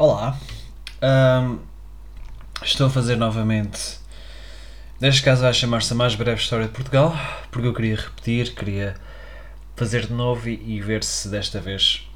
[0.00, 0.34] Olá,
[1.02, 1.58] Ahm,
[2.62, 3.98] estou a fazer novamente,
[4.98, 7.14] neste caso vai chamar-se a mais breve história de Portugal,
[7.50, 8.94] porque eu queria repetir, queria
[9.76, 12.08] fazer de novo e, e ver se desta vez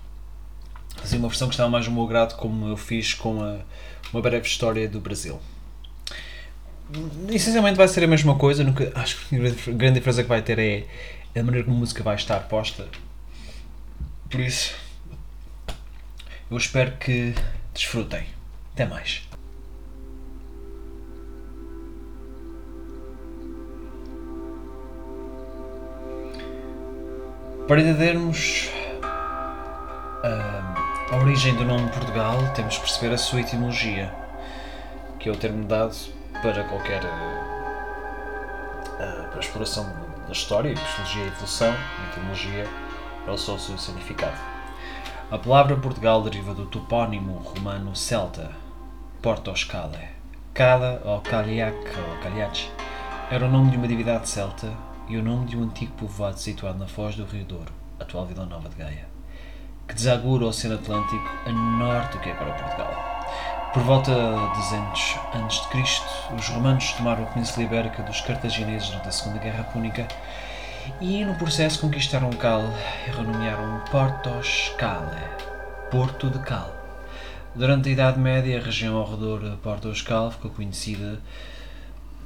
[0.97, 3.59] fazia uma versão que estava mais no meu grado, como eu fiz com a,
[4.11, 5.39] uma breve história do Brasil.
[7.29, 10.59] Essencialmente vai ser a mesma coisa, nunca, acho que a grande diferença que vai ter
[10.59, 10.87] é
[11.39, 12.89] a maneira como a música vai estar posta.
[14.31, 14.73] Por isso,
[16.51, 17.35] eu espero que
[17.75, 18.25] desfrutem.
[18.73, 19.29] Até mais.
[27.69, 28.69] Para entendermos
[30.23, 30.75] ah,
[31.11, 34.13] a origem do nome Portugal, temos que perceber a sua etimologia,
[35.19, 35.97] que é o termo dado
[36.43, 37.55] para qualquer ah,
[39.01, 39.91] ah, para a exploração
[40.27, 41.75] da história, epistemologia e evolução,
[42.11, 42.67] etimologia
[43.27, 44.54] é o seu significado.
[45.31, 48.51] A palavra Portugal deriva do topónimo romano celta,
[49.23, 50.11] Portos Cale.
[50.53, 52.71] Cala ou Caliac ou Caliac
[53.31, 54.71] era o nome de uma divindade celta
[55.09, 58.45] e o nome de um antigo povoado situado na foz do Rio Douro, atual Vila
[58.45, 59.09] Nova de Gaia,
[59.89, 63.15] que desagura o Oceano Atlântico a norte do que é agora Portugal.
[63.73, 69.13] Por volta de 200 a.C., os romanos tomaram a Península Ibérica dos cartagineses durante a
[69.13, 70.07] Segunda Guerra Púnica
[71.01, 72.63] e, no processo, conquistaram Cal
[73.07, 75.17] e renomearam Portos Cale,
[75.91, 76.75] Porto de Cal.
[77.55, 81.21] Durante a Idade Média, a região ao redor de Portos Cal ficou conhecida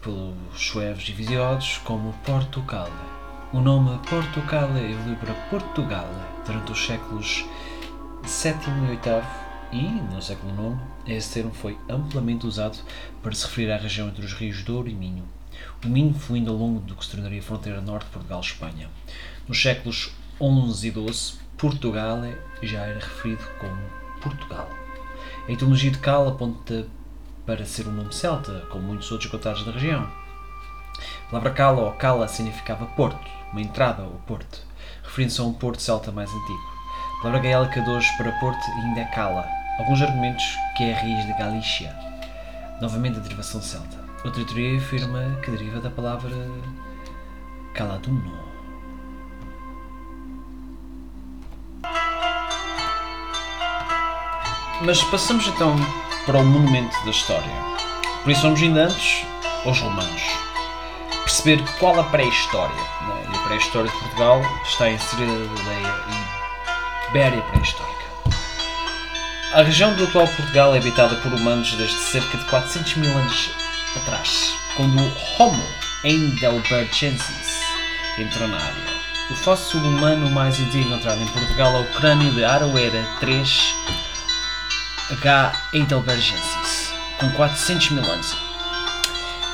[0.03, 2.91] pelos suevos e visigodos como Portugal.
[3.53, 6.09] O nome Portugal evoluiu para Portugal
[6.47, 7.45] durante os séculos
[8.23, 8.53] VII
[8.93, 9.83] e VIII e,
[10.15, 12.79] no século IX, esse termo foi amplamente usado
[13.23, 15.38] para se referir à região entre os rios Douro e Minho.
[15.85, 18.89] Minho fluindo ao longo do que se tornaria a fronteira norte de Portugal-Espanha.
[19.47, 22.21] Nos séculos XI e XII, Portugal
[22.63, 23.81] já era referido como
[24.21, 24.69] Portugal.
[25.49, 26.87] A etimologia de Cal aponta
[27.47, 30.03] para ser um nome celta, como muitos outros contados da região.
[30.03, 34.67] A palavra Cala ou Cala significava porto, uma entrada ou porto,
[35.05, 36.73] referindo-se a um porto celta mais antigo.
[37.19, 39.47] A palavra gaélica de hoje para porto ainda é Cala.
[39.79, 40.45] Alguns argumentos
[40.77, 41.97] que é a raiz de Galícia,
[42.81, 44.08] novamente a derivação celta.
[44.25, 46.35] Outra teoria afirma que deriva da palavra
[47.73, 48.33] Caladuno.
[54.83, 55.77] Mas passamos então
[56.27, 57.51] para o monumento da história.
[58.23, 59.25] Por isso vamos ainda antes
[59.65, 60.23] aos romanos.
[61.23, 62.75] Perceber qual a pré-história.
[62.75, 63.29] né?
[63.33, 67.99] E a pré-história de Portugal está inserida na Ibéria pré-histórica.
[69.55, 73.68] A região do atual Portugal é habitada por humanos desde cerca de 400 mil anos
[73.99, 74.99] atrás, quando
[75.39, 75.63] Homo
[76.05, 77.61] heidelbergensis
[78.19, 78.99] entrou na área.
[79.31, 83.75] O fóssil humano mais antigo encontrado em Portugal é o crânio de Aroeira 3
[85.11, 85.53] H.
[85.73, 88.37] heidelbergensis, com 400 mil anos.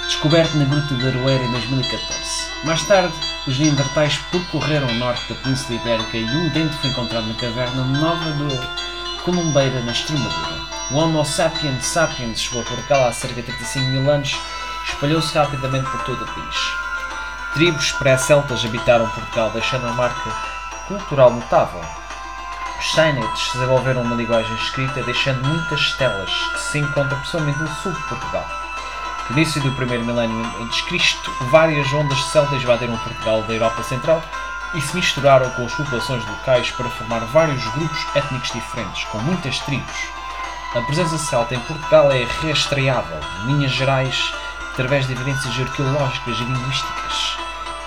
[0.07, 2.51] Descoberto na Gruta de Aroeira em 2014.
[2.65, 3.15] Mais tarde,
[3.47, 7.85] os Neandertais percorreram o norte da Península Ibérica e um dente foi encontrado na caverna
[7.85, 10.74] nova do Columbeira, na Extremadura.
[10.95, 15.37] O Homo sapiens sapiens chegou a Portugal há cerca de 35 mil anos e espalhou-se
[15.37, 16.57] rapidamente por todo o país.
[17.53, 20.31] Tribos pré-celtas habitaram Portugal, deixando uma marca
[20.87, 21.81] cultural notável.
[22.79, 27.91] Os Sainites desenvolveram uma linguagem escrita, deixando muitas estelas que se encontram principalmente no sul
[27.91, 28.47] de Portugal.
[29.31, 33.83] No início do primeiro milénio antes de Cristo, várias ondas celtas invadiram Portugal da Europa
[33.83, 34.23] Central
[34.77, 39.59] e se misturaram com as populações locais para formar vários grupos étnicos diferentes, com muitas
[39.59, 40.24] tribos.
[40.75, 44.35] A presença celta em Portugal é rastreável, em linhas gerais,
[44.73, 47.37] através de evidências arqueológicas e linguísticas.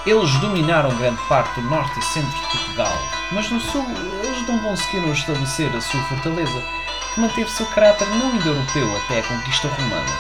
[0.05, 2.97] Eles dominaram grande parte do norte e centro de Portugal,
[3.33, 3.85] mas no sul
[4.23, 6.63] eles não conseguiram estabelecer a sua fortaleza,
[7.13, 10.17] que manteve seu caráter não indo-europeu até a conquista romana.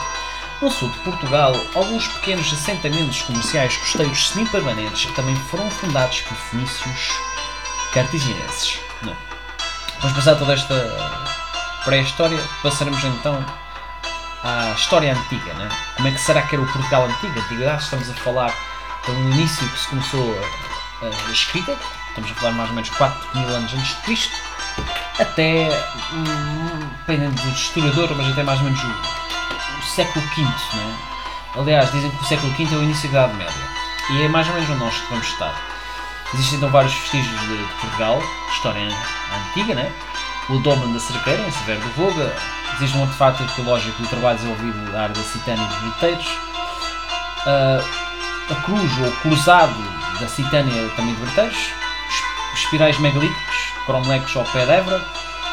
[0.61, 7.11] No sul de Portugal, alguns pequenos assentamentos comerciais costeiros semi-permanentes também foram fundados por fenícios
[7.93, 8.81] cartagineses.
[10.01, 11.36] Vamos passar toda esta
[11.87, 13.45] pré-história, passaremos então
[14.43, 15.53] à história antiga.
[15.53, 15.69] Né?
[15.95, 17.39] Como é que será que era o Portugal antigo?
[17.39, 18.53] Antiguidade, estamos a falar
[19.05, 20.37] do início que se começou
[21.01, 21.77] a, a escrita,
[22.09, 24.35] estamos a falar mais ou menos 4 mil anos antes de Cristo,
[25.17, 25.69] até,
[26.97, 28.87] dependendo do historiador, mas até mais ou menos o,
[29.79, 30.41] o século V.
[30.41, 30.97] Né?
[31.55, 33.77] Aliás, dizem que o século V é o início da Idade Média.
[34.09, 35.55] E é mais ou menos onde nós vamos estar.
[36.33, 38.89] Existem então vários vestígios de Portugal, história
[39.33, 39.89] antiga, né?
[40.49, 42.33] O Domen da Cerqueira, em Severo do Voga,
[42.75, 46.27] existe um artefato arqueológico do trabalho desenvolvido na área da Citânia dos Briteiros,
[47.45, 47.79] Ah,
[48.51, 49.73] a cruz ou cruzado
[50.19, 53.55] da Citânia também de Berteiros, es- espirais megalíticos,
[53.85, 55.01] cromolecos ao pé de Évora,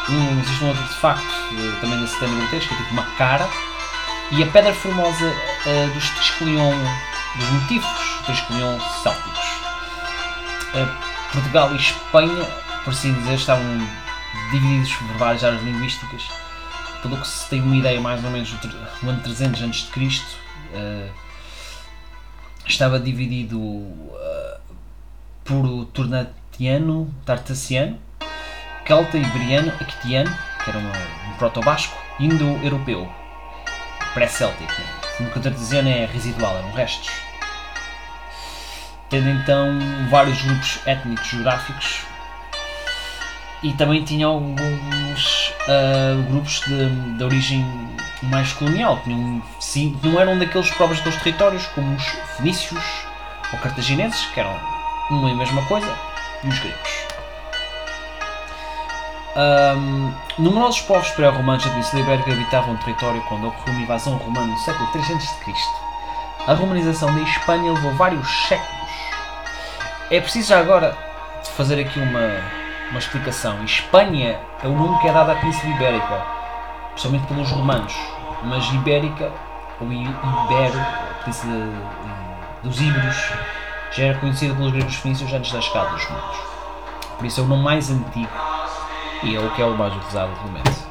[0.07, 3.49] Um, existe um outro artefacto uh, também da Cidade Grotesca, que é tipo uma cara,
[4.29, 6.75] e a pedra formosa uh, dos Triscolion,
[7.35, 7.89] dos motivos
[8.27, 9.45] Triscolion célticos.
[10.75, 12.45] Uh, Portugal e Espanha,
[12.83, 13.65] por assim dizer, estavam
[14.51, 16.23] divididos por várias áreas linguísticas,
[17.01, 20.21] pelo que se tem uma ideia mais ou menos do ano 300 a.C.
[20.73, 21.11] Uh,
[22.65, 24.59] estava dividido uh,
[25.43, 27.99] por Turnatiano, Tartaciano,
[28.87, 33.11] Celta, Iberiano, Aquitiano, que era um proto-basco, Indo-Europeu,
[34.13, 34.71] pré-céltico.
[35.19, 35.31] Né?
[35.35, 37.09] O Tartesiano é residual, eram restos.
[39.09, 39.79] Tendo então
[40.09, 42.01] vários grupos étnicos geográficos
[43.65, 47.65] e também tinha alguns uh, grupos de, de, origem
[48.21, 52.03] mais colonial, que não, sim, não eram daqueles próprios dos territórios, como os
[52.37, 52.83] fenícios
[53.51, 54.55] ou cartagineses, que eram
[55.09, 55.91] uma e a mesma coisa,
[56.43, 56.91] e os gregos.
[59.35, 64.45] Um, numerosos povos pré-romanos da Península Ibérica habitavam o território quando ocorreu uma invasão romana
[64.45, 65.51] no século 300 a.C.
[66.47, 68.91] A romanização da Espanha levou vários séculos.
[70.11, 70.95] É preciso agora
[71.55, 72.29] fazer aqui uma,
[72.89, 73.63] uma explicação.
[73.63, 76.25] Espanha é o nome que é dado à Península Ibérica,
[76.89, 77.95] especialmente pelos romanos,
[78.43, 79.31] mas Ibérica,
[79.79, 83.31] ou Ibero, a Península eh, dos Íberos,
[83.91, 86.37] já era conhecida pelos gregos fenícios antes da chegada dos romanos.
[87.17, 88.29] Por isso é o nome mais antigo
[89.23, 90.85] e é o que é o mais utilizado atualmente.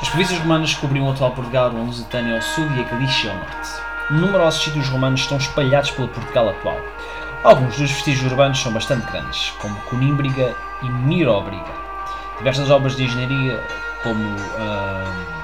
[0.00, 3.36] As províncias romanas cobriam o atual Portugal, a Lusitânia ao sul e a Galícia ao
[3.36, 3.68] norte.
[4.10, 6.76] Numerosos sítios romanos estão espalhados pelo Portugal atual.
[7.44, 11.72] Alguns dos vestígios urbanos são bastante grandes, como Conímbriga e Miróbriga.
[12.36, 13.64] Diversas obras de engenharia,
[14.02, 15.38] como uh,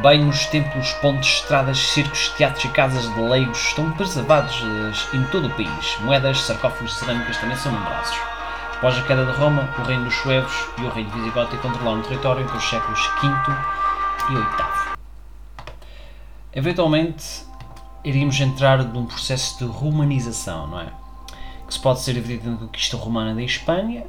[0.00, 5.48] banhos, templos, pontes, estradas, circos, teatros e casas de leigos, estão preservados uh, em todo
[5.48, 5.98] o país.
[6.00, 8.16] Moedas, sarcófagos cerâmicas também são numerosos.
[8.76, 12.02] Após a queda de Roma, o reino dos suevos e o reino visigote controlaram o
[12.04, 13.26] território entre os séculos V
[14.30, 14.44] e VIII.
[16.54, 17.47] Eventualmente,
[18.04, 20.88] iríamos entrar num processo de romanização, não é?
[21.66, 24.04] Que se pode ser dividido na conquista romana da Espanha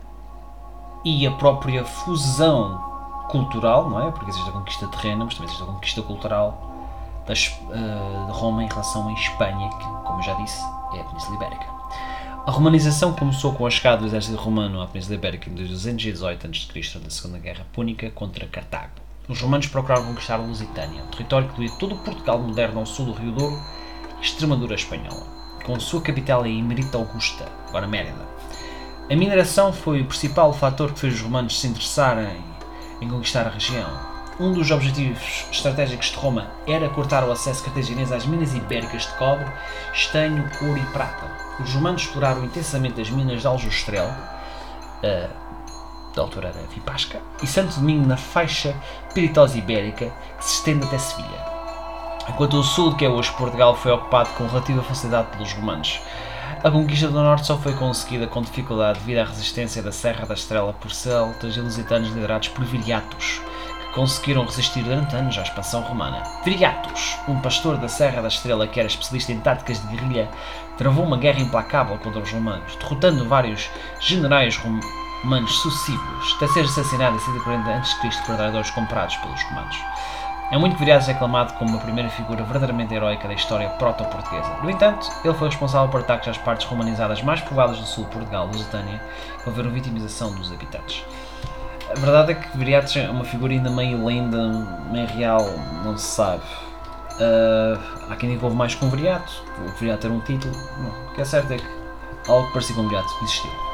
[1.04, 2.90] e a própria fusão
[3.30, 4.12] cultural, não é?
[4.12, 6.70] Porque existe a conquista terrena, mas também existe a conquista cultural
[7.28, 10.62] das, uh, de Roma em relação à Espanha, que, como já disse,
[10.94, 11.66] é a Península Ibérica.
[12.46, 17.00] A romanização começou com a chegada do exército romano à Península Ibérica em 218 a.C.,
[17.04, 18.99] na Segunda Guerra Púnica contra Cartago.
[19.30, 22.86] Os romanos procuraram conquistar a Lusitânia, um território que incluía todo o Portugal moderno ao
[22.88, 23.62] sul do Rio Douro
[24.20, 25.28] e Extremadura espanhola,
[25.64, 28.28] com sua capital em Emerita Augusta, agora Mérida.
[29.08, 32.44] A mineração foi o principal fator que fez os romanos se interessarem
[33.00, 33.88] em conquistar a região.
[34.40, 39.14] Um dos objetivos estratégicos de Roma era cortar o acesso cartaginês às minas ibéricas de
[39.18, 39.46] cobre,
[39.94, 41.30] estanho, ouro e prata,
[41.60, 45.49] os romanos exploraram intensamente as minas de Aljustrel, uh,
[46.20, 48.76] da altura era Vipasca, e Santo Domingo na faixa
[49.14, 51.46] piritosa ibérica que se estende até Sevilha.
[52.28, 56.00] Enquanto o sul, que é hoje Portugal, foi ocupado com relativa facilidade pelos romanos.
[56.62, 60.34] A conquista do norte só foi conseguida com dificuldade devido à resistência da Serra da
[60.34, 63.42] Estrela por celtas e lusitanos liderados por viriatos,
[63.80, 66.22] que conseguiram resistir durante anos à expansão romana.
[66.44, 70.30] Viriatos, um pastor da Serra da Estrela que era especialista em táticas de guerrilha,
[70.78, 73.70] travou uma guerra implacável contra os romanos, derrotando vários
[74.02, 75.09] generais romanos
[75.48, 77.96] sucessivos, até ser assassinado em 140 a.C.
[78.26, 79.78] por traidores comprados pelos romanos.
[80.52, 84.50] É muito Viriatos aclamado como a primeira figura verdadeiramente heroica da história proto-portuguesa.
[84.64, 88.12] No entanto, ele foi responsável por ataques às partes romanizadas mais povoadas do sul de
[88.12, 89.00] Portugal, Lusitânia,
[89.44, 91.06] que houveram vitimização dos habitantes.
[91.92, 94.48] A verdade é que Viriatos é uma figura ainda meio lenda,
[94.92, 95.46] meio real,
[95.84, 96.44] não se sabe.
[97.20, 100.56] Uh, há quem que houve mais com o Viriato, o Viriato era um título.
[101.10, 101.68] O que é certo é que
[102.28, 103.69] algo parecido com o Viriato existiu.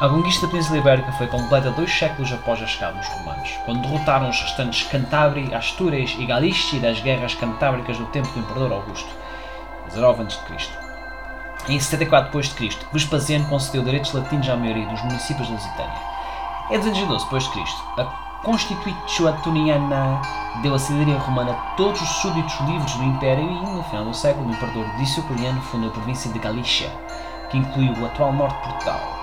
[0.00, 3.82] A conquista da Península Ibérica foi completa dois séculos após a chegada dos romanos, quando
[3.82, 9.10] derrotaram os restantes Cantábria, Astúrias e Galícia das guerras cantábricas do tempo do Imperador Augusto,
[9.88, 10.70] 19 a.C.
[11.68, 16.00] Em 74 d.C., Vespasiano concedeu direitos latinos à maioria dos municípios de Lusitânia.
[16.70, 17.60] Em 212 d.C.,
[17.98, 18.04] a
[18.42, 20.22] Constitutio Antoniana
[20.62, 24.14] deu a cidadania romana a todos os súditos livres do Império e, no final do
[24.14, 26.90] século, o imperador Diocleciano fundou a província de Galícia,
[27.50, 29.19] que incluiu o atual norte de Portugal,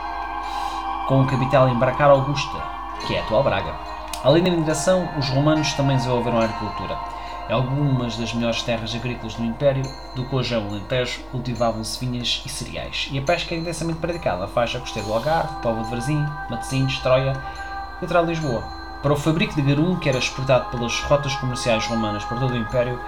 [1.07, 2.61] com o capital em Augusta,
[3.07, 3.73] que é a atual Braga.
[4.25, 6.97] Além da migração, os romanos também desenvolveram a agricultura.
[7.49, 9.83] Algumas das melhores terras agrícolas do Império,
[10.15, 13.07] do Cojão ao Alentejo, cultivavam-se vinhas e cereais.
[13.09, 16.99] E a pesca é intensamente praticada na faixa costeira do Algarve, Povo de Varzim, Matosinhos,
[16.99, 17.41] Troia
[17.99, 18.63] e Litoral de Lisboa.
[19.01, 22.57] Para o fabrico de garum, que era exportado pelas rotas comerciais romanas por todo o
[22.57, 22.99] Império,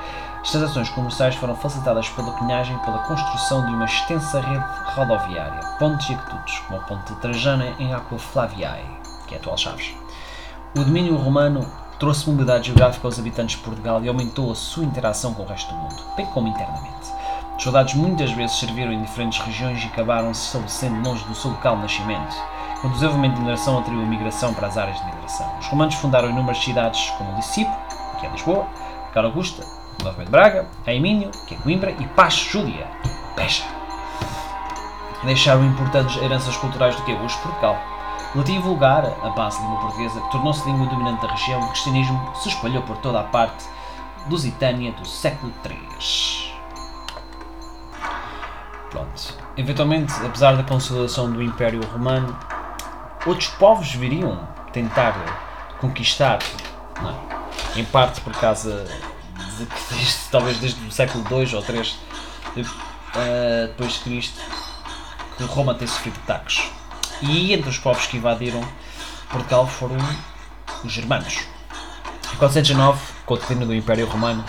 [0.42, 4.64] as transações comerciais foram facilitadas pela cunhagem e pela construção de uma extensa rede
[4.96, 8.86] rodoviária, pontes e aquedutos, como a ponte de Trajana em Aqua Flaviae,
[9.28, 9.94] que é a atual Chaves.
[10.76, 11.68] O domínio romano
[12.00, 15.74] trouxe mobilidade geográfica aos habitantes de Portugal e aumentou a sua interação com o resto
[15.74, 17.12] do mundo, bem como internamente.
[17.58, 21.52] Os soldados muitas vezes serviram em diferentes regiões e acabaram se estabelecendo longe do seu
[21.52, 22.36] local de nascimento,
[22.80, 25.52] quando o desenvolvimento de mineração atraiu a migração para as áreas de migração.
[25.60, 27.76] Os romanos fundaram inúmeras cidades, como Licipo,
[28.18, 28.66] que é Lisboa,
[29.14, 32.88] Caro Augusta, Nova de Braga, Aimínio, que é Coimbra, e Pacho Júlia,
[33.36, 33.64] Peja.
[35.24, 37.78] Deixaram importantes heranças culturais do que é hoje Portugal.
[38.36, 42.84] Latim vulgar, a base língua portuguesa, tornou-se língua dominante da região, o cristianismo se espalhou
[42.84, 43.66] por toda a parte
[44.30, 46.54] lusitânia do século III.
[48.90, 49.38] Pronto.
[49.58, 52.38] Eventualmente, apesar da consolidação do Império Romano,
[53.26, 55.16] outros povos viriam tentar
[55.80, 56.40] conquistar,
[57.02, 57.80] não, é?
[57.80, 58.88] em parte por causa
[59.66, 64.40] que talvez desde o século II ou III uh, depois de Cristo
[65.38, 66.70] que Roma tem sofrido ataques.
[67.22, 68.62] E entre os povos que invadiram
[69.30, 69.98] Portugal foram
[70.84, 71.40] os germanos.
[72.34, 74.44] Em 409, com o declínio do Império Romano,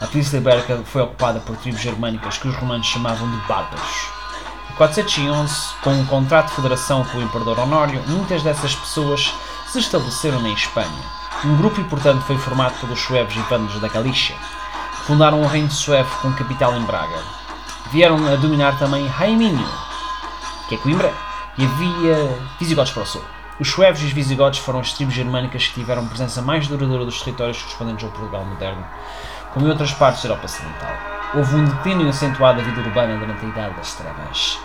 [0.00, 4.08] a Península Ibérica foi ocupada por tribos germânicas que os romanos chamavam de bárbaros.
[4.70, 9.32] Em 411, com um contrato de federação com o Imperador Honório, muitas dessas pessoas
[9.68, 11.21] se estabeleceram na Espanha.
[11.44, 15.68] Um grupo importante foi formado pelos suevos e vândalos da Galícia, que fundaram o reino
[15.68, 17.18] suevo com capital em Braga.
[17.90, 19.68] Vieram a dominar também Raimínio,
[20.68, 21.12] que é Coimbra,
[21.58, 23.24] e havia visigodos para o sul.
[23.58, 27.20] Os suevos e os visigodos foram as tribos germânicas que tiveram presença mais duradoura dos
[27.20, 28.86] territórios correspondentes ao Portugal moderno,
[29.52, 30.96] como em outras partes da Europa Ocidental.
[31.34, 34.60] Houve um declínio acentuado da vida urbana durante a Idade das Trevas.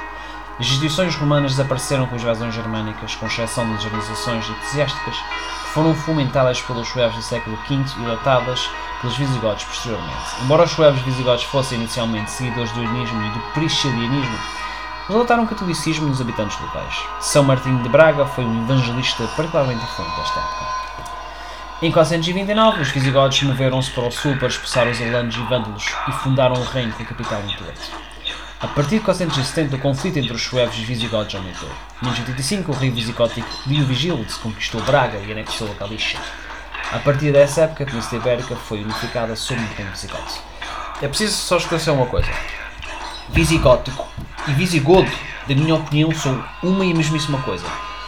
[0.59, 5.93] As instituições romanas desapareceram com as invasões germânicas, com exceção das organizações eclesiásticas, que foram
[5.93, 8.67] fomentadas pelos suevos do século V e adotadas
[8.99, 10.17] pelos visigodos posteriormente.
[10.41, 14.37] Embora os suevos visigodos fossem inicialmente seguidores do helenismo e do priscilianismo,
[15.07, 16.95] adotaram o catolicismo nos habitantes locais.
[17.19, 20.77] São Martinho de Braga foi um evangelista particularmente influente desta época.
[21.83, 26.11] Em 429, os visigodos moveram-se para o sul para expulsar os alanos e vândalos e
[26.13, 28.06] fundaram o reino com a capital em Toledo.
[28.59, 31.69] A partir de 470, o conflito entre os suevos e os visigodos aumentou.
[32.01, 36.19] Em 585, o rei visigótico Diovigildo conquistou Braga e anexou a Galícia.
[36.91, 40.23] A partir dessa época, a Península Ibérica foi unificada sob o reino visigodo.
[41.03, 42.27] É preciso só esclarecer uma coisa.
[43.29, 44.07] Visigótico
[44.47, 45.11] e visigodo,
[45.47, 47.65] da minha opinião, são uma e a mesmíssima coisa.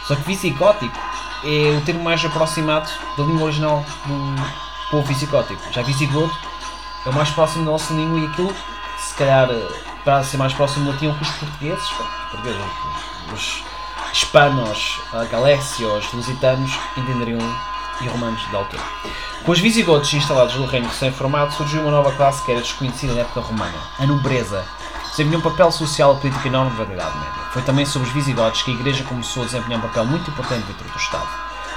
[0.08, 0.98] Só que visigótico
[1.44, 5.62] é o termo mais aproximado da língua original do povo visigótico.
[5.72, 6.36] Já visigodo
[7.06, 8.52] é o mais próximo da nossa língua e aquilo,
[8.98, 9.48] se calhar,
[10.04, 12.62] para ser mais próximo latim que os portugueses, os portugueses,
[13.32, 13.64] os
[14.12, 17.38] hispanos, galécios, lusitanos, entenderiam
[18.00, 18.82] e romanos da altura.
[19.44, 23.20] Com os visigodos instalados no reino recém-formado, surgiu uma nova classe que era desconhecida na
[23.20, 24.64] época romana, a nobreza
[25.10, 27.42] desempenhou um papel social e político enorme na Idade Média.
[27.52, 30.66] Foi também sobre os visigodos que a Igreja começou a desempenhar um papel muito importante
[30.66, 31.28] dentro do Estado.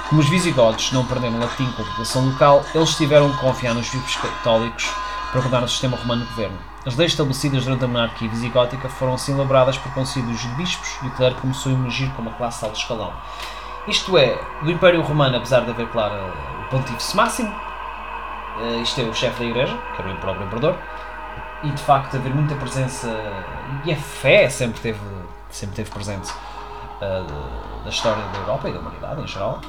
[0.08, 3.88] Como os visigodos não perderam latim com a população local, eles tiveram que confiar nos
[3.88, 4.88] bispos católicos
[5.34, 6.56] para governar o sistema romano de governo.
[6.86, 11.08] As leis estabelecidas durante a monarquia visigótica foram assim elaboradas por concílios de bispos e
[11.08, 13.12] o clero começou a emergir como uma classe de alto escalão.
[13.88, 17.52] Isto é, do Império Romano, apesar de haver, claro, o Pontífice Máximo,
[18.60, 20.78] eh, isto é o chefe da Igreja, que era o próprio Imperador,
[21.64, 23.08] e de facto haver muita presença
[23.84, 25.00] e a fé sempre teve,
[25.50, 29.60] sempre teve presente uh, da história da Europa e da humanidade em geral.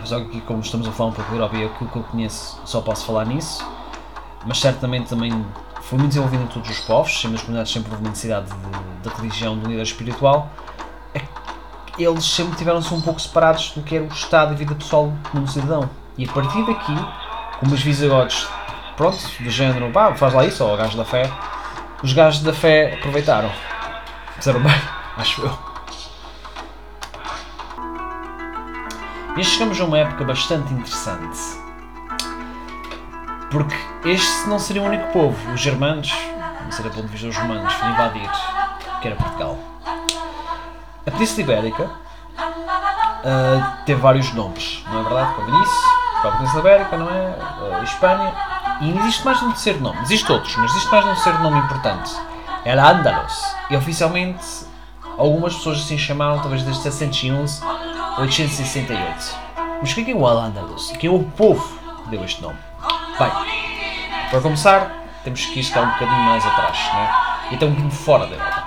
[0.00, 2.60] Mas aqui como estamos a falar um pouco da Europa e aquilo que eu conheço
[2.64, 3.66] só posso falar nisso,
[4.44, 5.32] mas certamente também
[5.82, 9.08] foi muito desenvolvido em todos os povos, sendo as comunidades sempre houve uma necessidade de,
[9.08, 10.50] de religião, de um líder espiritual,
[11.14, 11.22] é
[11.98, 15.48] eles sempre tiveram-se um pouco separados do que era o estado e vida pessoal no
[15.48, 15.88] cidadão.
[16.18, 16.94] E a partir daqui,
[17.58, 18.46] como os visigodos
[18.96, 21.30] pronto, do género, pá, faz lá isso, ou o gajo da fé.
[22.02, 23.50] Os gajos da fé aproveitaram.
[24.36, 24.74] Fizeram bem,
[25.16, 25.65] acho eu.
[29.36, 31.38] E chegamos a uma época bastante interessante.
[33.50, 33.76] Porque
[34.06, 35.52] este não seria o único povo.
[35.52, 36.10] Os germanos,
[36.64, 38.30] não seria ponto de vista dos romanos, foi invadir,
[39.02, 39.58] que era Portugal.
[41.06, 45.34] A Península Ibérica uh, teve vários nomes, não é verdade?
[45.34, 45.84] Como disse,
[46.24, 47.80] a Península Ibérica, não é?
[47.80, 48.34] Uh, Espanha,
[48.80, 50.00] e existe mais um terceiro nome.
[50.00, 52.10] Existe outros, mas existe mais um terceiro nome importante.
[52.64, 53.54] Era Andalus.
[53.68, 54.64] E oficialmente
[55.18, 57.60] algumas pessoas assim chamaram, talvez desde 711
[58.16, 59.36] a 868.
[59.80, 60.90] Mas quem é o Al-Andalus?
[60.98, 62.58] Quem é o povo que deu este nome?
[63.18, 63.30] Bem,
[64.30, 64.90] para começar,
[65.22, 67.14] temos que ir um bocadinho mais atrás, né?
[67.50, 68.64] e até um bocadinho fora da Europa.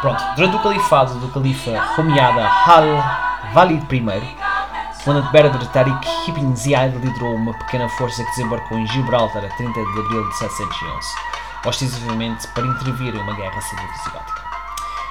[0.00, 4.36] Pronto, durante o califado do califa Romiada Al-Walid I,
[5.04, 9.72] comandante berber Tariq Ibn Ziyad liderou uma pequena força que desembarcou em Gibraltar a 30
[9.72, 11.08] de abril de 711,
[11.66, 14.47] ostensivamente para intervir em uma guerra civil visigótica.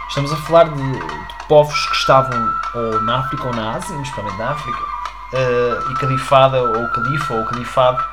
[0.10, 4.38] Estamos a falar de, de, povos que estavam ou na África ou na Ásia, principalmente
[4.38, 8.04] na África, uh, e califada, ou califa, ou califado,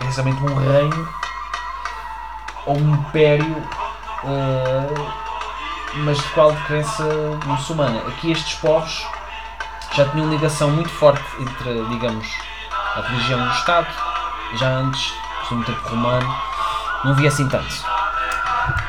[0.00, 1.08] é exatamente um reino
[2.66, 3.56] ou um império,
[4.24, 5.12] uh,
[5.96, 7.04] mas de qual de crença
[7.46, 8.00] muçulmana.
[8.08, 9.06] Aqui estes povos
[9.94, 12.28] já tinham ligação muito forte entre, digamos,
[12.96, 13.88] a religião e o Estado,
[14.54, 15.12] já antes,
[15.50, 16.34] no tempo romano,
[17.04, 17.84] não havia assim tanto.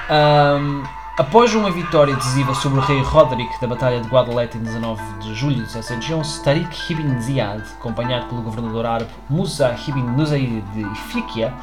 [0.09, 0.83] Um,
[1.17, 5.33] após uma vitória decisiva sobre o rei Roderick da Batalha de Guadalete em 19 de
[5.33, 11.53] julho de 711, Tariq ibn Ziyad, acompanhado pelo governador árabe Musa ibn Nusayr de Ifriqiya,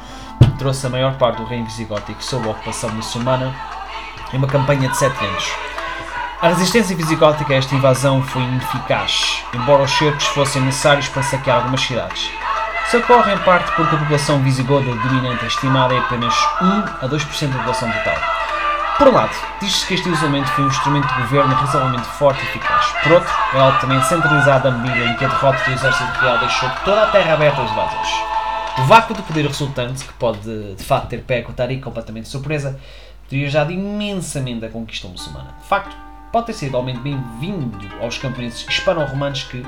[0.57, 3.53] trouxe a maior parte do reino visigótico sob a ocupação muçulmana
[4.33, 5.51] em uma campanha de 7 anos.
[6.41, 11.57] A resistência visigótica a esta invasão foi ineficaz, embora os cercos fossem necessários para saquear
[11.57, 12.31] algumas cidades.
[12.87, 17.07] Isso ocorre em parte porque a população visigoda dominante é estimada em apenas 1 a
[17.07, 18.42] 2% da população total.
[18.97, 22.45] Por um lado, diz-se que este isolamento foi um instrumento de governo razoavelmente forte e
[22.45, 22.85] eficaz.
[23.01, 26.69] Por outro, é altamente centralizado à medida em que a derrota do exército real deixou
[26.85, 28.09] toda a terra aberta aos invasores.
[28.77, 32.79] O vácuo de poder resultante, que pode de facto ter pé com Tariq completamente surpresa,
[33.27, 35.55] teria ajudado imensamente a conquista muçulmana.
[35.59, 35.95] De facto,
[36.31, 39.65] pode ter sido igualmente bem-vindo aos camponeses hispano-romanos que,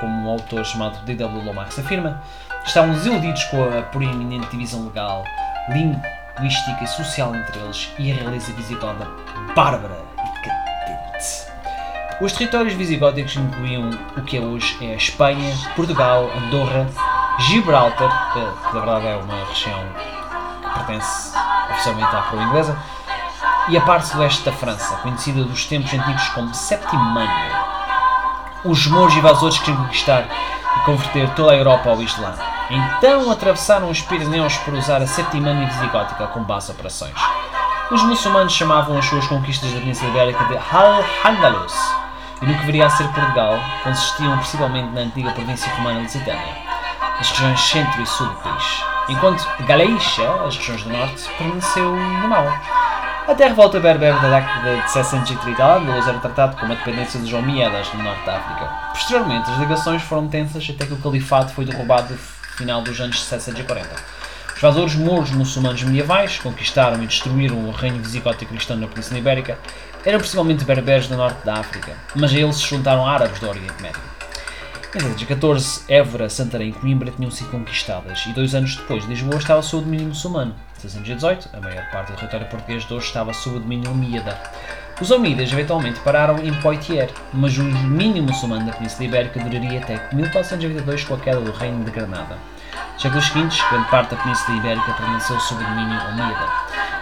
[0.00, 1.44] como um autor chamado D.W.
[1.44, 2.20] Lomax afirma,
[2.64, 5.24] estavam desiludidos com a proeminente divisão legal,
[6.38, 9.08] linguística e social entre eles e a realeza visigoda
[9.54, 11.50] bárbara e decadente.
[12.20, 16.86] Os territórios visigóticos incluíam o que é hoje é a Espanha, Portugal, Andorra,
[17.38, 19.84] Gibraltar, que na verdade é uma região
[20.62, 21.32] que pertence
[21.70, 22.78] oficialmente à coroa inglesa,
[23.68, 27.70] e a parte sudoeste da França, conhecida dos tempos antigos como Septimânia.
[28.64, 30.26] Os mouros invasores queriam conquistar
[30.76, 32.34] e converter toda a Europa ao Islã.
[32.70, 37.14] Então atravessaram os Pirineus para usar a Septimânia visigótica como base de operações.
[37.90, 41.74] Os muçulmanos chamavam as suas conquistas da Península Ibérica de Al-Handalus,
[42.40, 46.56] e no que viria a ser Portugal, consistiam principalmente na antiga província romana Lusitânia,
[47.18, 52.28] as regiões centro e sul do país, enquanto Galeixa, as regiões do norte, permaneceu no
[52.28, 52.46] mal.
[53.30, 57.32] Até a revolta berber da década de 630 Al-Andalus era tratado como a dependência de
[57.32, 58.64] Omíadas no norte da África.
[58.92, 63.22] Posteriormente, as ligações foram tensas até que o califato foi derrubado no final dos anos
[63.22, 63.88] 740.
[63.88, 69.56] Os invasores mouros muçulmanos medievais conquistaram e destruíram o reino visigótico cristão na Península Ibérica
[70.04, 73.80] eram principalmente berberes do norte da África, mas a eles se juntaram árabes do Oriente
[73.80, 74.00] Médio.
[74.92, 79.62] Em 714, Évora, Santarém e Coimbra tinham sido conquistadas e dois anos depois Lisboa estava
[79.62, 80.52] sob domínio muçulmano.
[80.80, 84.40] Em 618, a maior parte do território português de hoje estava sob o domínio omíada.
[84.98, 90.08] Os omíadas eventualmente pararam em Poitiers, mas o domínio muçulmano da Península Ibérica duraria até
[90.10, 92.38] 1422 com a queda do Reino de Granada.
[92.96, 96.48] Séculos seguintes, grande parte da Península Ibérica permaneceu sob o domínio omíada.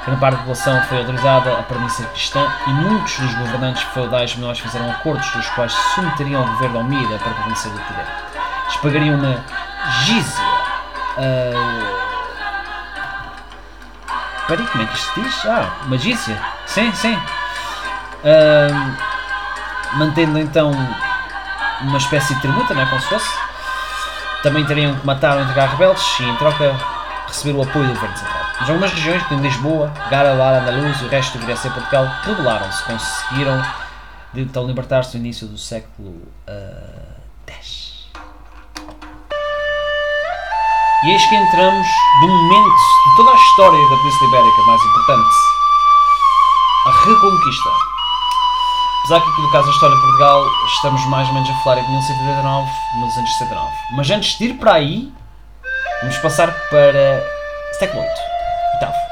[0.05, 4.59] Grande parte da população foi autorizada a permanecer cristã e muitos dos governantes feudais menores
[4.59, 8.07] fizeram acordos dos quais se submeteriam ao governo omíada para permanecer no poder.
[8.64, 9.45] Eles pagariam uma
[10.05, 10.45] gízia.
[11.17, 11.97] Uh...
[14.48, 15.46] Peraí, como é que isto diz?
[15.46, 16.40] Ah, uma gízia.
[16.66, 17.14] Sim, sim.
[18.24, 19.08] Uh...
[19.96, 20.72] Mantendo então
[21.82, 22.87] uma espécie de tributa, não é?
[22.87, 23.30] Como se fosse.
[24.42, 26.76] Também teriam que matar ou entregar rebeldes e, em troca,
[27.26, 28.42] receber o apoio do governo central.
[28.61, 32.82] Mas algumas regiões, como Lisboa, Gala, Andaluz e o resto do Grécia e Portugal, rebelaram-se,
[32.84, 33.64] conseguiram
[34.34, 36.22] então libertar-se no início do século
[37.46, 37.88] X.
[41.04, 41.87] e eis que entramos
[42.20, 45.37] no momento de toda a história da Península Ibérica mais importante,
[46.87, 47.70] a Reconquista.
[49.00, 51.78] Apesar que aqui no caso da história de Portugal estamos mais ou menos a falar
[51.78, 53.72] em 1189, 1169.
[53.92, 55.12] Mas antes de ir para aí,
[56.02, 57.24] vamos passar para
[57.78, 59.08] século VIII.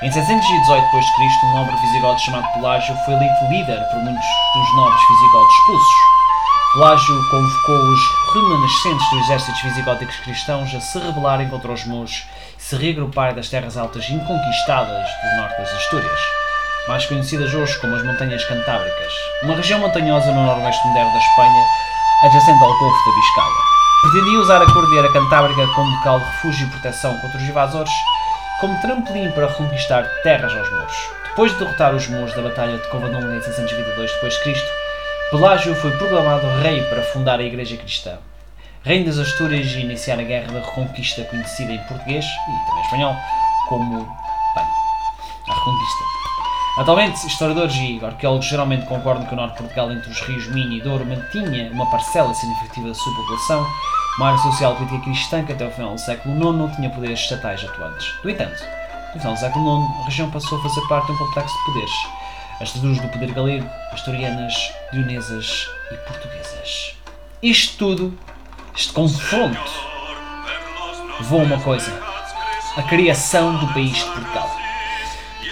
[0.00, 5.00] Em 618 d.C., um nobre visigodo chamado Pelágio foi eleito líder por muitos dos nobres
[5.08, 6.17] visigodos expulsos.
[6.74, 8.00] Pelágio convocou os
[8.34, 12.26] remanescentes dos exércitos visigóticos cristãos a se rebelarem contra os muros
[12.58, 16.20] e se reagruparem das terras altas inconquistadas do norte das Astúrias,
[16.86, 19.12] mais conhecidas hoje como as Montanhas Cantábricas,
[19.44, 21.64] uma região montanhosa no noroeste moderno da Espanha,
[22.24, 23.62] adjacente ao Golfo da Biscaia.
[24.02, 27.92] Pretendia usar a Cordilheira Cantábrica como local de refúgio e proteção contra os invasores
[28.60, 30.96] como trampolim para reconquistar terras aos muros.
[31.28, 34.87] Depois de derrotar os muros da Batalha de Covadonga em 622 d.C.,
[35.30, 38.16] Pelágio foi proclamado rei para fundar a Igreja Cristã.
[38.82, 43.14] Reino das Astúrias e iniciar a Guerra da Reconquista, conhecida em português e também espanhol
[43.68, 44.64] como bem,
[45.48, 46.04] a Reconquista.
[46.78, 50.72] Atualmente, historiadores e arqueólogos geralmente concordam que o norte de Portugal, entre os rios Minho
[50.72, 53.66] e Douro, mantinha uma parcela significativa da sua população
[54.16, 57.20] uma área social política cristã que até o final do século IX não tinha poderes
[57.20, 58.06] estatais atuantes.
[58.24, 58.64] No entanto,
[59.14, 61.64] no final do século IX, a região passou a fazer parte de um complexo de
[61.66, 62.17] poderes.
[62.60, 64.54] As estruturas do poder galego, asturianas,
[64.92, 66.96] leonesas e portuguesas.
[67.40, 68.18] Isto tudo
[68.76, 69.72] Este confronto
[71.20, 71.92] levou a uma coisa:
[72.76, 74.50] a criação do país de Portugal.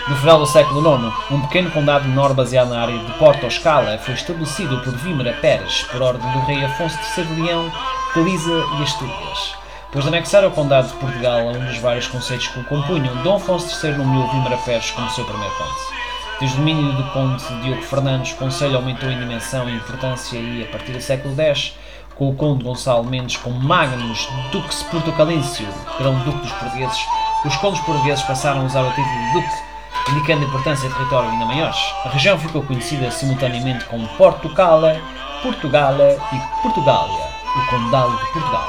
[0.08, 3.98] No final do século IX, um pequeno condado menor baseado na área de Porto Escala
[3.98, 7.72] foi estabelecido por Vímera Pérez, por ordem do rei Afonso III de Leão,
[8.14, 9.54] Galiza e Astúrias.
[9.86, 13.16] Depois de anexar o condado de Portugal a um dos vários conceitos que o compunham,
[13.22, 15.95] Dom Afonso III nomeou Vímera Pérez como seu primeiro conde.
[16.38, 20.62] Desde o domínio do conde Diogo Fernandes, o conselho aumentou em dimensão e importância e,
[20.62, 21.74] a partir do século X,
[22.14, 25.66] com o conde Gonçalo Mendes como Magnus Dux Portugalício,
[25.98, 26.98] grão-duque dos portugueses,
[27.42, 31.46] os condes portugueses passaram a usar o título de duque, indicando importância e território ainda
[31.46, 31.78] maiores.
[32.04, 35.00] A região ficou conhecida simultaneamente como Portucala,
[35.42, 38.68] Portugala e Portugália, o Condado de Portugal.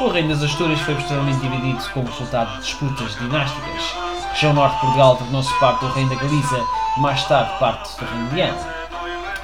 [0.00, 4.07] O reino das Astúrias foi posteriormente dividido como resultado de disputas dinásticas.
[4.38, 6.64] A região norte de Portugal tornou-se parte do reino da Galiza
[6.98, 8.56] mais tarde parte do reino de Leão.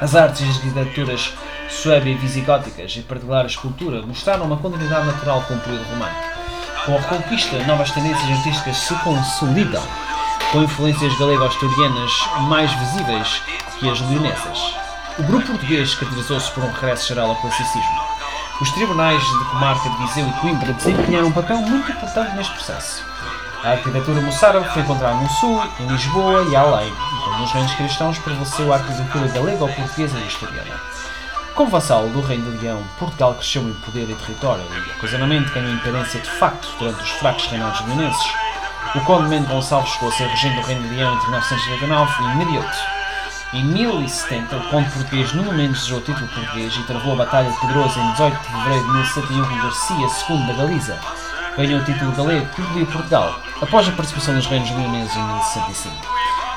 [0.01, 1.35] As artes e as arquiteturas
[1.69, 6.15] suébia e visigóticas, em particular a escultura, mostraram uma continuidade natural com o período romano.
[6.87, 9.83] Com a reconquista, novas tendências artísticas se consolidam,
[10.53, 13.43] com influências galego-asturianas mais visíveis
[13.81, 14.77] que as leonesas.
[15.19, 18.01] O grupo português caracterizou-se por um regresso geral ao classicismo.
[18.61, 23.14] Os tribunais de comarca de Viseu e Coimbra desempenharam um papel muito importante neste processo.
[23.65, 28.19] A arquitetura moçárabe foi encontrada no Sul, em Lisboa e além, enquanto nos reinos cristãos
[28.19, 30.79] prevaleceu a arquitetura galego-portuguesa e asturiana.
[31.55, 35.73] Como vassalo do Reino de Leão, Portugal cresceu em poder e território e, ocasionalmente, ganhou
[35.73, 38.27] independência de facto durante os fracos reinados leonenses.
[38.97, 42.37] O Conde Mendes Gonçalves chegou a ser regente do Reino de Leão entre 1999 e
[42.37, 42.95] 1008.
[43.55, 47.51] Em 1070, o conde português Nuno Mendes desejou o título português e travou a Batalha
[47.51, 51.24] de Pedroso em 18 de fevereiro de 1071 com Garcia II da Galiza.
[51.57, 55.95] Ganhou o título galego que incluiu Portugal, após a participação dos reinos leoneses em 1065.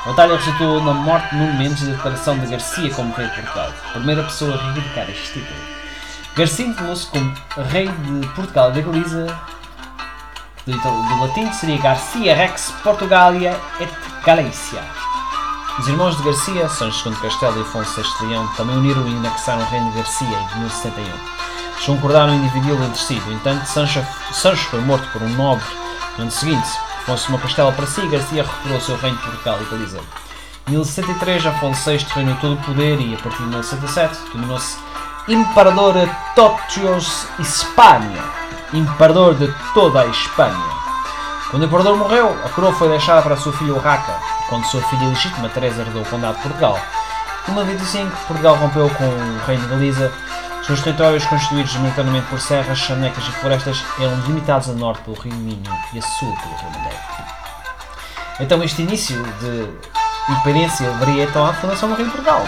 [0.04, 3.28] A batalha resultou na morte de Nuno Mendes e da declaração de Garcia como rei
[3.28, 5.60] de Portugal, primeira pessoa a reivindicar este título.
[6.34, 7.34] Garcia intitulou-se como
[7.68, 9.26] rei de Portugal e da Galiza,
[10.66, 13.88] do, do latim seria Garcia Rex Portugalia et
[14.24, 14.82] Galícia.
[15.78, 19.16] Os irmãos de Garcia, Sancho II Castelo e Afonso VI de Leão, também uniram e
[19.16, 21.47] anexaram o reino de Garcia em 1071.
[21.84, 25.64] Concordaram em dividi-lo entre si, no entanto, Sancho, Sancho foi morto por um nobre
[26.16, 26.68] no ano seguinte.
[27.02, 30.00] Afonso tomou Castelo para si e Garcia recuperou o seu reino de Portugal e Galiza.
[30.66, 34.76] Em 1063, Afonso VI reinou todo o poder e, a partir de 1067, dominou-se
[35.26, 35.94] Imperador
[36.34, 38.22] Totios Hispânia,
[38.74, 40.78] Imperador de toda a Espanha.
[41.50, 44.12] Quando o Imperador morreu, a coroa foi deixada para sua filha Urraca,
[44.50, 46.78] quando sua filha legítima Teresa herdou o Condado de Portugal.
[47.48, 50.12] Em 1025, Portugal rompeu com o Reino de Galiza.
[50.68, 55.32] Seus territórios, constituídos militarmente por serras, chanecas e florestas, eram limitados a norte pelo Rio
[55.32, 55.62] Minho
[55.94, 57.00] e a sul pelo Rio Madeira.
[58.38, 59.66] Então, este início de
[60.30, 62.46] independência levaria então à fundação do Reino de Portugal.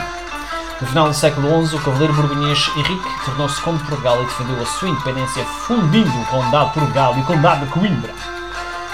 [0.82, 4.62] No final do século XI, o cavaleiro burgonhês Henrique tornou-se conde de Portugal e defendeu
[4.62, 8.12] a sua independência, fundindo o Condado de Portugal e o Condado de Coimbra.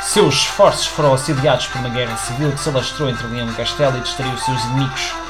[0.02, 3.98] Seus esforços foram auxiliados por uma guerra civil que se alastrou entre Leão e Castelo
[3.98, 5.25] e distraiu os seus inimigos.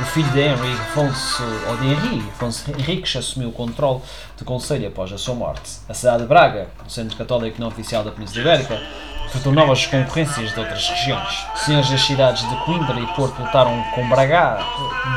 [0.00, 4.00] O filho de Henry, Afonso, ou de Henri, Afonso Henriques, assumiu o controle
[4.36, 5.80] do Conselho após a sua morte.
[5.88, 8.80] A cidade de Braga, o centro católico não oficial da Península Ibérica,
[9.26, 11.46] enfrentou novas concorrências de outras regiões.
[11.56, 14.60] Senhores das cidades de Coimbra e Porto lutaram com Braga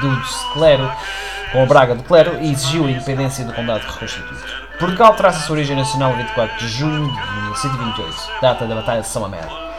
[0.01, 0.91] do Clero,
[1.51, 4.41] com a Braga do Clero e exigiu a independência do condado reconstituído.
[4.79, 9.07] Portugal traz a sua origem nacional 24 de junho de 1128, data da Batalha de
[9.07, 9.70] São Américo.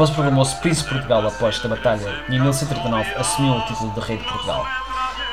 [0.00, 4.00] Afonso proclamou-se Príncipe de Portugal após esta batalha e em 1139 assumiu o título de
[4.00, 4.66] Rei de Portugal.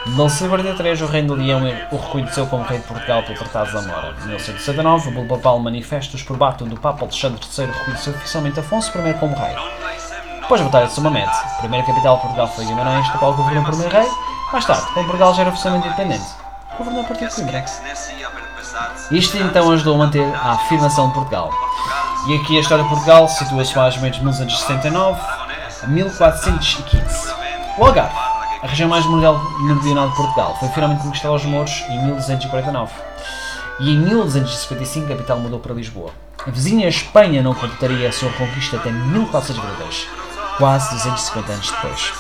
[0.06, 3.72] Em 1143, o Reino de Leão o reconheceu como Rei de Portugal pelo Tratado de
[3.72, 4.14] Zamora.
[4.26, 8.92] Em 1169, o Bulo Papal Manifestos por Bátum do Papa Alexandre III reconheceu oficialmente Afonso
[8.92, 9.56] I como Rei.
[10.44, 13.34] Após a Batalha de São Mamede, a primeira capital de Portugal foi Guimarães, da qual
[13.36, 14.08] governou o primeiro rei.
[14.52, 16.26] Mais tarde, quando Portugal já era oficialmente independente,
[16.78, 17.66] governou a partir de Coimbra.
[19.12, 21.54] Isto então ajudou a manter a afirmação de Portugal.
[22.28, 25.22] E aqui a história de Portugal situa-se mais ou menos de 1969
[25.82, 27.34] a 1415.
[27.78, 28.14] O Algarve,
[28.62, 32.92] a região mais meridional de Portugal, foi finalmente conquistada aos mouros em 1249.
[33.80, 36.12] E em 1255 a capital mudou para Lisboa.
[36.46, 40.10] A vizinha Espanha não completaria a sua conquista até 1492,
[40.58, 42.14] quase 250 anos depois.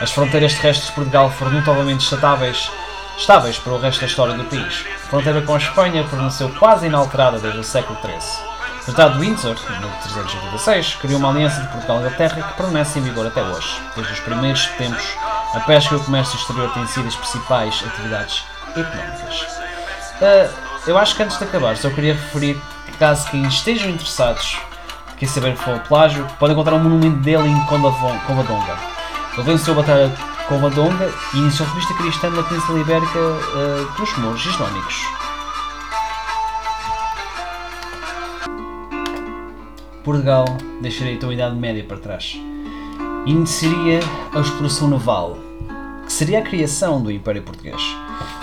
[0.00, 2.72] As fronteiras terrestres de Portugal foram notavelmente estáveis,
[3.16, 4.84] estáveis para o resto da história do país.
[5.04, 8.53] A fronteira com a Espanha permaneceu quase inalterada desde o século XIII.
[8.86, 12.98] O Tratado de Windsor, de 386, criou uma aliança de Portugal e Inglaterra que permanece
[12.98, 13.80] em vigor até hoje.
[13.96, 15.02] Desde os primeiros tempos,
[15.54, 18.44] a pesca e o comércio exterior têm sido as principais atividades
[18.76, 19.40] económicas.
[20.20, 20.50] Uh,
[20.86, 24.58] eu acho que antes de acabar, só queria referir que caso quem estejam interessados,
[25.16, 28.76] quer saber que foi o plágio, podem encontrar um monumento dele em Covadonga.
[29.32, 33.92] Ele venceu a Batalha de Covadonga e iniciou a revista cristã da Península Ibérica uh,
[33.96, 35.23] dos Mouros Islâmicos.
[40.04, 40.44] Portugal
[40.82, 42.38] deixaria então a Idade Média para trás.
[43.24, 44.00] Iniciaria
[44.34, 45.38] a exploração naval,
[46.04, 47.80] que seria a criação do Império Português.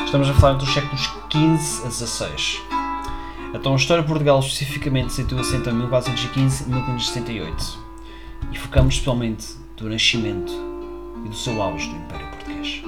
[0.03, 2.59] Estamos a falar dos séculos XV a XVI.
[3.53, 7.79] Então a história de Portugal especificamente situa-se entre 1415 e 1568
[8.51, 9.45] e focamos especialmente
[9.77, 10.51] do nascimento
[11.23, 12.81] e do seu auge do Império Português.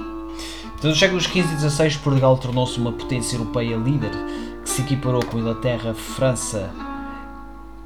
[0.76, 4.10] Então, nos séculos XV e XVI, Portugal tornou-se uma potência europeia líder
[4.64, 6.74] que se equiparou com Inglaterra, França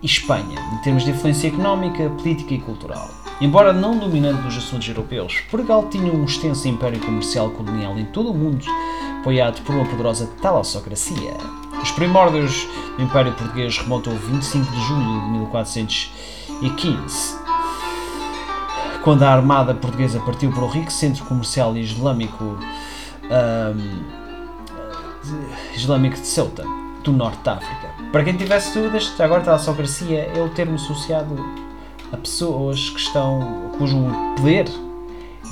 [0.02, 3.10] Espanha, em termos de influência económica, política e cultural.
[3.40, 8.30] Embora não dominante dos assuntos europeus, Portugal tinha um extenso império comercial colonial em todo
[8.30, 8.64] o mundo,
[9.20, 11.36] apoiado por uma poderosa talassocracia.
[11.82, 17.38] Os primórdios do Império Português remontam ao 25 de julho de 1415,
[19.02, 22.58] quando a armada portuguesa partiu para o rico centro comercial islâmico, um,
[25.74, 26.64] islâmico de Ceuta,
[27.04, 27.87] do norte da África.
[28.12, 31.36] Para quem tivesse dúvidas, agora talassocracia é o termo associado
[32.10, 33.98] a pessoas que estão, cujo
[34.36, 34.66] poder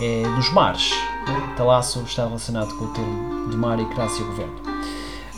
[0.01, 0.91] é dos mares.
[1.57, 4.55] Talasso está relacionado com o termo de mar e crácia governo.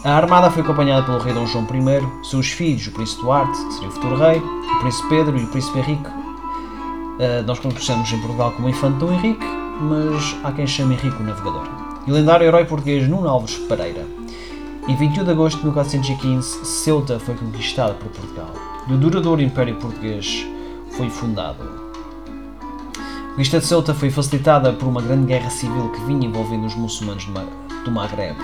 [0.04, 3.74] A armada foi acompanhada pelo rei Dom João I, seus filhos, o príncipe Duarte, que
[3.74, 6.08] seria o futuro rei, o príncipe Pedro e o príncipe Henrique.
[6.08, 9.44] Uh, nós conhecemos em Portugal como infante Dom Henrique,
[9.80, 11.66] mas há quem chame Henrique o Navegador.
[12.06, 14.17] E o lendário herói português Nuno Alves Pereira.
[14.88, 18.54] Em 21 de agosto de 1415, Ceuta foi conquistada por Portugal.
[18.88, 20.46] E o duradouro Império Português
[20.92, 21.62] foi fundado.
[22.96, 26.74] A conquista de Ceuta foi facilitada por uma grande guerra civil que vinha envolvendo os
[26.74, 27.26] muçulmanos
[27.84, 28.34] do Maghreb,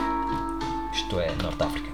[0.93, 1.91] isto é, Norte África,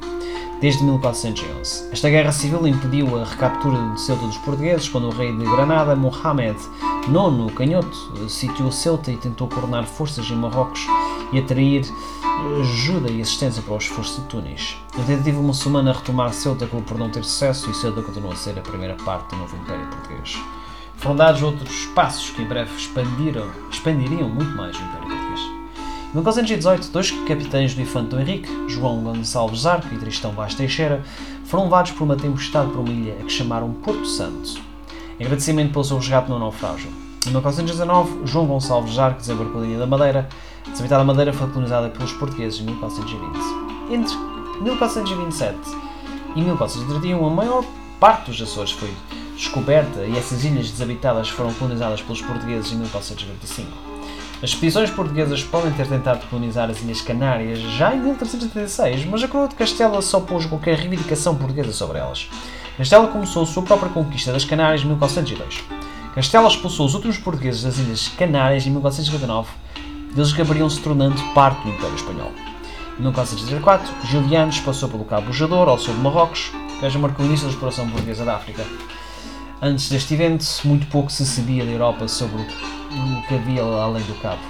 [0.61, 1.89] desde 1411.
[1.93, 5.95] Esta guerra civil impediu a recaptura de Ceuta dos portugueses quando o rei de Granada,
[5.95, 6.59] Mohamed
[7.07, 10.85] IX Canhoto, sitiou Ceuta e tentou coronar forças em Marrocos
[11.33, 11.85] e atrair
[12.61, 14.77] ajuda e assistência para os esforços de Tunis.
[14.99, 18.37] A tentativa muçulmana a retomar Ceuta acabou por não ter sucesso e Ceuta continuou a
[18.37, 20.39] ser a primeira parte do novo Império Português.
[20.97, 25.41] Foram dados outros passos que em breve expandiram, expandiriam muito mais o Império Português.
[26.11, 31.03] Em 1918, dois capitães do infante Henrique, João Gonçalves Arco e Tristão Vaz Teixeira,
[31.45, 34.61] foram levados por uma tempestade para uma ilha a que chamaram Porto Santo,
[35.19, 36.91] em agradecimento pelo seu resgate no naufrágio.
[37.27, 40.29] Em 1919, João Gonçalves Arco desembarcou da Ilha da Madeira
[40.69, 43.61] Deshabitada Madeira foi colonizada pelos portugueses em 1420.
[43.91, 44.17] Entre
[44.63, 45.57] 1427
[46.37, 47.65] e 1431, a maior
[47.99, 48.93] parte dos Açores foi
[49.35, 53.69] descoberta e essas ilhas desabitadas foram colonizadas pelos portugueses em 1425.
[54.43, 59.29] As expedições portuguesas podem ter tentado colonizar as Ilhas Canárias já em 1336, mas a
[59.29, 62.29] coroa de Castela só pôs qualquer reivindicação portuguesa sobre elas.
[62.79, 65.63] Castela começou sua própria conquista das Canárias em 1402.
[66.15, 69.49] Castela expulsou os últimos portugueses das Ilhas Canárias em 1459
[70.15, 72.33] eles acabariam se tornando parte do Império Espanhol.
[72.99, 77.47] Em 1434, Gilianos passou pelo Cabo Bujador, ao sul de Marrocos, já marcou o início
[77.47, 78.65] da exploração portuguesa da África.
[79.63, 84.15] Antes deste evento, muito pouco se sabia da Europa sobre o que havia além do
[84.23, 84.41] Cabo.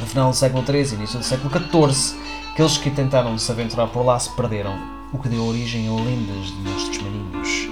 [0.00, 2.18] No final do século XIII e início do século XIV,
[2.52, 4.74] aqueles que tentaram se aventurar por lá se perderam,
[5.12, 7.68] o que deu origem a lendas de monstros marinhos.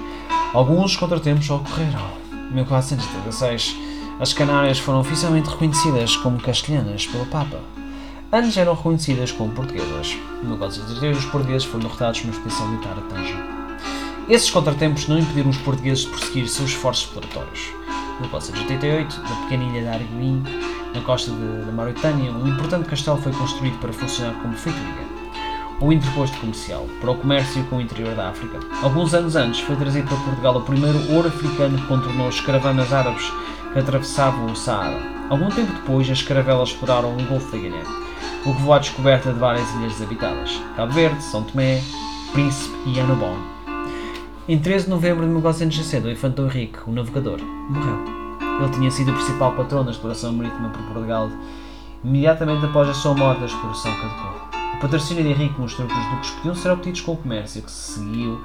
[0.53, 2.01] Alguns contratempos ocorreram.
[2.49, 3.75] Em 1436,
[4.17, 7.59] as Canárias foram oficialmente reconhecidas como castelhanas pelo Papa.
[8.31, 10.17] Antes eram reconhecidas como portuguesas.
[10.41, 13.37] No 1433, os portugueses foram derrotados numa expedição militar a Tanger.
[14.29, 17.71] Esses contratempos não impediram os portugueses de prosseguir seus esforços exploratórios.
[18.15, 20.43] No 1488, na pequena ilha de Arguim,
[20.93, 25.15] na costa da Mauritânia, um importante castelo foi construído para funcionar como feitoria,
[25.81, 28.59] ou interposto comercial, para o comércio com o interior da África.
[28.81, 32.93] Alguns anos antes, foi trazido para Portugal o primeiro ouro africano que contornou as caravanas
[32.93, 33.29] árabes
[33.75, 34.97] atravessavam o Saara.
[35.29, 37.83] Algum tempo depois, as caravelas exploraram o Golfo da Guiné,
[38.41, 41.81] o que levou à descoberta de várias ilhas desabitadas: Cabo Verde, São Tomé,
[42.31, 43.35] Príncipe e Annobon.
[44.47, 48.25] Em 13 de novembro de 1960, o infante Henrique, o navegador, morreu.
[48.61, 51.29] Ele tinha sido o principal patrão da exploração marítima por Portugal.
[52.03, 54.45] Imediatamente após a sua morte, a exploração caducou.
[54.75, 57.71] O patrocínio de Henrique mostrou que os duques podiam ser obtidos com o comércio que
[57.71, 58.39] seguiu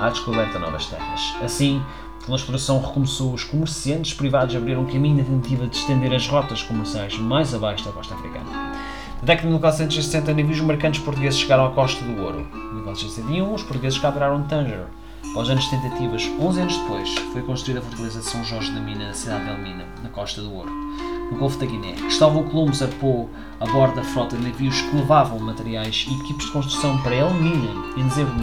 [0.00, 1.34] à descoberta de novas terras.
[1.40, 1.80] Assim,
[2.24, 7.18] pela exploração recomeçou, os comerciantes privados abriram caminho na tentativa de estender as rotas comerciais
[7.18, 8.44] mais abaixo da costa africana.
[8.50, 12.46] Na década de 1960, navios mercantes portugueses chegaram à Costa do Ouro.
[12.54, 14.86] Em 1961, os portugueses capturaram Tanger.
[15.30, 18.80] Após anos de tentativas, 11 anos depois, foi construída a fortaleza de São Jorge da
[18.80, 21.92] Mina, na cidade de Elmina, na Costa do Ouro, no Golfo da Guiné.
[21.92, 23.28] Cristóvão Colombo zarpou
[23.60, 27.70] a bordo da frota de navios que levavam materiais e equipes de construção para Elmina
[27.96, 28.42] em dezembro de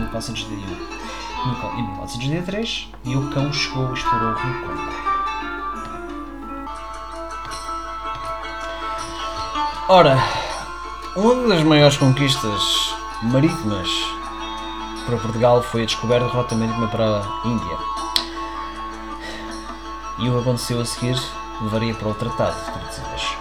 [1.42, 4.92] 1961 em 1983 e o cão chegou e explorou o Rio Congo.
[9.90, 10.18] Ora,
[11.16, 13.90] uma das maiores conquistas marítimas
[15.06, 18.02] para Portugal foi a descoberta da rota marítima para a Índia.
[20.22, 21.20] e o que aconteceu a seguir
[21.62, 23.36] levaria para o Tratado de Tordesilhas.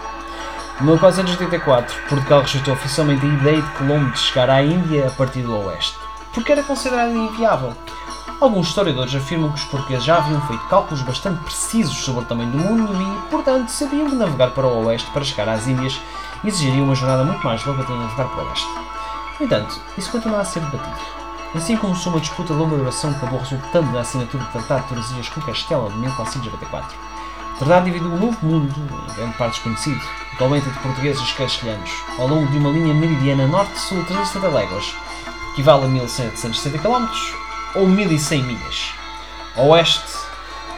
[0.80, 5.42] Em 1484, Portugal rejeitou oficialmente a ideia de Colombo de chegar à Índia a partir
[5.42, 5.98] do oeste,
[6.32, 7.72] porque era considerado inviável.
[8.40, 12.50] Alguns historiadores afirmam que os portugueses já haviam feito cálculos bastante precisos sobre o tamanho
[12.50, 16.00] do mundo e, portanto, sabiam que navegar para o oeste para chegar às Índias
[16.42, 18.68] exigiria uma jornada muito mais longa do que navegar para o oeste.
[19.38, 20.96] No entanto, isso continua a ser debatido.
[21.54, 24.88] Assim começou uma disputa de longa duração que acabou resultando na assinatura do Tratado de
[24.88, 26.96] Tordesilhas com Castela de 1494.
[27.54, 30.00] O tratado dividiu o novo mundo, em grande parte desconhecido,
[30.32, 34.94] atualmente entre portugueses e castelhanos, ao longo de uma linha meridiana norte-sul de 370 léguas,
[35.52, 37.08] equivale a 1760 km
[37.74, 38.92] ou 1100 milhas,
[39.56, 40.12] a oeste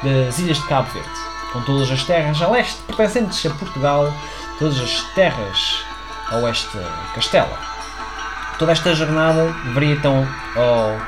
[0.02, 1.08] das ilhas de Cabo Verde,
[1.52, 4.12] com todas as terras a leste pertencentes a Portugal,
[4.58, 5.85] todas as terras
[6.30, 7.58] a oeste de Castela.
[8.58, 11.00] Toda esta jornada deveria então, ao,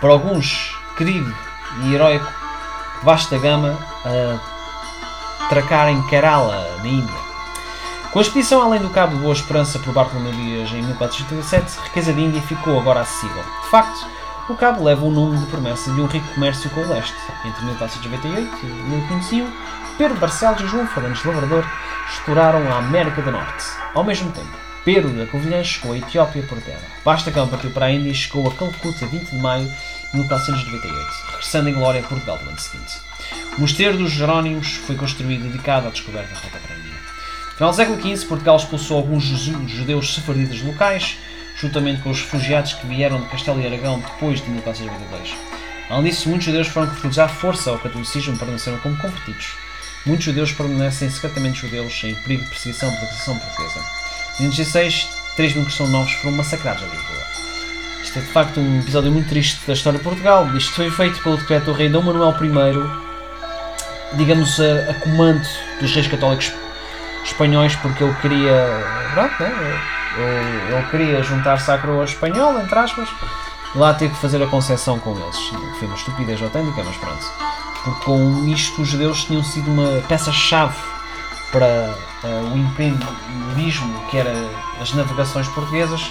[0.00, 1.34] para alguns, querido
[1.82, 2.26] e heróico
[3.02, 7.25] vasta gama a tracar em Kerala, na Índia.
[8.12, 11.82] Com a expedição além do Cabo de Boa Esperança por Bartolomeu Dias em 1487, a
[11.84, 13.42] riqueza da Índia ficou agora acessível.
[13.62, 14.06] De facto,
[14.48, 17.16] o cabo leva o nome de promessa de um rico comércio com o leste.
[17.44, 19.52] Entre 1498 e 1501,
[19.98, 21.64] Pedro Barcelos e João Fernandes Lavrador
[22.08, 23.64] exploraram a América do Norte.
[23.92, 26.86] Ao mesmo tempo, Pedro da Covilhã chegou à Etiópia por terra.
[27.04, 29.66] Basta Cão partiu para a Índia e chegou a Calcuta 20 de maio
[30.12, 33.00] de 1498, regressando em glória a Portugal no ano seguinte.
[33.58, 36.85] O Mosteiro dos Jerónimos foi construído dedicado à descoberta da rota para a Índia.
[36.85, 36.85] No
[37.56, 41.16] final do século XV, Portugal expulsou alguns judeus sefarditas locais,
[41.58, 45.34] juntamente com os refugiados que vieram de Castelo e Aragão depois de 1492.
[45.88, 49.54] Além disso, muitos judeus foram convertidos à força ao catolicismo e permaneceram como convertidos.
[50.04, 53.80] Muitos judeus permanecem secretamente judeus em perigo de perseguição pela Constituição portuguesa.
[54.38, 57.26] Em 1916, 3 mil cristãos novos foram massacrados em Lisboa.
[58.02, 60.54] Isto é de facto um episódio muito triste da história de Portugal.
[60.54, 65.48] Isto foi feito pelo decreto do rei Dom Manuel I, digamos, a, a comando
[65.80, 66.52] dos reis católicos
[67.26, 68.64] espanhóis, porque ele queria.
[69.14, 69.80] Pronto, né?
[70.18, 73.08] ele, queria juntar-se à coroa espanhola, entre aspas,
[73.74, 75.36] lá ter que fazer a concessão com eles.
[75.78, 77.32] Foi uma estupidez autêntica, mas pronto.
[77.84, 80.76] Porque com isto os judeus tinham sido uma peça-chave
[81.52, 84.32] para uh, o empreendedorismo que era
[84.80, 86.10] as navegações portuguesas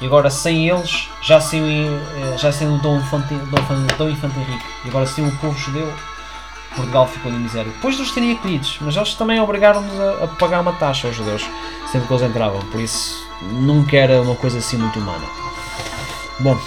[0.00, 4.38] e agora sem eles já sem, uh, já sem o Dom Infante, Dom, Dom Infante
[4.38, 5.92] Henrique e agora sem o povo judeu
[6.76, 7.72] Portugal ficou na miséria.
[7.72, 11.44] Depois dos terem acolhidos, mas eles também obrigaram-nos a, a, pagar uma taxa aos judeus
[11.90, 15.24] sempre que eles entravam, por isso nunca era uma coisa assim muito humana.
[16.40, 16.58] Bom,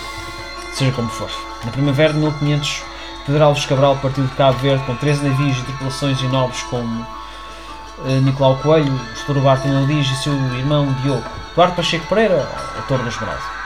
[0.74, 1.30] seja como for.
[1.64, 2.84] Na primavera de 1500,
[3.26, 7.02] Pedro Alves Cabral partiu de Cabo Verde com 13 navios e tripulações e nobres como
[7.02, 13.59] uh, Nicolau Coelho, Estouro Bartolomeu e seu irmão Diogo, Eduardo Pacheco Pereira, autor do Esmeralda.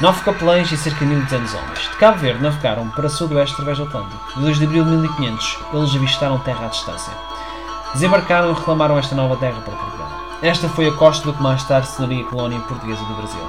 [0.00, 1.78] Nove capelães e cerca de 1.200 homens.
[1.80, 4.32] De Cabo Verde navegaram para sudoeste através do Atlântico.
[4.34, 7.12] De 2 de abril de 1500, eles avistaram terra à distância.
[7.92, 10.10] Desembarcaram e reclamaram esta nova terra para Portugal.
[10.40, 13.42] Esta foi a costa do que mais tarde se tornaria colónia portuguesa do Brasil.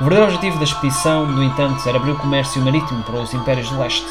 [0.00, 3.68] O verdadeiro objetivo da expedição, no entanto, era abrir o comércio marítimo para os impérios
[3.68, 4.06] do leste.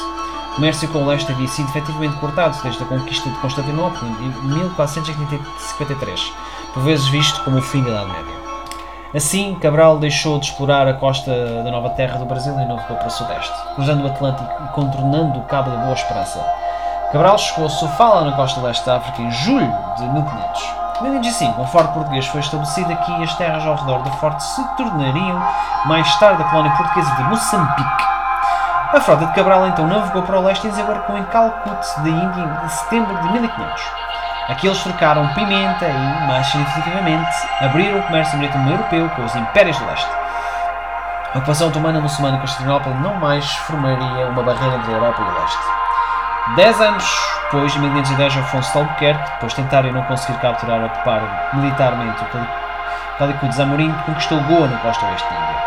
[0.52, 4.48] O comércio com o leste havia sido efetivamente cortado desde a conquista de Constantinopla em
[4.50, 6.34] 1453,
[6.74, 8.43] por vezes visto como o fim da Idade Média.
[9.16, 11.32] Assim, Cabral deixou de explorar a costa
[11.64, 15.38] da nova terra do Brasil e navegou para o sudeste, cruzando o Atlântico e contornando
[15.38, 16.44] o Cabo da Boa Esperança.
[17.12, 20.64] Cabral chegou a Sofala, na costa leste da África, em julho de 1500.
[21.00, 24.44] Em 1505, um forte português foi estabelecido aqui e as terras ao redor do forte
[24.44, 25.40] se tornariam
[25.86, 28.04] mais tarde a colónia portuguesa de Moçambique.
[28.94, 32.62] A frota de Cabral então navegou para o leste e desembarcou em Calcute, da Índia,
[32.66, 34.13] em setembro de 1500.
[34.50, 39.78] Aqui eles trocaram pimenta e, mais significativamente, abriram o comércio marítimo europeu com os impérios
[39.78, 40.10] do leste.
[41.34, 45.26] A ocupação otomana muçulmana em Constantinopla não mais formaria uma barreira entre a Europa e
[45.26, 45.60] o leste.
[46.56, 50.88] Dez anos depois, em 1510, Afonso de Albuquerque, depois de e não conseguir capturar ou
[50.88, 55.64] ocupar militarmente o Calicut de Zamorim, conquistou Goa na costa oeste da Índia.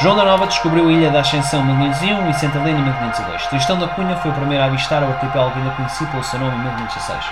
[0.00, 3.46] João da Nova descobriu a Ilha da Ascensão em 1501 e Santa Helena em 1502.
[3.46, 6.54] Tristão da Cunha foi o primeiro a avistar o arquipélago ainda conhecido pelo seu nome
[6.54, 7.24] em 1506.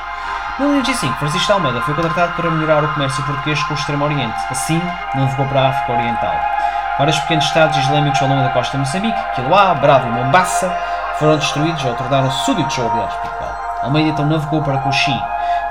[0.60, 4.04] Em 1905, Francisco de Almeida foi contratado para melhorar o comércio português com o Extremo
[4.04, 4.38] Oriente.
[4.50, 4.78] Assim,
[5.14, 6.34] navegou para a África Oriental.
[6.98, 10.70] Vários pequenos estados islâmicos ao longo da costa de Moçambique, Quiloá, Bravo e Mombasa,
[11.18, 13.80] foram destruídos ou tornaram-se súditos aliados de Portugal.
[13.84, 15.18] Almeida então navegou para Coxim,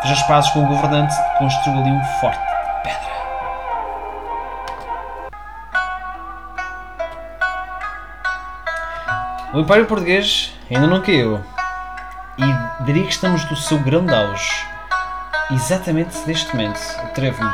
[0.02, 3.12] fez as pazes com o governante e construiu ali um forte de pedra.
[9.54, 11.46] O Império Português ainda não caiu.
[12.40, 14.68] E diria que estamos do seu grande auge
[15.52, 17.52] exatamente neste momento, atrevo-me.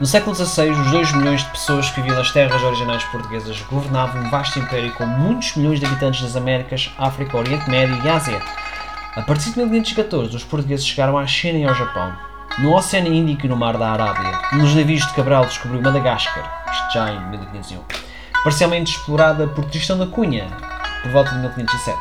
[0.00, 4.22] No século XVI, os 2 milhões de pessoas que viviam nas terras originais portuguesas governavam
[4.22, 8.42] um vasto império com muitos milhões de habitantes nas Américas, África, Oriente Médio e Ásia.
[9.14, 12.12] A partir de 1514, os portugueses chegaram à China e ao Japão.
[12.58, 16.64] No Oceano Índico e no Mar da Arábia, um dos navios de Cabral descobriu Madagascar,
[16.70, 17.80] isto já em 1501,
[18.42, 20.48] parcialmente explorada por Tristão da Cunha,
[21.02, 21.98] por volta de 1507.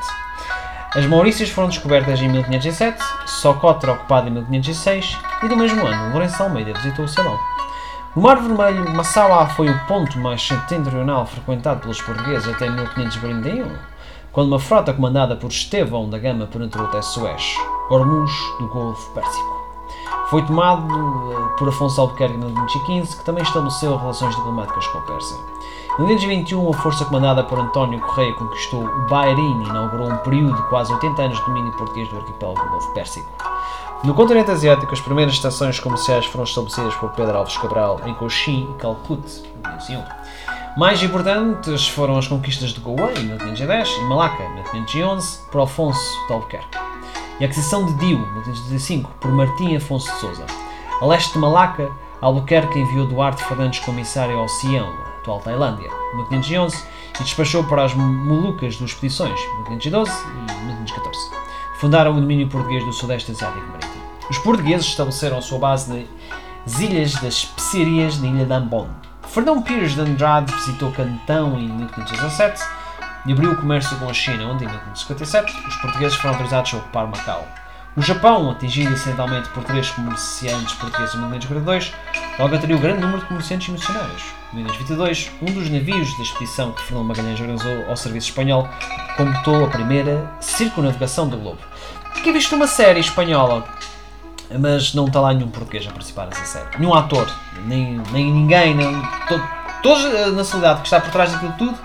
[0.94, 6.44] As Maurícias foram descobertas em 1507, Socotra ocupada em 1506 e do mesmo ano Lourenço
[6.44, 7.40] Almeida visitou o Ceilão.
[8.14, 13.74] No Mar Vermelho, Massaua foi o ponto mais setentrional frequentado pelos portugueses até 1541,
[14.34, 17.56] quando uma frota comandada por Estevão da Gama penetrou até Suez,
[17.90, 19.62] Hormuz do Golfo Pérsico.
[20.30, 25.02] Foi tomado eh, por Afonso Albuquerque em 1515, que também estabeleceu relações diplomáticas com a
[25.04, 25.51] Pérsia.
[26.00, 30.56] Em 1921, a força comandada por António Correia conquistou o Bahrein e inaugurou um período
[30.56, 33.30] de quase 80 anos de domínio português do arquipélago do Golfo Pérsico.
[34.02, 38.70] No continente asiático, as primeiras estações comerciais foram estabelecidas por Pedro Alves Cabral em Cochin
[38.72, 39.22] e Calcut,
[39.54, 40.04] em 1901.
[40.78, 46.26] Mais importantes foram as conquistas de Goa em 1510 e Malaca em 1511 por Alfonso
[46.28, 46.78] de Albuquerque
[47.42, 50.46] e a aquisição de Dio, em 1515, por Martim Afonso de Souza.
[51.02, 56.84] A leste de Malaca, Albuquerque enviou Duarte Fernandes comissário ao Sião, atual Tailândia, em 1511,
[57.20, 61.20] e despachou para as Molucas duas expedições, em 1512 e 1514.
[61.80, 64.02] Fundaram o domínio português do Sudeste Asiático Marítimo.
[64.30, 66.08] Os portugueses estabeleceram a sua base
[66.66, 68.88] nas Ilhas das Especiarias na Ilha de Ambon.
[69.28, 72.62] Fernão Pires de Andrade visitou Cantão em 1517
[73.26, 76.78] e abriu o comércio com a China, onde em 1557 os portugueses foram autorizados a
[76.78, 77.61] ocupar Macau.
[77.96, 81.94] O Japão, atingido acidentalmente por três comerciantes portugueses em 1942,
[82.40, 84.24] logo atraiu grande número de comerciantes e missionários.
[84.54, 88.70] Em 1922, um dos navios da expedição que Fernando Magalhães organizou ao serviço espanhol
[89.18, 91.60] completou a primeira circunnavigação do globo.
[92.16, 93.68] Tinha visto uma série espanhola,
[94.58, 96.80] mas não está lá nenhum português a participar dessa série.
[96.80, 97.30] Nenhum ator,
[97.66, 99.42] nem, nem ninguém, nem, to,
[99.84, 101.78] todos a nacionalidade que está por trás daquilo tudo,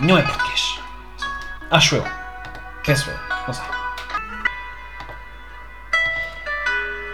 [0.00, 0.80] não é português.
[1.70, 2.04] Acho eu.
[2.82, 3.16] Penso eu.
[3.46, 3.77] Não sei.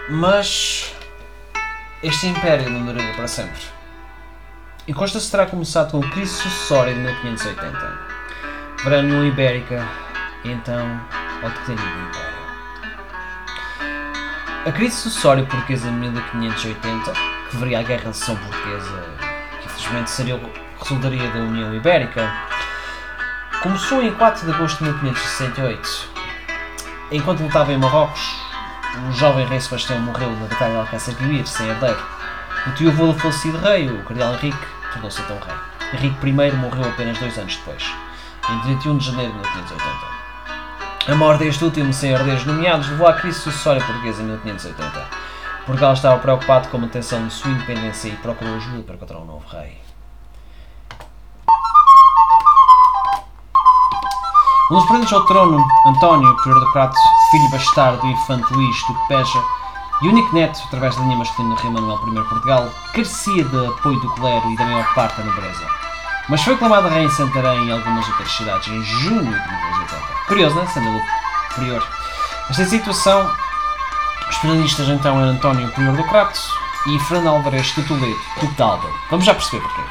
[0.09, 0.93] Mas
[2.03, 3.61] este império não duraria para sempre.
[4.87, 7.99] E consta-se terá começado com a crise sucessória de 1580.
[8.83, 9.83] Verá a União Ibérica
[10.43, 11.01] e então
[11.41, 12.35] ao declínio do Império.
[14.67, 17.13] A crise sucessória portuguesa de 1580,
[17.49, 19.03] que veria a Guerra de São Portuguesa,
[19.59, 20.39] que infelizmente seria,
[20.79, 22.31] resultaria da União Ibérica,
[23.63, 26.09] começou em 4 de agosto de 1568.
[27.11, 28.44] Enquanto lutava em Marrocos,
[29.07, 31.99] o jovem rei Sebastião morreu na Batalha de Alcácer Quibir, sem herdeiro.
[32.67, 35.55] O tio avô do falecido rei, o cardeal Henrique, tornou-se então rei.
[35.93, 37.83] Henrique I morreu apenas dois anos depois,
[38.49, 41.11] em 31 de janeiro de 1580.
[41.11, 45.05] A morte deste último, sem herdeiros nomeados, levou à crise sucessória portuguesa em 1580.
[45.65, 49.25] Portugal estava preocupado com a manutenção de sua independência e procurou ajuda para encontrar um
[49.25, 49.77] novo rei.
[54.71, 56.95] Um dos pretendentes ao trono, António, prior do Crato,
[57.35, 59.43] filho bastardo do infante Luís Duque Peja,
[60.01, 63.67] e único neto, através da linha masculina do rei Manuel I de Portugal, carecia de
[63.67, 65.67] apoio do clero e da maior parte da nobreza.
[66.29, 70.01] Mas foi aclamado rei em Santarém e algumas outras cidades em junho de 1980.
[70.27, 70.67] Curioso, não é?
[70.67, 71.01] Sendo ele
[71.55, 71.87] prior.
[72.49, 73.29] Esta situação,
[74.29, 76.39] os periodistas então eram António Prior do Crato
[76.87, 78.89] e Fernando Alvarez de Toledo, Duque de Alba.
[79.09, 79.81] Vamos já perceber porquê.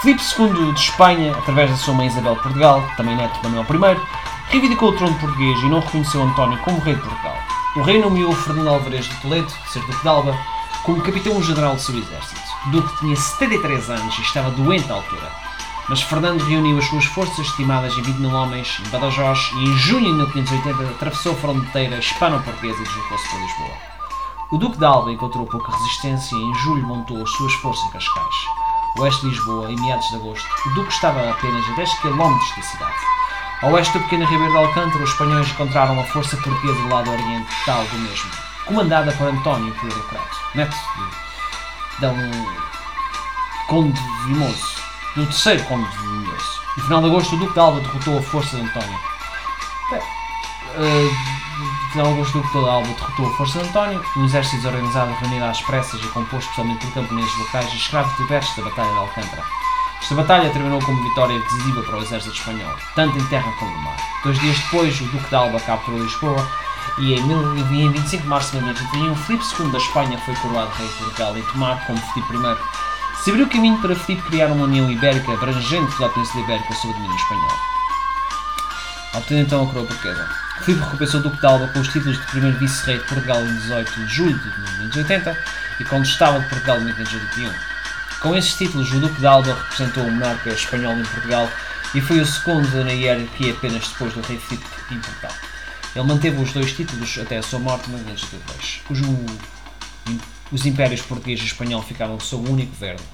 [0.00, 3.94] Filipe II de Espanha, através da sua mãe Isabel de Portugal, também neto de Manuel
[3.94, 4.21] I,
[4.52, 7.36] reivindicou o trono português e não reconheceu António como rei de Portugal.
[7.74, 10.38] O rei nomeou Fernando Alvarez de Toledo, ser Duque de Alba,
[10.82, 12.40] como capitão-general do seu exército.
[12.66, 15.32] Duque tinha 73 anos e estava doente à altura.
[15.88, 19.78] Mas Fernando reuniu as suas forças estimadas em 20 mil homens em Badajoz e em
[19.78, 23.76] junho de 1580 atravessou a fronteira hispano-portuguesa e deslocou-se para Lisboa.
[24.52, 27.90] O Duque de Alba encontrou pouca resistência e em julho montou as suas forças em
[27.90, 28.36] Cascais
[28.98, 32.62] oeste de Lisboa, em meados de agosto, o Duque estava apenas a 10 km da
[32.62, 33.11] cidade.
[33.62, 37.08] Ao oeste do pequeno Ribeiro de Alcântara, os espanhóis encontraram a força portuguesa do lado
[37.12, 38.28] oriental do mesmo,
[38.66, 42.16] comandada por António Pedro Crato, neto de Dão
[43.68, 44.82] Conde Vimoso,
[45.14, 46.60] do terceiro Conde Vimoso.
[46.76, 48.98] No final de agosto, o Duque de Alba derrotou a força de António.
[49.92, 54.24] Bem, uh, final de agosto, o Duque de Alba derrotou a força de António, um
[54.24, 58.64] exército desorganizado reunido às pressas e composto especialmente por camponeses locais e escravos diversos da
[58.64, 59.42] Batalha de Alcântara.
[60.02, 63.82] Esta batalha terminou como vitória decisiva para o exército espanhol, tanto em terra como no
[63.82, 63.96] mar.
[64.24, 66.46] Dois dias depois, o Duque de Alba capturou Lisboa
[66.98, 70.94] e em 25 de março de 1831, Filipe II da Espanha foi coroado rei de
[70.94, 73.22] Portugal e tomado como Filipe I.
[73.22, 76.92] Se abriu o caminho para Filipe criar uma união ibérica abrangente da Península Ibérica sob
[76.92, 77.58] o domínio espanhol.
[79.14, 80.28] Obtendo então a coroa portuguesa.
[80.62, 83.54] Filipe recompensou o Duque de Alba com os títulos de primeiro vice-rei de Portugal em
[83.54, 85.38] 18 de julho de 1580
[85.80, 87.71] e condestava de Portugal em 1581.
[88.22, 91.48] Com esses títulos, o Duque de Alba representou o monarca espanhol em Portugal
[91.92, 95.32] e foi o segundo na hierarquia apenas depois do rei Filipe em Portugal.
[95.96, 98.82] Ele manteve os dois títulos até a sua morte em 1582.
[98.90, 99.00] Os,
[100.52, 103.04] os impérios português e espanhol ficaram sob o único governo,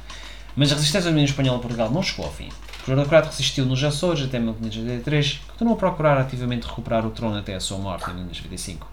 [0.54, 2.50] mas a resistência do espanhol a Portugal não chegou ao fim.
[2.86, 7.54] O aristocrata resistiu nos Açores até 1583 continuou a procurar ativamente recuperar o trono até
[7.54, 8.86] a sua morte em 1525.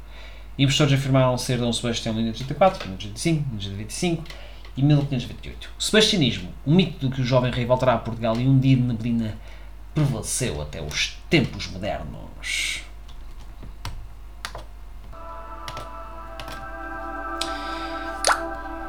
[0.58, 5.70] Investidores afirmaram ser Dom Sebastião em 1584, 1525, 1525 e 1528.
[5.78, 8.76] O sebastianismo, o mito de que o jovem rei voltará a Portugal e um dia
[8.76, 9.38] de neblina,
[9.94, 12.84] prevaleceu até os tempos modernos.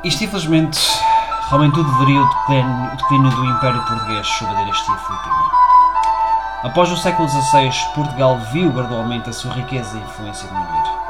[0.03, 0.78] Isto, infelizmente,
[1.49, 5.51] realmente tudo deveria o declínio, do Império Português sob a dinastia filipina.
[6.62, 11.05] Após o século XVI, Portugal viu gradualmente a sua riqueza e influência diminuir.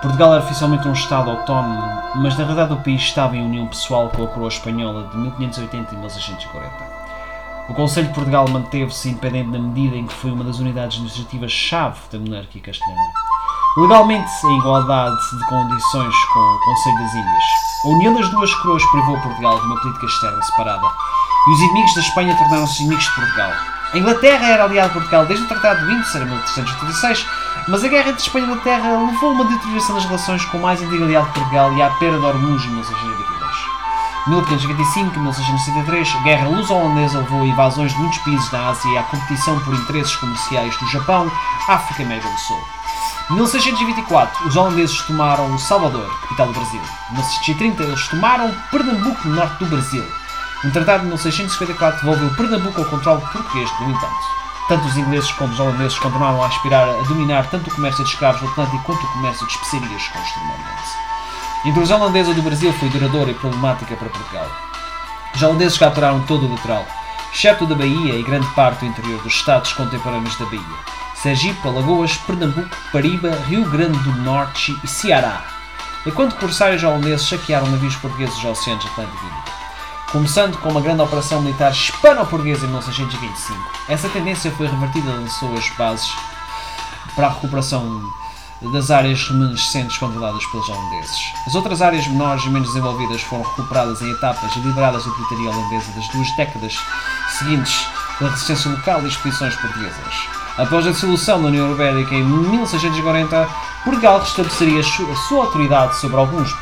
[0.00, 1.82] Portugal era oficialmente um Estado autónomo,
[2.14, 5.92] mas na realidade o país estava em união pessoal com a coroa espanhola de 1580
[5.92, 6.98] e 1640.
[7.68, 11.98] O Conselho de Portugal manteve-se independente na medida em que foi uma das unidades administrativas-chave
[12.12, 13.12] da monarquia castelhana.
[13.76, 17.44] Legalmente, em igualdade de condições com o Conselho das Índias,
[17.84, 20.86] a união das duas coroas privou Portugal de uma política externa separada
[21.48, 23.77] e os inimigos da Espanha tornaram-se inimigos de Portugal.
[23.92, 27.26] A Inglaterra era aliada de Portugal desde o Tratado de Windsor, em 1386,
[27.68, 30.62] mas a guerra entre Espanha e Inglaterra levou a uma deterioração das relações com o
[30.62, 33.38] mais antigo aliado de Portugal e à perda de Hormuz em 1622.
[34.26, 38.98] 1525 e 1663, a guerra luso-holandesa levou a invasões de muitos países da Ásia e
[38.98, 41.32] à competição por interesses comerciais do Japão,
[41.66, 42.60] África e América do Sul.
[43.30, 46.82] Em 1624, os holandeses tomaram Salvador, capital do Brasil.
[47.10, 50.04] Em 1630, eles tomaram Pernambuco, no norte do Brasil.
[50.64, 54.38] Um tratado de 1654 devolveu Pernambuco ao controle português, no entanto.
[54.66, 58.10] Tanto os ingleses como os holandeses continuaram a aspirar a dominar tanto o comércio de
[58.10, 61.08] escravos do Atlântico quanto o comércio de especiarias com o extremamente.
[61.64, 64.50] A intrusão holandesa do Brasil foi duradoura e problemática para Portugal.
[65.32, 66.84] Os holandeses capturaram todo o litoral,
[67.32, 70.98] exceto da Bahia e grande parte do interior dos estados contemporâneos da Bahia.
[71.14, 75.44] Sergipe, Alagoas, Pernambuco, Pariba, Rio Grande do Norte e Ceará.
[76.04, 79.57] Enquanto corsários holandeses saquearam navios portugueses dos oceanos Atlântico e
[80.12, 83.58] começando com uma grande operação militar hispano-portuguesa em 1625.
[83.88, 86.10] Essa tendência foi revertida nas suas bases
[87.14, 88.00] para a recuperação
[88.72, 91.32] das áreas remanescentes controladas pelos holandeses.
[91.46, 95.92] As outras áreas menores e menos desenvolvidas foram recuperadas em etapas liberadas da militaria holandesa
[95.92, 96.78] das duas décadas
[97.38, 97.86] seguintes
[98.20, 100.14] da resistência local e expedições portuguesas.
[100.56, 103.48] Após a dissolução da União Ibérica em 1640,
[103.84, 106.52] Portugal restabeleceria a sua autoridade sobre alguns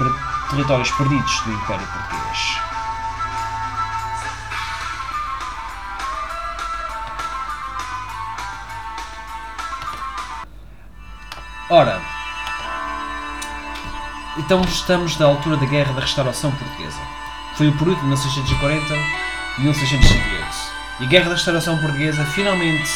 [0.51, 2.66] territórios perdidos do Império Português.
[11.69, 12.01] Ora,
[14.39, 17.01] então estamos na altura da Guerra da Restauração Portuguesa.
[17.57, 18.95] Foi o período de 1640
[19.59, 20.47] e 1658.
[21.01, 22.89] E a Guerra da Restauração Portuguesa finalmente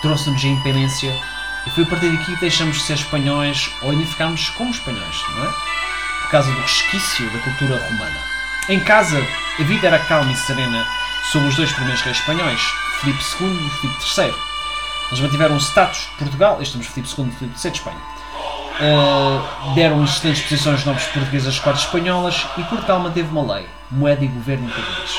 [0.00, 1.14] trouxe-nos a independência
[1.66, 5.44] e foi a partir daqui que deixamos de ser espanhóis ou identificámos como espanhóis, não
[5.44, 5.52] é?
[6.22, 8.20] Por causa do resquício da cultura romana.
[8.70, 9.22] Em casa,
[9.60, 10.86] a vida era calma e serena
[11.30, 12.62] sob os dois primeiros reis espanhóis,
[13.00, 14.51] Filipe II e Filipe III
[15.12, 17.98] eles mantiveram o status de Portugal, estamos Filipe II e Filipe III de Espanha.
[18.80, 23.66] Uh, deram excelentes posições de nobres portugueses às cortes espanholas e Portugal manteve uma lei,
[23.90, 25.10] moeda e governo português.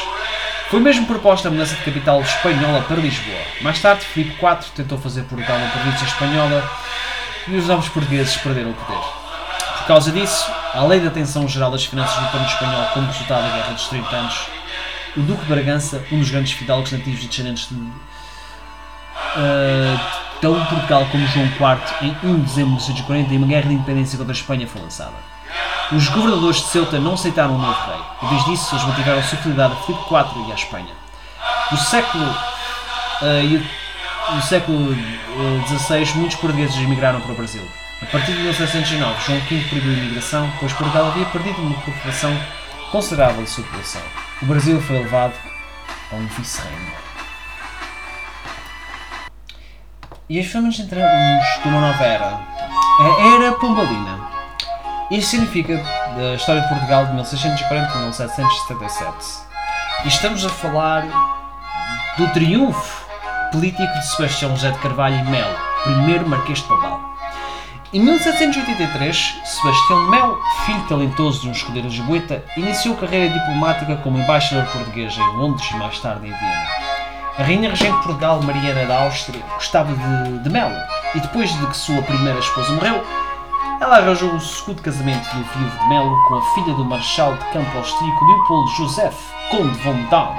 [0.71, 3.37] Foi mesmo proposta a mudança de capital espanhola para Lisboa.
[3.61, 6.67] Mais tarde, Filipe IV tentou fazer Portugal uma província espanhola
[7.47, 8.99] e os novos portugueses perderam o poder.
[9.77, 13.55] Por causa disso, além da tensão geral das finanças do plano espanhol como resultado da
[13.55, 14.47] Guerra dos 30 anos,
[15.15, 17.75] o Duque de Bragança, um dos grandes fidalgos nativos e descendentes de
[19.35, 19.99] uh,
[20.41, 23.75] tão Portugal como João IV em 1 de dezembro de 1640 e uma guerra de
[23.75, 25.13] independência contra a Espanha foi lançada.
[25.91, 27.99] Os governadores de Ceuta não aceitaram o novo rei.
[28.23, 30.93] Em vez disso, eles mantiveram a fidelidade a Filipe IV e à Espanha.
[31.71, 33.63] No século uh,
[34.35, 34.95] no século
[35.67, 37.63] XVI, uh, muitos portugueses emigraram para o Brasil.
[38.01, 42.37] A partir de 1709, João V proibiu a imigração, pois Portugal havia perdido uma população
[42.91, 44.01] considerável de sua população.
[44.41, 45.33] O Brasil foi levado
[46.11, 47.02] a um vice-reino.
[50.33, 52.39] E as famas entramos numa nova era.
[52.99, 54.19] A Era Pombalina.
[55.11, 55.77] Isto significa
[56.17, 59.13] da história de Portugal de 1640 a 1777.
[60.03, 61.05] E estamos a falar
[62.17, 63.05] do triunfo
[63.51, 66.99] político de Sebastião José de Carvalho e Melo, primeiro Marquês de Pombal.
[67.93, 74.65] Em 1783, Sebastião Melo, filho talentoso de um escudeiro lisboeta, iniciou carreira diplomática como embaixador
[74.71, 76.82] português em Londres e mais tarde em Viena.
[77.35, 80.75] A rainha regente de Portugal, Mariana da Áustria, gostava de, de Melo
[81.15, 83.03] e depois de que sua primeira esposa morreu,
[83.81, 87.45] ela arranjou o segundo casamento do viúvo de Melo com a filha do marechal de
[87.45, 90.35] campo austríaco Leopoldo Joseph, conde von Daun.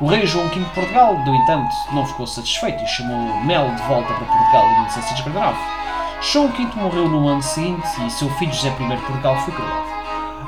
[0.00, 3.82] O rei João V de Portugal, no entanto, não ficou satisfeito e chamou Melo de
[3.82, 5.58] volta para Portugal em 1649.
[6.22, 9.86] João V morreu no ano seguinte e seu filho José I de Portugal foi coroado.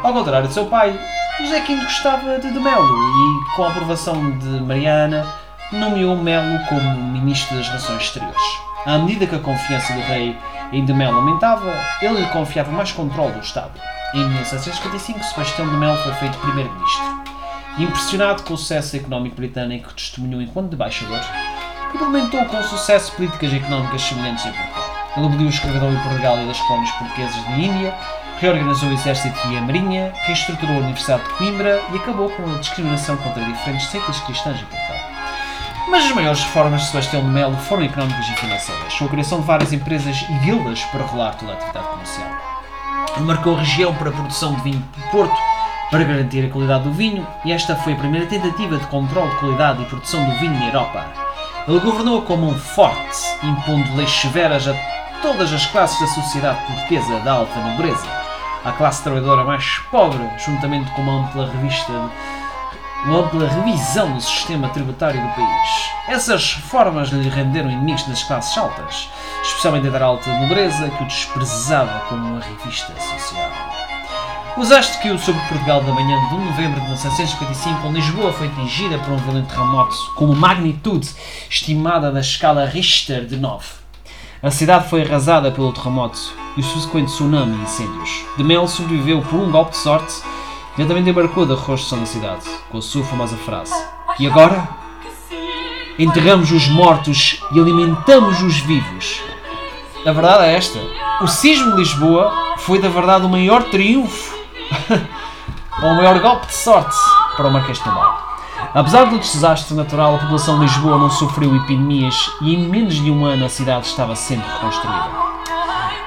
[0.02, 0.98] Ao contrário de seu pai,
[1.38, 5.24] José V gostava de, de Melo e, com a aprovação de Mariana,
[5.72, 8.42] nomeou Melo como ministro das Relações Exteriores.
[8.84, 10.36] À medida que a confiança do rei
[10.72, 13.72] em de Melo aumentava, ele lhe confiava mais controle do Estado.
[14.14, 17.22] Em 1755, Sebastião de Melo foi feito primeiro-ministro.
[17.78, 21.20] Impressionado com o sucesso económico britânico que testemunhou enquanto embaixador,
[21.94, 24.84] implementou com sucesso políticas económicas semelhantes em Portugal.
[25.16, 27.94] Ele aboliu o escravidão em Portugal e das colónias portuguesas de Índia,
[28.40, 32.58] reorganizou o exército e a marinha, reestruturou a Universidade de Coimbra e acabou com a
[32.58, 35.11] discriminação contra diferentes seitas cristãs em Portugal.
[35.88, 39.40] Mas as maiores reformas de Sebastião de Melo foram económicas e financeiras, com a criação
[39.40, 42.28] de várias empresas e guildas para regular toda a atividade comercial.
[43.16, 45.36] Ele marcou a região para a produção de vinho de Porto,
[45.90, 49.36] para garantir a qualidade do vinho, e esta foi a primeira tentativa de controle de
[49.36, 51.04] qualidade e produção do vinho na Europa.
[51.68, 54.74] Ele governou com mão forte, impondo leis severas a
[55.20, 58.08] todas as classes da sociedade portuguesa da alta nobreza,
[58.64, 61.92] à classe trabalhadora mais pobre, juntamente com uma ampla revista
[63.04, 65.68] uma ampla revisão do sistema tributário do país.
[66.08, 69.08] Essas reformas lhe renderam inimigos das classes altas,
[69.42, 73.50] especialmente da alta nobreza, que o desprezava como uma revista social.
[74.56, 78.32] O desastre caiu sobre Portugal da manhã de 1 de novembro de 1955, quando Lisboa
[78.32, 81.08] foi atingida por um violento terremoto com uma magnitude
[81.48, 83.64] estimada da escala Richter de 9.
[84.42, 86.18] A cidade foi arrasada pelo terremoto
[86.56, 88.24] e o subsequente tsunami e incêndios.
[88.36, 90.12] De Mel sobreviveu por um golpe de sorte
[90.78, 93.74] e também debarcou da reconstrução da cidade, com a sua famosa frase:
[94.18, 94.68] E agora?
[95.98, 99.20] Enterramos os mortos e alimentamos os vivos.
[100.06, 100.78] A verdade é esta:
[101.20, 104.36] o sismo de Lisboa foi, da verdade, o maior triunfo
[105.82, 106.96] ou o maior golpe de sorte
[107.36, 108.32] para o Marquês de Pombal.
[108.74, 113.10] Apesar do desastre natural, a população de Lisboa não sofreu epidemias e em menos de
[113.10, 115.10] um ano a cidade estava sendo reconstruída.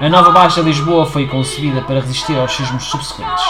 [0.02, 3.44] A nova Baixa Lisboa foi concebida para resistir aos sismos subsequentes.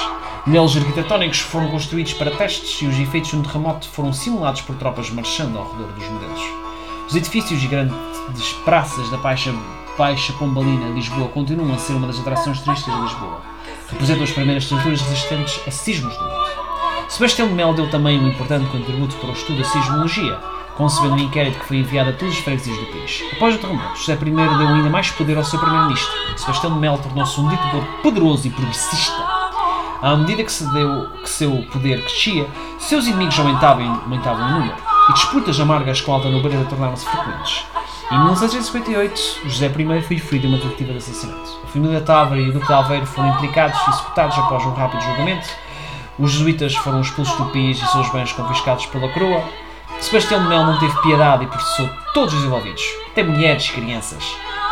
[0.48, 4.76] Neles arquitetónicos foram construídos para testes e os efeitos de um terremoto foram simulados por
[4.76, 6.42] tropas marchando ao redor dos modelos.
[7.08, 9.52] Os edifícios e grandes praças da Baixa,
[9.98, 13.42] Baixa Pombalina Lisboa continuam a ser uma das atrações turísticas de Lisboa.
[13.90, 17.10] Representam as primeiras estruturas resistentes a sismos do mundo.
[17.10, 20.38] Sebastião de Mel deu também um importante contributo para o estudo da sismologia,
[20.78, 23.24] concebendo um inquérito que foi enviado a todos os freguesias do país.
[23.34, 26.14] Após o terremoto, José I deu ainda mais poder ao seu primeiro-ministro.
[26.38, 29.35] Sebastião de Mel tornou-se um ditador poderoso e progressista
[30.06, 32.48] à medida que, se deu, que seu poder crescia,
[32.78, 34.76] seus inimigos aumentavam, aumentavam em número,
[35.10, 37.66] e disputas amargas com a alta nobreza tornaram-se frequentes.
[38.12, 41.60] Em 1658, José I foi ferido em uma tentativa de assassinato.
[41.64, 45.02] A família Távora e o Duque de Alveiro foram implicados e executados após um rápido
[45.02, 45.50] julgamento.
[46.20, 49.44] Os jesuítas foram expulsos do país e seus bens confiscados pela coroa.
[50.00, 54.24] Sebastião de Mel não teve piedade e processou todos os envolvidos, até mulheres e crianças.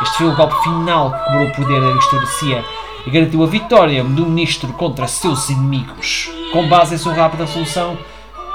[0.03, 2.63] Este foi o golpe final que quebrou o poder da aristocracia
[3.05, 6.29] e garantiu a vitória do ministro contra seus inimigos.
[6.51, 7.97] Com base em sua rápida solução,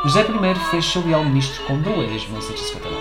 [0.04, 2.96] José I fez-se leal ministro com Oeiras em 1759.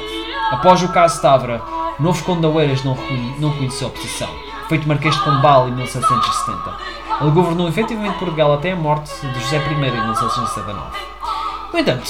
[0.51, 1.61] Após o caso Távora,
[1.99, 2.97] novo Oeiras não,
[3.39, 4.29] não conheceu oposição.
[4.67, 6.77] Feito Marquês de Pombal em 1770.
[7.21, 10.97] Ele governou efetivamente Portugal até a morte de José I em 1779.
[11.71, 12.03] No entanto,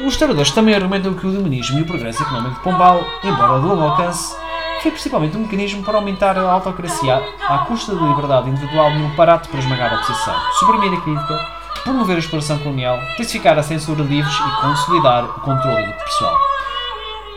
[0.00, 3.66] os historiadores também argumentam que o iluminismo e o progresso económico de Pombal, embora de
[3.66, 4.34] longo alcance,
[4.82, 9.08] foi principalmente um mecanismo para aumentar a autocracia à custa da liberdade individual e um
[9.08, 11.38] aparato para esmagar a oposição, suprimir a crítica,
[11.84, 16.38] promover a exploração colonial, intensificar a censura de livros e consolidar o controle do pessoal.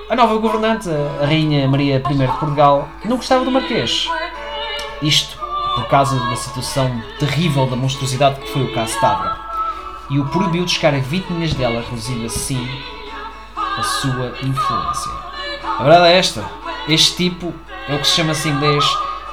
[0.09, 0.89] A nova governante,
[1.21, 4.07] a Rainha Maria I de Portugal, não gostava do Marquês.
[5.01, 5.37] Isto
[5.75, 9.37] por causa da situação terrível da monstruosidade que foi o caso Tabra,
[10.09, 12.67] e o proibiu de chegar a vítimas dela, reduzindo assim
[13.55, 15.11] a sua influência.
[15.79, 17.53] A verdade é esta: este tipo
[17.87, 18.83] é o que se chama em inglês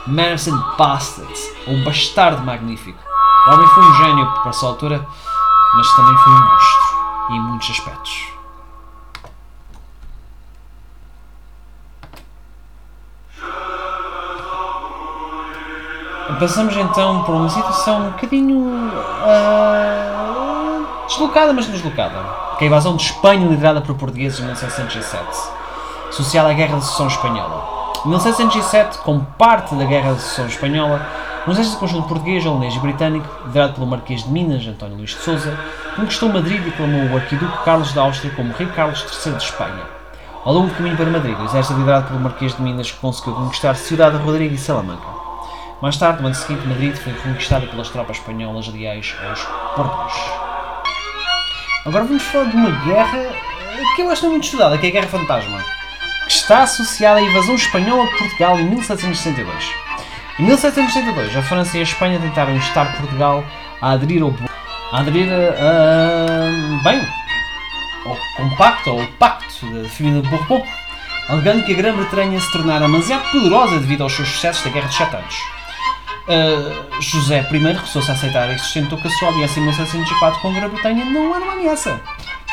[0.07, 2.99] Manners and Bastards, ou um bastardo magnífico.
[3.47, 5.05] O homem foi um gênio para a sua altura,
[5.75, 6.97] mas também foi um monstro,
[7.31, 8.29] em muitos aspectos.
[16.39, 18.59] Passamos então por uma situação um bocadinho
[19.27, 19.47] uh,
[21.07, 22.25] deslocada, mas deslocada.
[22.57, 25.60] Que é a invasão de Espanha liderada por portugueses em 1707
[26.11, 27.93] associada à Guerra de Sucessão Espanhola.
[28.05, 31.07] Em 1707, como parte da Guerra de Sucessão Espanhola,
[31.47, 35.17] um exército conjunto português, holandês e britânico, liderado pelo Marquês de Minas, António Luís de
[35.17, 35.57] Souza,
[35.97, 39.83] conquistou Madrid e clamou o arquiduque Carlos da Áustria como Rei Carlos III de Espanha.
[40.45, 43.75] Ao longo do caminho para Madrid, o exército liderado pelo Marquês de Minas conseguiu conquistar
[43.77, 45.07] Cidade Rodrigo e Salamanca.
[45.81, 49.43] Mais tarde, no ano seguinte, Madrid foi conquistada pelas tropas espanholas leais aos
[49.77, 50.15] portos.
[51.87, 53.33] Agora vamos falar de uma guerra
[53.95, 55.80] que eu acho muito estudada, que é a Guerra Fantasma que
[56.31, 59.73] está associada à invasão espanhola de Portugal em 1762.
[60.39, 63.45] Em 1782, a França e a Espanha tentaram instar Portugal
[63.83, 64.33] a aderir ao,
[64.93, 67.07] a aderir a, bem,
[68.07, 70.65] ao compacto, ao pacto da família de Bourbon,
[71.29, 74.97] alegando que a Grã-Bretanha se tornara demasiado poderosa devido aos seus sucessos da Guerra dos
[74.97, 75.35] Sete Anos.
[76.29, 80.49] Uh, José I recusou-se a aceitar e sustentou que a sua aliança em 1704 com
[80.49, 82.01] a Grã-Bretanha não era uma ameaça.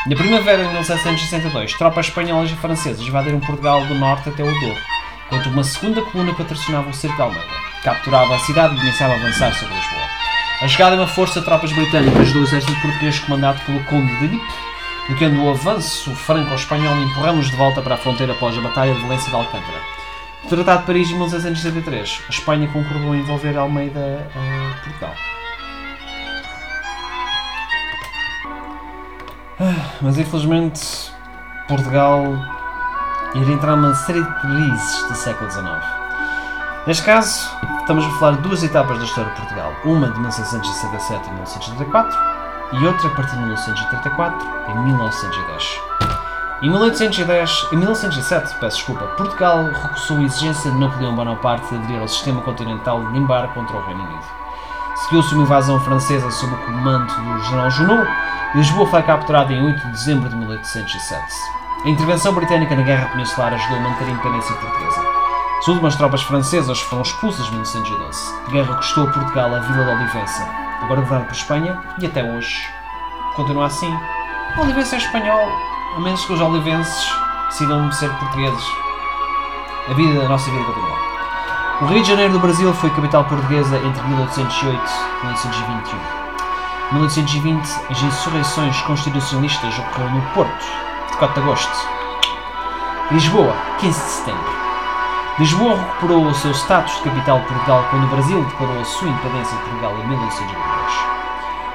[0.08, 4.80] Na primavera de 1762, tropas espanholas e francesas invadiram Portugal do norte até o Douro,
[5.26, 7.44] enquanto uma segunda coluna patrocinava o cerco de Almeida.
[7.84, 10.02] Capturava a cidade e começava a avançar sobre Lisboa.
[10.62, 14.28] A chegada de uma força de tropas britânicas do exército português comandado pelo Conde de
[14.28, 14.54] Lippe,
[15.08, 19.02] bloqueando o avanço franco-espanhol e empurramos de volta para a fronteira após a Batalha de
[19.02, 19.78] Valência de Alcântara.
[20.42, 25.14] O Tratado de Paris de 1773, a Espanha concordou em envolver Almeida a Portugal.
[30.00, 31.12] Mas infelizmente
[31.66, 32.22] Portugal
[33.34, 35.66] irá entrar numa série de crises do século XIX.
[36.86, 37.50] Neste caso,
[37.80, 39.72] estamos a falar de duas etapas da história de Portugal.
[39.84, 42.18] Uma de 1767 e 1834
[42.72, 45.80] e outra a partir de 1934 e 1910.
[46.62, 52.00] Em 1810, em 1907, peço desculpa, Portugal recusou a exigência de Napoleão Bonaparte de aderir
[52.00, 54.37] ao sistema continental de embarque contra o Reino Unido.
[55.04, 58.08] Seguiu-se uma invasão francesa sob o comando do general Junot
[58.54, 61.22] Lisboa foi capturada em 8 de dezembro de 1807.
[61.84, 65.00] A intervenção britânica na Guerra Peninsular ajudou a manter a independência portuguesa.
[65.58, 68.34] As últimas tropas francesas foram expulsas em 1912.
[68.46, 70.48] A guerra custou a Portugal a Vila de Olivença,
[70.80, 72.56] agora governada por Espanha, e até hoje
[73.36, 73.94] continua assim.
[74.56, 75.46] A Olivença é espanhol,
[75.96, 77.12] a menos que os olivenses
[77.50, 78.64] decidam ser portugueses.
[79.90, 81.07] A vida, a nossa vida continua.
[81.80, 84.82] O Rio de Janeiro do Brasil foi capital portuguesa entre 1808
[85.22, 85.98] e 1821.
[86.90, 90.66] Em 1820, as insurreições constitucionalistas ocorreram no Porto,
[91.08, 91.88] de 4 de agosto.
[93.12, 94.52] Lisboa, 15 de setembro.
[95.38, 99.08] Lisboa recuperou o seu status de capital de Portugal quando o Brasil declarou a sua
[99.08, 100.92] independência de Portugal em 1822.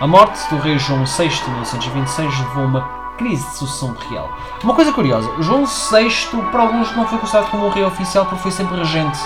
[0.01, 4.29] A morte do rei João VI em 1926 levou a uma crise de sucessão real.
[4.65, 6.09] Uma coisa curiosa, João VI
[6.51, 9.19] para alguns não foi considerado como um rei oficial porque foi sempre regente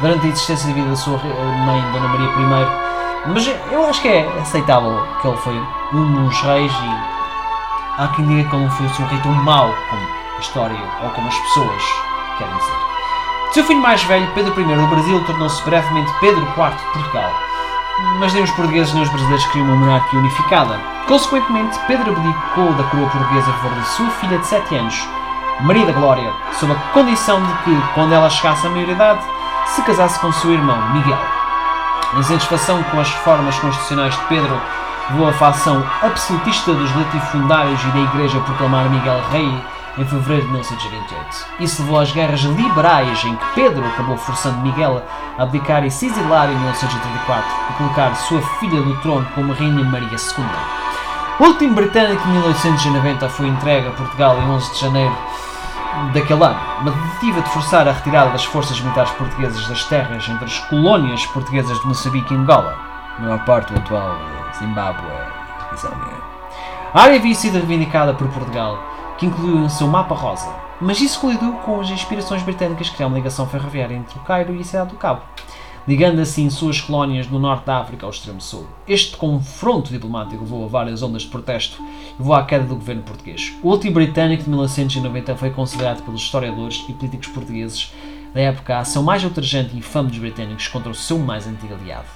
[0.00, 2.86] durante a existência de vida da sua mãe, Dona Maria I.
[3.26, 5.60] Mas eu acho que é aceitável que ele foi
[5.92, 9.74] um dos reis e há quem diga que ele não foi um rei tão mau
[9.90, 10.02] como
[10.36, 11.82] a história ou como as pessoas
[12.38, 12.76] querem dizer.
[13.52, 17.32] Seu filho mais velho, Pedro I do Brasil, tornou-se brevemente Pedro IV de Portugal.
[18.20, 20.78] Mas nem os portugueses nem os brasileiros queriam uma monarquia unificada.
[21.08, 25.08] Consequentemente, Pedro abdicou da coroa portuguesa a favor de sua filha de 7 anos,
[25.60, 29.24] Maria da Glória, sob a condição de que, quando ela chegasse à maioridade,
[29.66, 31.18] se casasse com seu irmão Miguel.
[32.14, 34.60] Em satisfação com as reformas constitucionais de Pedro,
[35.10, 39.60] levou a facção absolutista dos latifundários e da Igreja a proclamar Miguel rei
[39.98, 41.46] em fevereiro de 1928.
[41.60, 45.02] Isso levou às guerras liberais, em que Pedro acabou forçando Miguel
[45.38, 49.84] a abdicar e se exilar em 1934 e colocar sua filha do trono como Rainha
[49.84, 50.44] Maria II.
[51.38, 55.16] O último britânico de 1890 foi entregue a Portugal em 11 de janeiro
[56.12, 60.44] daquele ano, uma tentativa de forçar a retirada das forças militares portuguesas das terras entre
[60.44, 62.76] as colónias portuguesas de Moçambique e Angola,
[63.18, 64.16] maior parte do atual
[64.58, 65.06] Zimbábue
[65.72, 66.16] e Zâmbia.
[66.92, 68.78] A área havia sido reivindicada por Portugal,
[69.18, 70.48] que incluiu em seu mapa rosa,
[70.80, 74.54] mas isso colidiu com as inspirações britânicas que criaram uma ligação ferroviária entre o Cairo
[74.54, 75.22] e a cidade do Cabo,
[75.86, 78.66] ligando assim suas colónias do norte da África ao extremo sul.
[78.88, 83.02] Este confronto diplomático levou a várias ondas de protesto e levou à queda do governo
[83.02, 83.54] português.
[83.62, 87.92] O último britânico de 1990 foi considerado pelos historiadores e políticos portugueses
[88.34, 91.74] da época a ação mais ultrajante e infame dos britânicos contra o seu mais antigo
[91.74, 92.08] aliado.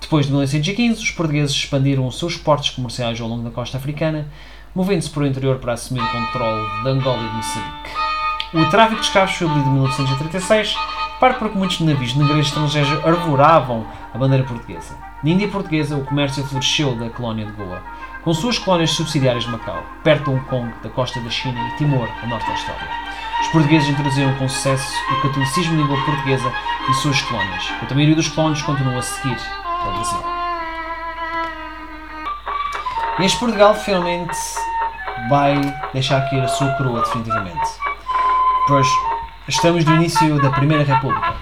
[0.00, 4.28] Depois de 1915, os portugueses expandiram os seus portos comerciais ao longo da costa africana,
[4.74, 7.90] movendo-se para o interior para assumir o controle de Angola e de Moçambique.
[8.54, 10.74] O tráfico de escravos foi abolido em 1936,
[11.22, 14.98] para porque muitos navios negreiros estrangeiros arvoravam a bandeira portuguesa.
[15.22, 17.80] Na Índia portuguesa, o comércio floresceu da colónia de Goa,
[18.24, 21.76] com suas colónias subsidiárias de Macau, perto de Hong Kong, da costa da China e
[21.76, 22.88] Timor, a norte da história.
[23.40, 26.52] Os portugueses introduziram com sucesso o catolicismo em língua portuguesa
[26.90, 30.18] e suas colónias, enquanto a maioria dos colónios continua a seguir para o Brasil.
[33.20, 34.36] Este Portugal finalmente
[35.30, 35.54] vai
[35.92, 37.70] deixar cair a sua coroa definitivamente.
[38.66, 38.88] Pois
[39.52, 41.34] estamos no início da Primeira República,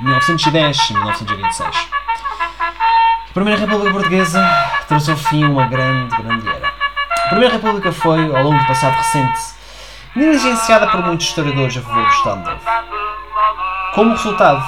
[0.00, 1.88] 1910 e 1926.
[3.30, 4.46] A Primeira República Portuguesa
[4.86, 6.68] trouxe ao fim uma grande, grande era.
[6.68, 9.40] A Primeira República foi, ao longo do passado recente,
[10.14, 12.60] negligenciada por muitos historiadores a favor do Estado Novo.
[13.94, 14.62] Como resultado,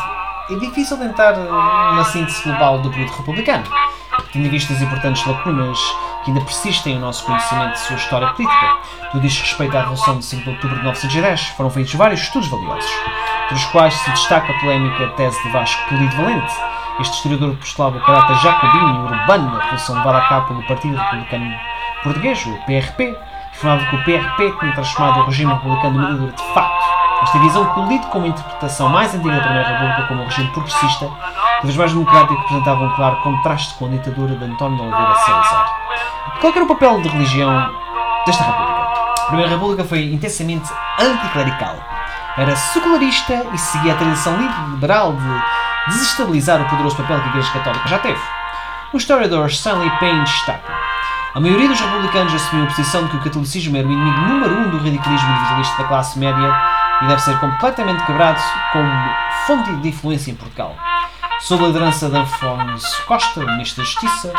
[0.51, 3.65] é difícil tentar uma síntese global do período republicano,
[4.33, 5.79] tendo em vista as importantes lacunas
[6.25, 8.79] que ainda persistem no nosso conhecimento de sua história política.
[9.13, 11.41] Tudo diz respeito à Revolução de 5 de Outubro de 1910.
[11.49, 12.91] Foram feitos vários estudos valiosos,
[13.45, 16.55] entre os quais se destaca a polémica tese de Vasco Polido Valente.
[17.01, 20.97] Este historiador postulava o caráter jacobino e urbano da Revolução levada a cabo pelo Partido
[20.97, 21.55] Republicano
[22.03, 23.17] Português, o PRP,
[23.51, 26.85] afirmava que o PRP tinha transformado o regime republicano numa ditadura de facto.
[27.23, 31.07] Esta visão colide com uma interpretação mais antiga da Primeira República como um regime progressista,
[31.07, 35.64] cada vez mais democrático, representava um claro contraste com a ditadura de António Oliveira Salazar.
[36.41, 37.71] Qual era o papel de religião
[38.27, 38.73] desta República?
[39.21, 41.77] A Primeira República foi intensamente anticlerical.
[42.37, 47.53] Era secularista e seguia a tradição liberal de desestabilizar o poderoso papel que a Igreja
[47.53, 48.21] Católica já teve.
[48.93, 50.85] O historiador Stanley Payne destaca
[51.35, 54.55] a maioria dos republicanos assumiu a posição de que o catolicismo era o inimigo número
[54.55, 56.57] um do ridiculismo individualista da classe média
[57.03, 58.41] e deve ser completamente quebrado
[58.73, 58.89] como
[59.45, 60.77] fonte de influência em Portugal.
[61.41, 64.33] Sob a liderança de Afonso Costa, ministro da Justiça,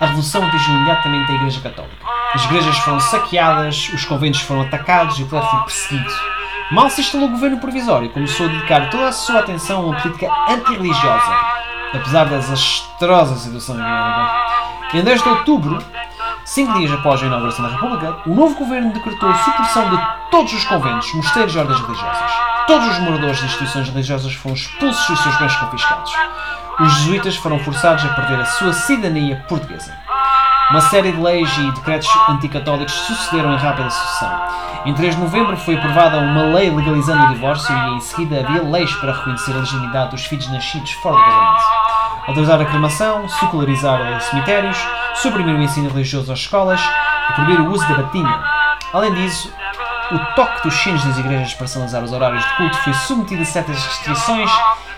[0.00, 1.96] a revolução atingiu imediatamente a Igreja Católica.
[2.34, 6.12] As igrejas foram saqueadas, os conventos foram atacados e o clero foi perseguido.
[6.70, 10.00] Mal se instalou o governo provisório, começou a dedicar toda a sua atenção a uma
[10.00, 11.32] política antirreligiosa,
[11.94, 14.48] apesar da desastrosa situação económica.
[14.94, 15.84] Em 10 de outubro,
[16.48, 20.50] Cinco dias após a inauguração da República, o novo governo decretou a supressão de todos
[20.54, 22.57] os conventos, mosteiros e ordens religiosas.
[22.68, 26.12] Todos os moradores de instituições religiosas foram expulsos e os seus bens confiscados.
[26.78, 29.90] Os jesuítas foram forçados a perder a sua cidadania portuguesa.
[30.70, 34.42] Uma série de leis e decretos anticatólicos sucederam em rápida sucessão.
[34.84, 38.62] Em 3 de novembro foi aprovada uma lei legalizando o divórcio e em seguida havia
[38.62, 41.62] leis para reconhecer a legitimidade dos filhos nascidos fora do casamento.
[42.26, 44.76] Autorizar a cremação, secularizar cemitérios,
[45.14, 46.82] suprimir o ensino religioso às escolas
[47.30, 48.44] e proibir o uso da batina.
[48.92, 49.50] Além disso,
[50.12, 53.44] o toque dos sinos das igrejas para sinalizar os horários de culto foi submetido a
[53.44, 54.50] certas restrições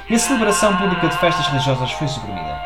[0.09, 2.61] e a celebração pública de festas religiosas foi suprimida.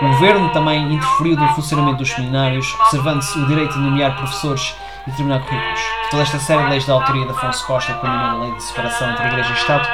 [0.00, 4.74] O governo também interferiu no funcionamento dos seminários, reservando-se o direito de nomear professores
[5.06, 5.80] e determinar currículos.
[6.10, 9.10] Toda esta série de leis da autoria de Afonso Costa, culminando a Lei de Separação
[9.10, 9.88] entre Igreja e Estado,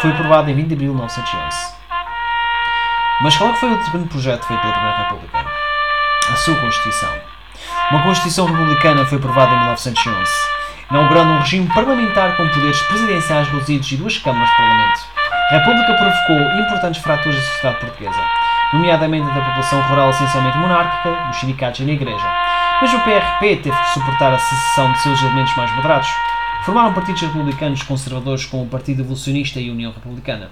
[0.00, 1.58] foi aprovada em 20 de abril de 1911.
[3.22, 5.60] Mas qual é foi o segundo projeto feito pela Primeira República?
[6.32, 7.12] a sua Constituição.
[7.90, 10.30] Uma Constituição republicana foi aprovada em 1911,
[10.90, 15.00] inaugurando um regime parlamentar com poderes presidenciais reduzidos e duas câmaras de parlamento.
[15.50, 18.20] A República provocou importantes fraturas da sociedade portuguesa,
[18.72, 22.26] nomeadamente da população rural essencialmente monárquica, dos sindicatos e da Igreja.
[22.80, 26.08] Mas o PRP teve que suportar a secessão de seus elementos mais moderados.
[26.64, 30.50] Formaram partidos republicanos conservadores como o Partido Evolucionista e a União Republicana.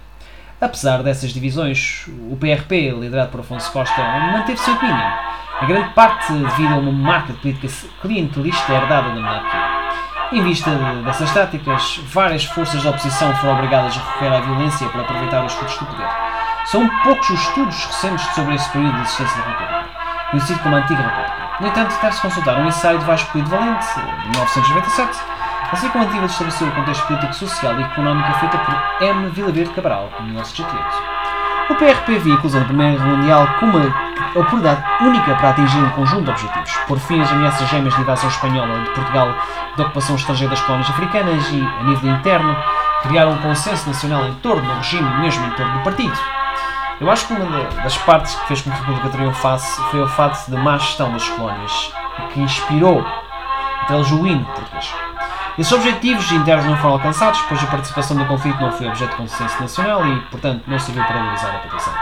[0.61, 6.33] Apesar dessas divisões, o PRP, liderado por Afonso Costa, manteve seu domínio a grande parte
[6.33, 7.69] devido a uma marca de política
[8.01, 9.78] clientelista herdada da monarquia.
[10.31, 10.71] Em vista
[11.05, 15.55] dessas táticas, várias forças da oposição foram obrigadas a recorrer à violência para aproveitar os
[15.55, 16.07] frutos do poder.
[16.67, 19.85] São poucos os estudos recentes sobre esse período de existência da República,
[20.31, 21.49] conhecido como a Antiga República.
[21.61, 25.19] No entanto, deve-se consultar um ensaio de Vasco Polido Valente, de 1997,
[25.73, 29.31] assim como a tentativa de estabelecer o contexto político, social e económico feita por M.
[29.31, 31.19] Vila Verde Cabral, em 1988.
[31.71, 35.79] O PRP via a inclusão da Primeira Guerra Mundial como uma oportunidade única para atingir
[35.79, 36.73] um conjunto de objetivos.
[36.87, 39.35] Por fim, as ameaças gêmeas de invasão espanhola de Portugal
[39.77, 42.57] da ocupação estrangeira das colónias africanas e, a nível interno,
[43.03, 46.19] criaram um consenso nacional em torno do regime, mesmo em torno do partido.
[47.01, 50.09] Eu acho que uma das partes que fez com que a República triunfasse foi o
[50.09, 51.93] facto da má gestão das colónias,
[52.33, 54.93] que inspirou o telejuíno português.
[55.57, 59.17] Esses objetivos internos não foram alcançados, pois a participação no conflito não foi objeto de
[59.17, 61.95] consenso nacional e, portanto, não serviu para mobilizar a população.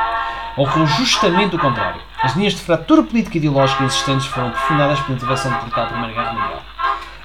[0.57, 2.01] Ocorreu justamente o contrário.
[2.23, 5.91] As linhas de fratura política e ideológica existentes foram aprofundadas pela intervenção de Portugal na
[5.91, 6.63] Primeira Guerra Mundial.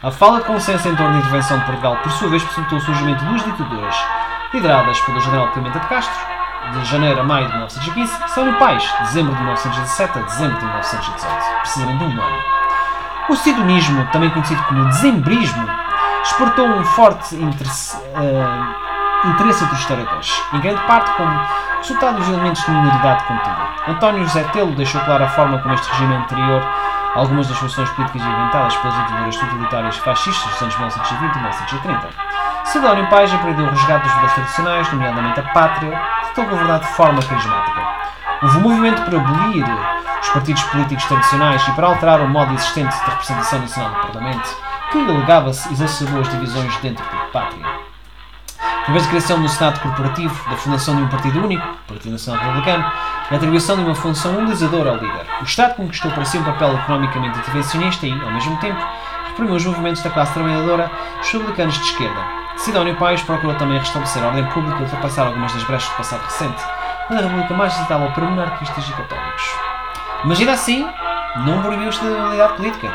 [0.03, 2.81] A falta de consenso em torno da intervenção de Portugal, por sua vez, possibilitou o
[2.81, 3.95] surgimento de duas ditaduras,
[4.53, 6.19] lideradas pelo general Pimenta de Castro,
[6.73, 10.57] de janeiro a maio de 1915, e São Pais, de dezembro de 1917 a dezembro
[10.57, 12.37] de 1918, precisamente um ano.
[13.29, 15.69] O sidonismo, também conhecido como dezembrismo,
[16.23, 18.90] exportou um forte interesse, uh,
[19.25, 21.39] interesse entre os historiadores, em grande parte como
[21.77, 23.67] resultado dos elementos de minoridade contida.
[23.87, 26.63] António José Telo deixou clara a forma como este regime anterior
[27.15, 32.09] algumas das soluções políticas inventadas pelas ditaduras totalitárias fascistas dos anos 1920 e 1930.
[32.65, 37.21] Sidónio Pais aprendeu o resgate dos valores tradicionais, nomeadamente a pátria, tentou governar de forma
[37.21, 37.81] carismática.
[38.43, 39.65] Houve um movimento para abolir
[40.21, 44.57] os partidos políticos tradicionais e para alterar o modo existente de representação nacional no Parlamento,
[44.91, 47.90] que alegava-se exacerbou as divisões dentro da pátria.
[48.81, 52.91] Através da criação do Senado Corporativo, da fundação de um partido único, Partido Nacional Republicano,
[53.29, 56.43] e a atribuição de uma função mobilizadora ao líder, o Estado conquistou para si um
[56.43, 58.83] papel economicamente intervencionista e, ao mesmo tempo,
[59.27, 60.89] reprimiu os movimentos da classe trabalhadora
[61.21, 62.19] os republicanos de esquerda.
[62.57, 66.23] Sidónio Pais procurou também restabelecer a ordem pública e ultrapassar algumas das brechas do passado
[66.23, 66.63] recente,
[67.07, 69.43] quando a República mais necessitava para monarquistas e católicos.
[70.23, 70.89] Mas ainda assim,
[71.45, 72.91] não proibiu a estabilidade política.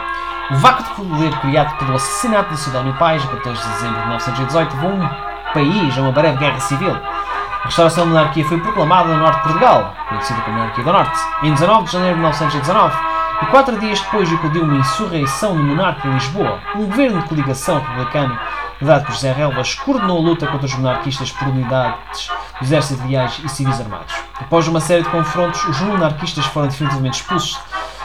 [0.51, 4.07] O vácuo de poder criado pelo assassinato de Sidónio Pais, a 14 de dezembro de
[4.07, 6.91] 1918, levou um país a uma breve guerra civil.
[6.93, 11.19] A restauração da monarquia foi proclamada no norte de Portugal, conhecida como Monarquia do Norte,
[11.43, 12.97] em 19 de janeiro de 1919,
[13.43, 16.61] e quatro dias depois eclodiu uma insurreição do monarca em Lisboa.
[16.75, 18.39] Um governo de coligação republicano,
[18.81, 22.29] liderado por José Relvas, coordenou a luta contra os monarquistas por unidades
[22.61, 24.15] do exército reais e civis armados.
[24.39, 27.59] Após uma série de confrontos, os monarquistas foram definitivamente expulsos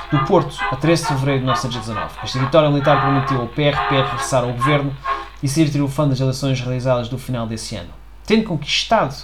[0.10, 2.14] do Porto a 13 de fevereiro de 1919.
[2.24, 4.96] Esta vitória militar permitiu ao PRP regressar ao governo
[5.42, 7.90] e ser triunfante das eleições realizadas do final desse ano,
[8.26, 9.16] tendo conquistado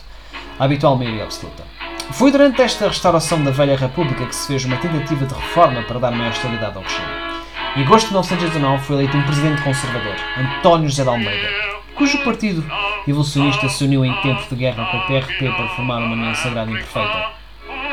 [0.59, 1.63] a habitual maioria absoluta.
[2.11, 5.99] Foi durante esta restauração da velha República que se fez uma tentativa de reforma para
[5.99, 7.27] dar maior estabilidade ao regime.
[7.75, 11.49] Em agosto de 1919 foi eleito um presidente conservador, António José de Almeida,
[11.95, 12.63] cujo partido
[13.07, 16.71] evolucionista se uniu em tempo de guerra com o PRP para formar uma união sagrada
[16.71, 17.31] imperfeita,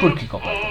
[0.01, 0.64] porque incompleta.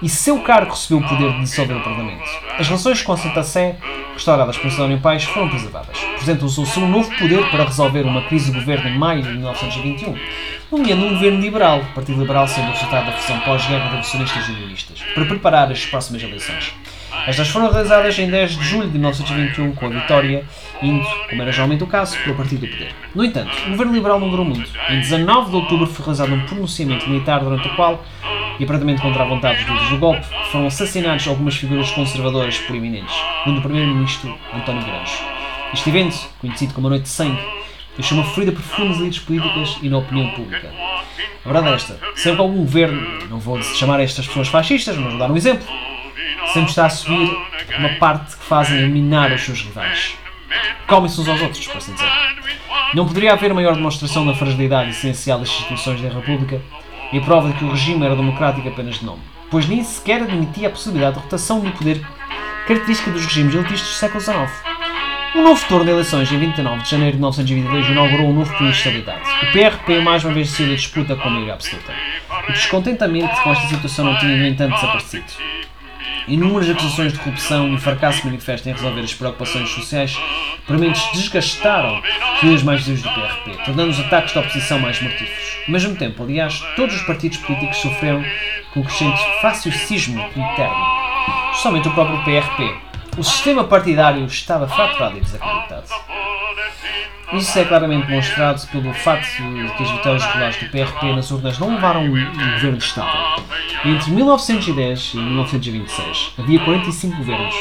[0.00, 2.22] E seu cargo recebeu o poder de dissolver o Parlamento.
[2.56, 3.76] As relações com a Santa Sé,
[4.14, 5.98] restauradas por Sidónio Pais, foram preservadas.
[6.42, 10.14] Usou-se um novo poder para resolver uma crise do governo em maio de 1921,
[10.70, 14.48] nomeando um governo liberal, o Partido Liberal sendo o resultado da fusão pós-guerra de revolucionistas
[14.48, 16.72] e unionistas, para preparar as próximas eleições.
[17.26, 20.44] Estas foram realizadas em 10 de julho de 1921, com a vitória
[20.82, 22.94] indo, como era geralmente o caso, pelo Partido do Poder.
[23.14, 24.70] No entanto, o governo liberal não durou muito.
[24.88, 28.04] Em 19 de outubro foi realizado um pronunciamento militar durante o qual,
[28.58, 33.14] e aparentemente contra a vontade dos líderes do golpe, foram assassinados algumas figuras conservadoras proeminentes,
[33.44, 35.22] como o primeiro-ministro António Granjo.
[35.72, 37.40] Este evento, conhecido como a Noite de Sangue,
[37.96, 40.72] deixou uma ferida profunda nas elites políticas e na opinião pública.
[41.44, 45.10] A verdade é esta: sempre que algum governo, não vou chamar estas pessoas fascistas, mas
[45.10, 45.66] vou dar um exemplo,
[46.52, 47.30] sempre está a subir
[47.78, 50.16] uma parte que fazem a minar os seus rivais.
[50.86, 52.10] Comem-se uns aos outros, por assim dizer.
[52.94, 56.60] Não poderia haver maior demonstração da fragilidade essencial das instituições da República
[57.12, 59.20] e a prova de que o regime era democrático apenas de nome,
[59.50, 62.04] pois nem sequer admitia a possibilidade de rotação do poder
[62.66, 64.68] característica dos regimes elitistas do século XIX.
[65.34, 68.72] Um novo turno de eleições em 29 de janeiro de 1922 inaugurou um novo período
[68.72, 69.20] de estabilidade.
[69.42, 71.92] O PRP mais uma vez saiu da disputa com a maioria absoluta.
[72.48, 75.24] O descontentamento com esta situação não tinha, no entanto, desaparecido.
[76.28, 80.14] Inúmeras acusações de corrupção e fracasso manifesto em resolver as preocupações sociais
[80.66, 82.02] prementes desgastaram
[82.42, 85.56] líderes mais visíveis do PRP, tornando os ataques da oposição mais mortíferos.
[85.66, 88.22] Ao mesmo tempo, aliás, todos os partidos políticos sofreram
[88.74, 90.86] com um crescente faciocismo interno,
[91.50, 92.76] especialmente o próprio PRP.
[93.16, 95.86] O sistema partidário estava fraturado e desacreditado.
[97.32, 101.58] Isso é claramente demonstrado pelo facto de que as vitórias regulares do PRP nas urnas
[101.58, 102.08] não levaram um
[102.54, 103.42] governo Estado.
[103.84, 107.54] Entre 1910 e 1926 havia 45 governos.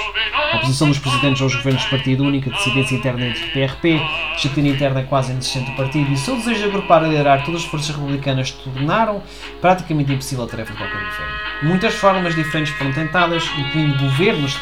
[0.54, 4.02] A oposição dos presidentes aos governos de partido único, a dissidência interna entre o PRP,
[4.32, 7.44] a disciplina interna quase inexistente do partido e o seu desejo de agrupar e liderar
[7.44, 9.22] todas as forças republicanas tornaram
[9.60, 11.34] praticamente impossível a tarefa de qualquer governo.
[11.64, 14.60] Muitas formas diferentes foram tentadas, incluindo governos de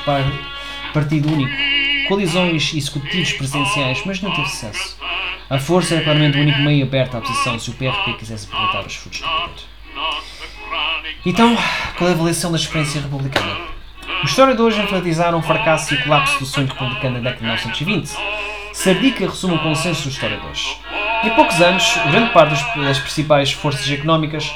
[0.92, 1.75] partido único,
[2.08, 4.98] colisões e executivos presidenciais, mas não teve sucesso.
[5.50, 8.86] A força era claramente o único meio aberto à oposição se o PRP quisesse aproveitar
[8.86, 9.76] os frutos do poder.
[11.26, 11.56] Então,
[11.98, 13.58] qual é a avaliação da experiência republicana?
[14.24, 18.16] Os historiadores enfatizaram o fracasso e o colapso do sonho republicano na década de 1920.
[18.74, 20.78] Sardica resume o consenso dos historiadores.
[21.26, 24.54] Em poucos anos, grande parte das principais forças económicas,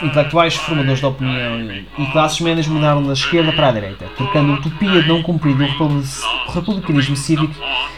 [0.00, 4.54] intelectuais, formadores de opinião e classes médias mudaram da esquerda para a direita, trocando a
[4.54, 7.52] utopia de não cumprir o republicanismo cívico,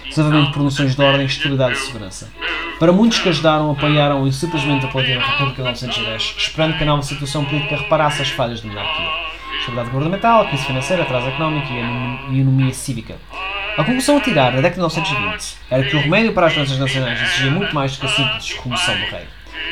[0.09, 2.33] desenvolvimento por noções de ordem, estabilidade e segurança.
[2.79, 6.87] Para muitos que ajudaram, apoiaram e simplesmente aplaudiram a República de 1910, esperando que a
[6.87, 9.28] nova situação política reparasse as falhas da monarquia.
[9.69, 13.17] Estabilidade governamental, crise financeira, atraso económico e anomia cívica.
[13.77, 16.79] A conclusão a tirar na década de 1920 era que o remédio para as doenças
[16.79, 19.27] nacionais exigia muito mais do que a simples remoção do rei.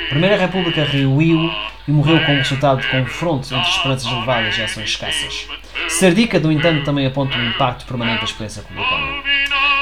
[0.07, 1.51] A Primeira República ruiu
[1.89, 5.49] e morreu como resultado de confrontos entre esperanças elevadas e ações escassas.
[5.89, 9.23] Sardica, no entanto, também aponta um impacto permanente da experiência republicana.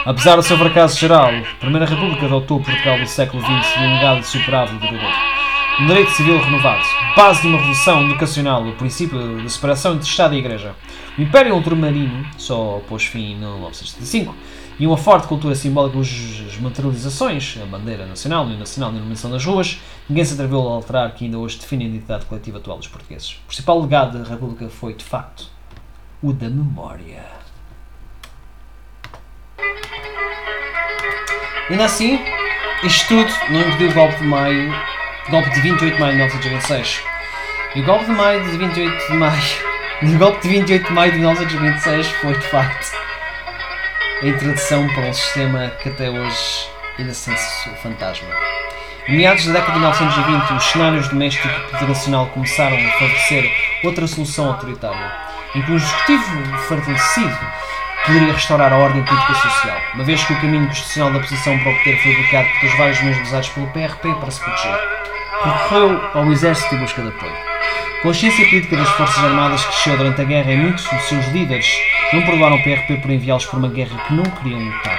[0.05, 3.95] Apesar do seu fracasso geral, a Primeira República dotou Portugal do século XX de um
[3.95, 5.44] legado insuperável e duradouro.
[5.81, 6.85] Um direito civil renovado,
[7.17, 10.73] base de uma revolução educacional, o princípio da separação entre Estado e Igreja.
[11.19, 14.33] O Império Ultramarino só pôs fim em 1975
[14.79, 19.29] e uma forte cultura simbólica cujas materializações, a bandeira nacional e o nacional na iluminação
[19.33, 22.79] das ruas, ninguém se atreveu a alterar que ainda hoje define a identidade coletiva atual
[22.79, 23.33] dos portugueses.
[23.45, 25.49] O principal legado da República foi, de facto,
[26.23, 27.25] o da memória.
[31.69, 32.21] Ainda assim,
[32.85, 34.73] isto tudo não impediu o golpe de maio,
[35.31, 37.03] golpe de 28 de maio de 1926.
[37.75, 39.43] E o golpe de maio de 28 de maio,
[40.03, 42.97] o golpe de 28 de maio de 1926 foi de facto
[44.23, 46.69] a introdução para um sistema que até hoje
[46.99, 48.29] ainda sente o fantasma.
[49.09, 53.51] Em meados da década de 1920, os cenários doméstico e internacional começaram a favorecer
[53.83, 55.25] outra solução autoritária.
[55.55, 57.39] em que um executivo fortalecido
[58.07, 61.73] poderia restaurar a ordem política social, uma vez que o caminho constitucional da oposição para
[61.73, 64.94] o poder foi bloqueado pelos vários meios usados pelo PRP para se proteger.
[65.45, 67.37] Recorreu ao exército em busca de apoio.
[68.03, 71.67] Consciência política das Forças Armadas cresceu durante a guerra e muitos dos seus líderes
[72.15, 74.99] não perdoaram o PRP por enviá-los por uma guerra que não queriam lutar.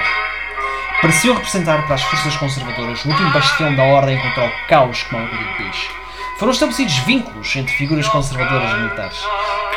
[1.00, 5.12] Pareciam representar para as forças conservadoras o último bastião da ordem contra o caos que
[5.12, 5.88] mal o país.
[6.38, 9.18] Foram estabelecidos vínculos entre figuras conservadoras e militares,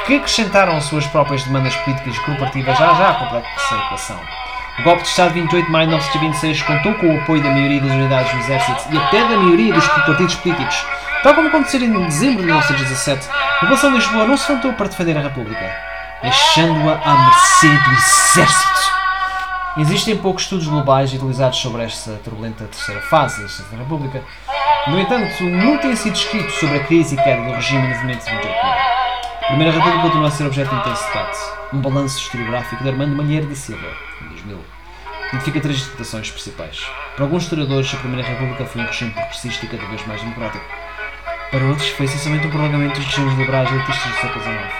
[0.05, 4.48] que acrescentaram as suas próprias demandas políticas e corporativas já já à complexa equação.
[4.79, 7.49] O golpe de Estado de 28 de maio de 1926 contou com o apoio da
[7.49, 10.85] maioria das unidades do exército e até da maioria dos partidos políticos.
[11.21, 14.87] Tal como aconteceu em dezembro de 1917, a população de Lisboa não se levantou para
[14.87, 15.75] defender a República,
[16.21, 18.79] deixando-a à mercê do exército.
[19.79, 24.23] Existem poucos estudos globais utilizados sobre esta turbulenta terceira fase da República.
[24.87, 28.23] No entanto, muito tem sido escrito sobre a crise e queda do regime e movimento
[28.23, 28.98] de 28 de maio.
[29.49, 31.39] Primeira República continua a ser objeto de intenso debate.
[31.73, 33.87] Um balanço historiográfico de Armando Malheiro da Silva,
[34.21, 34.59] em 2000,
[35.33, 36.87] identifica três citações principais.
[37.15, 40.63] Para alguns historiadores, a Primeira República foi um regime progressista e cada vez mais democrático.
[41.49, 44.73] Para outros, foi essencialmente um prolongamento dos regimes liberais elitistas do século XIX.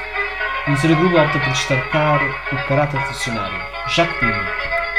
[0.62, 4.44] O Ministério Google opta por destacar o caráter revolucionário, jacobino,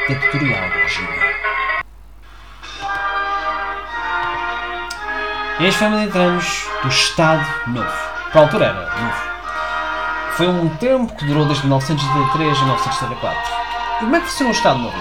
[0.08, 1.08] ditatorial do regime.
[5.60, 8.10] E este família entramos do Estado Novo.
[8.32, 9.29] Para a altura era novo.
[10.40, 13.38] Foi um tempo que durou desde 1973 a 1974.
[13.96, 14.96] E como é que funcionou o Estado Novo?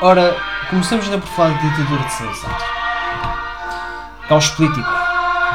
[0.00, 0.36] Ora,
[0.70, 2.58] começamos ainda por falar de ditadura de Salazar.
[4.28, 4.88] Caos político,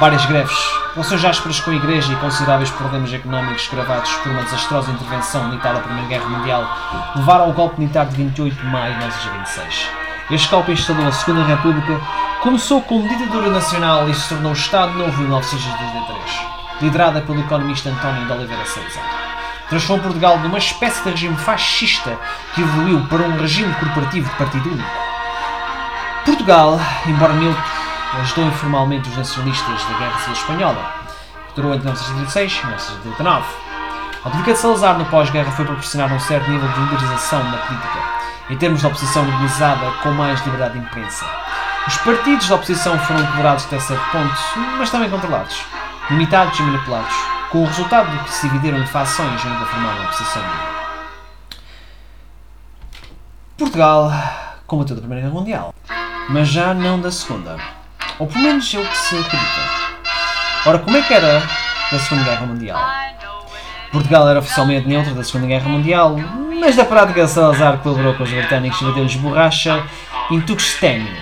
[0.02, 0.58] várias greves,
[0.96, 5.76] relações ásperas com a Igreja e consideráveis problemas económicos gravados por uma desastrosa intervenção militar
[5.76, 6.68] da Primeira Guerra Mundial
[7.16, 9.90] levaram ao golpe militar de 28 de maio de 1926.
[10.32, 12.02] Este golpe instalou a Segunda República,
[12.44, 18.26] começou como ditadura nacional e se tornou Estado Novo em 1983, liderada pelo economista António
[18.26, 19.03] de Oliveira Salazar.
[19.69, 22.17] Transformou Portugal numa espécie de regime fascista
[22.53, 24.89] que evoluiu para um regime corporativo de partido único.
[26.23, 27.63] Portugal, embora neutro,
[28.21, 30.93] ajudou informalmente os nacionalistas da Guerra Civil Espanhola,
[31.49, 33.45] que durou entre 1936 e 1939.
[34.23, 37.99] A política de Salazar no pós-guerra foi proporcionar um certo nível de liberalização na política,
[38.49, 41.26] em termos de oposição organizada com mais liberdade de imprensa.
[41.88, 44.36] Os partidos da oposição foram quebrados até certo ponto,
[44.80, 45.63] mas também controlados,
[46.10, 47.14] limitados e manipulados,
[47.49, 50.76] com o resultado de que se dividiram em fações ainda formaram a oposição livre.
[53.58, 54.12] Portugal
[54.68, 55.74] combateu da Primeira Guerra Mundial,
[56.30, 57.58] mas já não da Segunda.
[58.20, 59.62] Ou pelo menos é o que se acredita.
[60.66, 61.41] Ora, como é que era
[61.91, 62.80] da Segunda Guerra Mundial?
[63.91, 66.18] Portugal era oficialmente neutro da Segunda Guerra Mundial,
[66.60, 69.84] mas da prática Salazar colaborou com os britânicos e bateu-lhes borracha
[70.30, 71.16] em tuxtênio.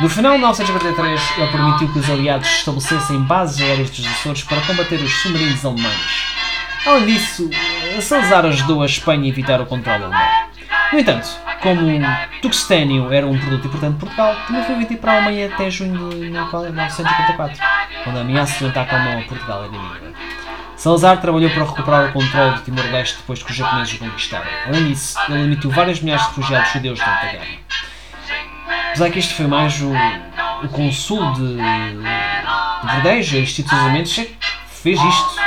[0.00, 4.60] No final de 1943, ele permitiu que os aliados estabelecessem bases aéreas dos Açores para
[4.62, 6.26] combater os submarinos alemães.
[6.84, 7.48] Além disso,
[8.00, 10.28] Salazar ajudou a Espanha a evitar o controle alemão.
[10.92, 11.28] No entanto,
[11.60, 11.86] como
[12.42, 16.10] tuxtênio era um produto importante de Portugal, também foi vendido para a Alemanha até junho
[16.10, 17.58] de 1954,
[18.02, 20.12] quando a ameaça de um ataque alemão a Portugal era inimiga.
[20.76, 24.50] Salazar trabalhou para recuperar o controle de Timor-Leste depois que os japoneses o conquistaram.
[24.66, 27.46] Além disso, ele emitiu vários milhares de refugiados judeus durante a guerra.
[28.92, 29.90] Apesar que este foi mais o,
[30.62, 34.38] o consul de, de Verdeja, institucionalmente, que
[34.68, 35.42] fez isto.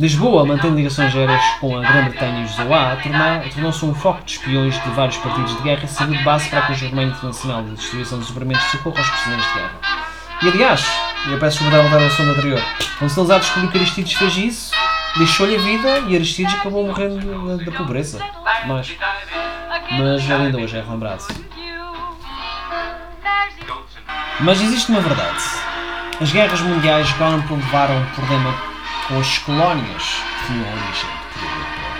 [0.00, 2.96] Lisboa, mantendo ligações aéreas com a Grã-Bretanha e os Zoá,
[3.54, 6.58] tornou-se um foco de espiões de vários partidos de guerra e serviu de base para
[6.58, 9.72] a Conjuntura Internacional de Distribuição de Suplementos de Socorro aos prisioneiros de guerra.
[10.42, 10.84] E aliás,
[11.30, 12.60] eu peço desculpa dar voltar ao som anterior,
[12.98, 14.74] quando Salazar descobriu que Aristides fez isso,
[15.16, 18.18] deixou-lhe a vida e Aristides acabou morrendo da, pobreza.
[18.66, 18.92] Mas,
[19.92, 21.51] mas ainda hoje é lembrado.
[24.40, 25.38] Mas existe uma verdade.
[26.20, 28.54] As guerras mundiais acabaram por levar a um problema
[29.08, 31.92] com as colónias que tinham origem do poder europeu.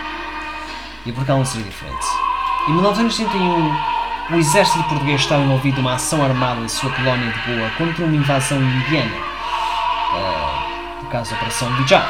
[1.06, 2.06] E Portugal não seria diferente.
[2.68, 3.76] Em 1961,
[4.30, 8.16] o exército português estava envolvido numa ação armada em sua colónia de Goa contra uma
[8.16, 9.16] invasão indiana,
[10.12, 12.04] uh, no caso da Operação Bijá.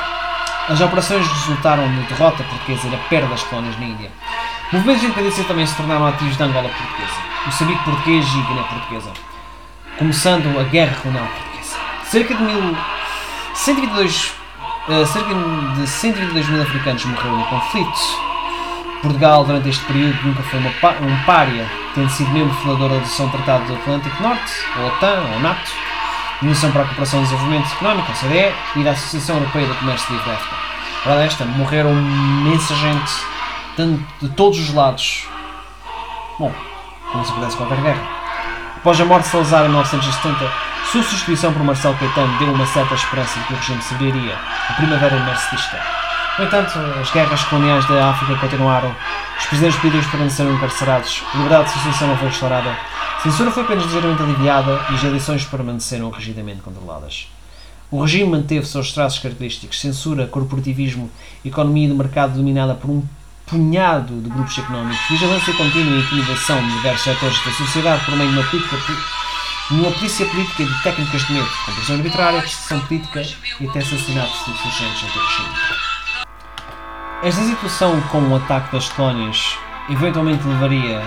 [0.69, 4.11] As operações resultaram na derrota portuguesa e na perda das colónias na Índia.
[4.73, 9.13] Movimentos de independência também se tornaram ativos na Angola portuguesa, Moçambique português e Guiné portuguesa,
[9.99, 11.77] começando a Guerra Colonial Portuguesa.
[12.05, 12.77] Cerca de mil,
[13.55, 14.33] 122,
[14.89, 15.35] uh, cerca
[15.77, 18.01] de 122 mil africanos morreram no conflito.
[19.03, 23.33] Portugal, durante este período, nunca foi um pária, tendo sido membro fundador da Organização do
[23.33, 25.71] Tratado do Atlântico Norte, a OTAN, ou NATO,
[26.37, 30.31] Organização para a Cooperação e Desenvolvimento Económico, OCDE, e da Associação Europeia do Comércio Livre
[30.31, 30.57] EFTA.
[31.03, 33.13] Para desta, morreram imensa gente,
[33.77, 35.27] tanto de todos os lados.
[36.39, 36.53] Bom,
[37.11, 38.22] como se acontece qualquer guerra.
[38.83, 40.39] Após a morte de Salazar em 1970,
[40.91, 44.35] sua substituição por Marcelo Caetano deu uma certa esperança de que o regime se viraria
[44.35, 45.79] a primavera mercedista.
[46.37, 48.93] No entanto, as guerras coloniais da África continuaram,
[49.39, 53.63] os presidentes políticos permaneceram encarcerados, a liberdade de associação não foi restaurada, a censura foi
[53.63, 57.29] apenas ligeiramente aliviada e as eleições permaneceram rigidamente controladas.
[57.89, 61.09] O regime manteve seus traços característicos: censura, corporativismo,
[61.45, 63.05] economia de mercado dominada por um
[63.47, 68.31] punhado de grupos económicos, vigilância contínua e intimidação de diversos setores da sociedade por meio
[68.31, 68.77] de uma, política,
[69.71, 73.23] uma polícia política de técnicas de medo, com prisão arbitrária, perseguição política
[73.61, 75.49] e até assassinatos de insurgentes anti-regime.
[77.23, 79.57] Esta situação com o ataque das colónias
[79.89, 81.03] eventualmente levaria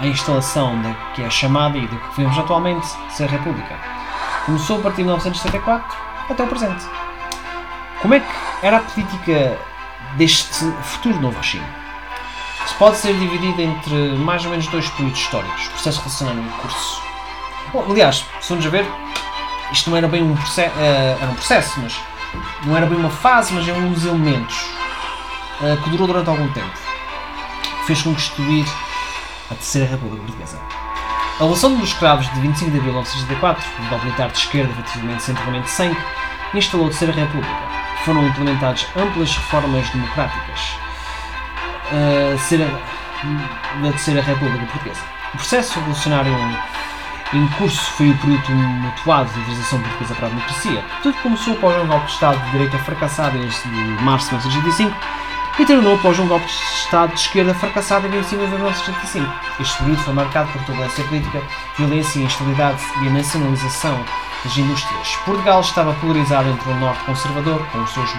[0.00, 3.76] à instalação da que é chamada e do que vemos atualmente ser República.
[4.46, 5.96] Começou a partir de 1974
[6.30, 6.84] até o presente.
[8.00, 8.26] Como é que
[8.62, 9.58] era a política
[10.16, 11.66] deste futuro novo regime.
[12.66, 17.02] Se pode ser dividido entre mais ou menos dois períodos históricos, processo relacionado em curso.
[17.72, 18.86] Bom, aliás, se vamos a ver,
[19.72, 21.98] isto não era bem um processo, uh, eh, era um processo, mas
[22.64, 24.56] não era bem uma fase, mas eram uns elementos
[25.60, 26.78] uh, que durou durante algum tempo.
[27.86, 28.66] Fez constituir
[29.50, 30.60] a Terceira República Portuguesa.
[31.40, 34.72] A relação dos escravos de 25 de abril de 1964, o golpe militar de esquerda,
[34.72, 35.96] efetivamente sem de sangue,
[36.54, 37.77] instalou a Terceira República
[38.08, 40.78] foram implementadas amplas reformas democráticas
[41.92, 45.02] uh, da Terceira República Portuguesa.
[45.34, 46.32] O processo revolucionário
[47.34, 50.82] em curso foi o período mutuado de transição portuguesa para a democracia.
[51.02, 54.96] Tudo começou após um golpe de Estado de direita fracassado em março de 1985
[55.58, 59.34] e terminou após um golpe de Estado de esquerda fracassado em 25 de 1985.
[59.60, 61.42] Este período foi marcado por turbulência política,
[61.76, 64.02] violência, instabilidade e a nacionalização
[64.44, 65.16] das indústrias.
[65.24, 68.10] Portugal estava polarizado entre o norte conservador, com os seus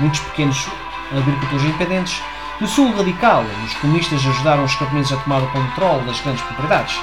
[0.00, 0.68] muitos pequenos
[1.10, 2.22] agricultores independentes,
[2.60, 6.20] e o sul radical, onde os comunistas ajudaram os camponeses a tomar o controle das
[6.20, 6.98] grandes propriedades.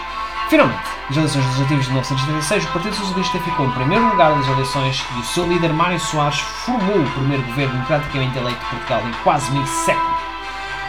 [0.49, 5.05] Finalmente, nas eleições legislativas de 1976, o Partido Socialista ficou em primeiro lugar das eleições
[5.15, 9.11] e o seu líder Mário Soares formou o primeiro governo democraticamente eleito de Portugal em
[9.23, 10.17] quase meio século.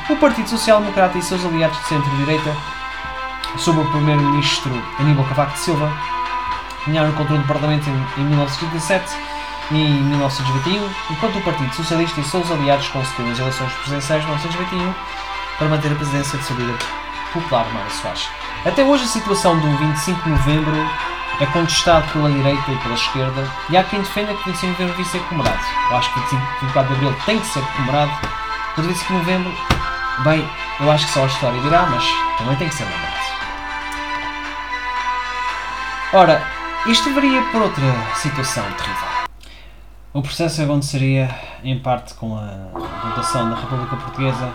[0.09, 2.57] O Partido Social Democrata e seus aliados de centro-direita,
[3.59, 5.93] sob o primeiro-ministro Aníbal Cavaco de Silva,
[6.87, 9.17] ganharam o controle do Parlamento em, em 1937
[9.71, 14.29] e em 1921, enquanto o Partido Socialista e seus aliados conseguiram as eleições presidenciais de
[14.29, 14.95] 1921
[15.59, 16.79] para manter a presidência de líder
[17.33, 18.29] popular, Mário Soares.
[18.65, 20.77] Até hoje a situação do 25 de novembro
[21.41, 24.97] é contestada pela direita e pela esquerda e há quem defenda que 25 de novembro
[24.97, 25.65] devia ser comemorado.
[25.91, 28.13] Eu acho que 25, 24 de abril tem que ser comemorado,
[28.77, 29.55] mas 25 de novembro,
[30.25, 30.51] bem,
[30.81, 32.05] eu acho que só a história dirá, mas
[32.39, 33.21] também tem que ser lembrado.
[36.13, 39.09] Ora, isto varia por outra situação terrível.
[40.13, 41.29] O processo aconteceria,
[41.63, 44.53] em parte, com a votação da República Portuguesa.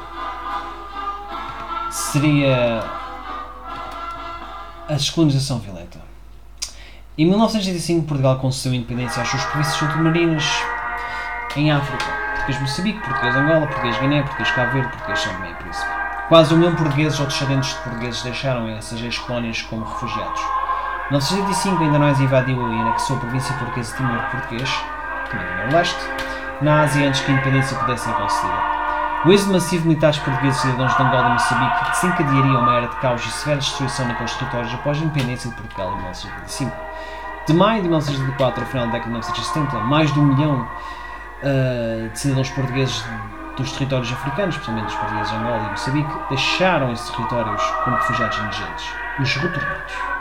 [1.89, 2.83] Seria
[4.89, 5.99] a descolonização violenta.
[7.17, 10.43] Em 1985, Portugal concedeu independência às suas províncias ultramarinas
[11.55, 12.05] em África.
[12.35, 15.91] Português Moçambique, português Angola, português Guiné, português Cabo Verde, português São Tomé e Príncipe.
[16.27, 20.54] Quase um milhão de portugueses ou descendentes de portugueses deixaram essas ex-colónias como refugiados.
[21.11, 24.69] 1965 a Indonésia invadiu e anexou a província portuguesa de Timor Português,
[25.29, 25.99] Timor-Leste,
[26.61, 28.75] na Ásia antes que a independência pudesse ser concedida.
[29.23, 32.95] O êxodo massivo de militares portugueses cidadãos de Angola e Moçambique desencadearia uma era de
[32.95, 36.75] caos e severa destruição naqueles territórios após a independência de Portugal em 1945.
[37.45, 40.67] De maio de 1974 ao final da década de 1970, mais de um milhão
[41.43, 43.05] uh, de cidadãos portugueses
[43.55, 48.37] dos territórios africanos, especialmente dos portugueses de Angola e Moçambique, deixaram esses territórios como refugiados
[48.39, 50.14] indigentes, os retornados.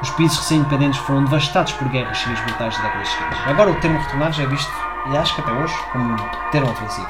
[0.00, 3.38] Os países recém-independentes foram devastados por guerras civis brutais de décadas seguintes.
[3.46, 4.72] Agora o termo retornados é visto,
[5.10, 6.16] e acho que até hoje, como
[6.52, 7.08] termo ofensivo.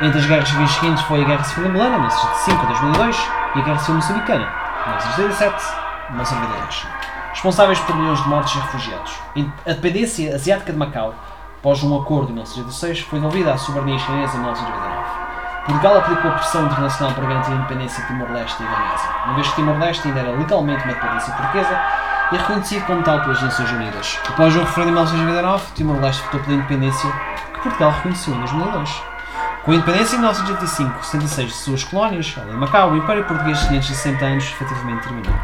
[0.00, 3.62] Entre as guerras civis seguintes foi a Guerra Civil Angolana, 1975 a 2002, e a
[3.62, 4.44] Guerra Civil Moçambicana,
[4.86, 5.54] 1977
[6.08, 6.86] a 1992,
[7.30, 9.12] responsáveis por milhões de mortes e refugiados.
[9.66, 11.14] A dependência asiática de Macau,
[11.58, 14.95] após um acordo em 1986, foi devolvida à soberania chinesa em 1999.
[15.66, 19.54] Portugal aplicou pressão internacional para garantir a independência de Timor-Leste e Indonésia, uma vez que
[19.56, 21.82] Timor-Leste ainda era legalmente uma dependência portuguesa
[22.30, 24.18] e reconhecido como tal pelas Nações Unidas.
[24.28, 27.12] Após o referendo em 1999, Timor-Leste votou pela independência
[27.52, 29.02] que Portugal reconheceu em 2002.
[29.64, 33.58] Com a independência em 1985, 66 de suas colónias, além de Macau, o Império Português
[33.58, 35.34] de 560 anos efetivamente terminou.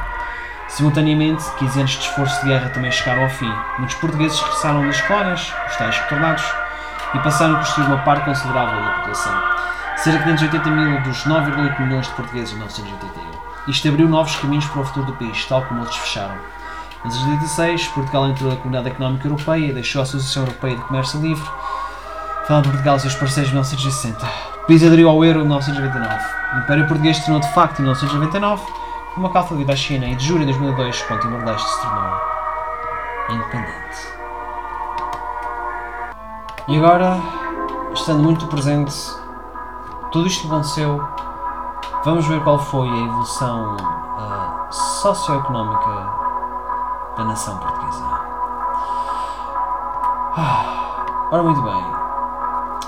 [0.68, 3.52] Simultaneamente, 15 anos de esforço de guerra também chegaram ao fim.
[3.78, 6.44] Muitos portugueses regressaram das colónias, os tais retornados,
[7.12, 11.80] e passaram a construir uma parte considerável da população cerca de 580 mil dos 9,8
[11.80, 13.42] milhões de portugueses em 1981.
[13.68, 16.34] Isto abriu novos caminhos para o futuro do país, tal como outros fecharam.
[17.04, 21.20] Em 1986, Portugal entrou na Comunidade Económica Europeia e deixou a Associação Europeia de Comércio
[21.20, 21.48] Livre,
[22.46, 24.26] falando Portugal e seus parceiros em 1960.
[24.62, 26.24] O país aderiu ao euro em 1999.
[26.54, 28.62] O Império Português se tornou de facto em 1999
[29.16, 32.20] uma calça devido à China e de julho de 2002, quando Timor-Leste se tornou
[33.30, 34.22] independente.
[36.68, 37.20] E agora
[37.94, 38.94] estando muito presente
[40.12, 41.02] tudo isto que aconteceu,
[42.04, 46.06] vamos ver qual foi a evolução uh, socioeconómica
[47.16, 48.04] da nação portuguesa.
[50.36, 51.84] Ah, ora, muito bem.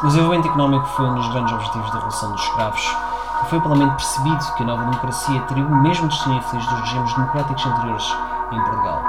[0.03, 2.97] O desenvolvimento económico foi um dos grandes objetivos da Revolução dos Escravos
[3.43, 7.15] e foi amplamente percebido que a nova democracia teria o mesmo destino infeliz dos regimes
[7.15, 8.17] democráticos anteriores
[8.53, 9.03] em Portugal.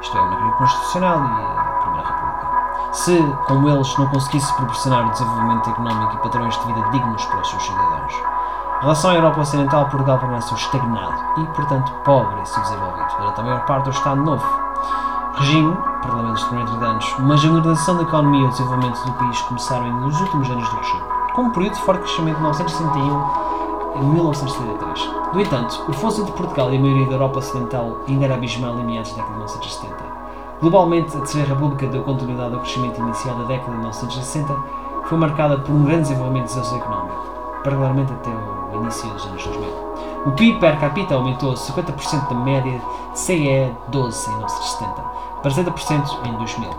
[0.00, 1.57] Isto é, a monarquia constitucional e.
[3.04, 3.16] Se,
[3.46, 7.48] como eles, não conseguisse proporcionar o desenvolvimento económico e padrões de vida dignos para os
[7.48, 8.12] seus cidadãos.
[8.12, 13.44] Em relação à Europa Ocidental, Portugal permaneceu estagnado e, portanto, pobre e subdesenvolvido durante a
[13.44, 14.44] maior parte do Estado Novo.
[15.36, 19.40] Regime, parlamentos de 30 anos, mas a modernização da economia e o desenvolvimento do país
[19.42, 21.02] começaram nos últimos anos do regime,
[21.34, 23.48] com um período de forte crescimento de 1961
[23.94, 25.10] em 1973.
[25.32, 28.74] No entanto, o fosso de Portugal e a maioria da Europa Ocidental ainda era abismal
[28.80, 30.07] em meados da década de 1970.
[30.60, 34.54] Globalmente, a Terceira República deu continuidade ao crescimento inicial da década de 1960,
[35.02, 37.16] que foi marcada por um grande desenvolvimento socioeconómico,
[37.62, 39.88] paralelamente até o início dos anos 2000.
[40.26, 42.82] O PIB per capita aumentou 50% da média
[43.14, 45.02] CE 12 em 1970
[45.42, 46.70] para 70% em 2000.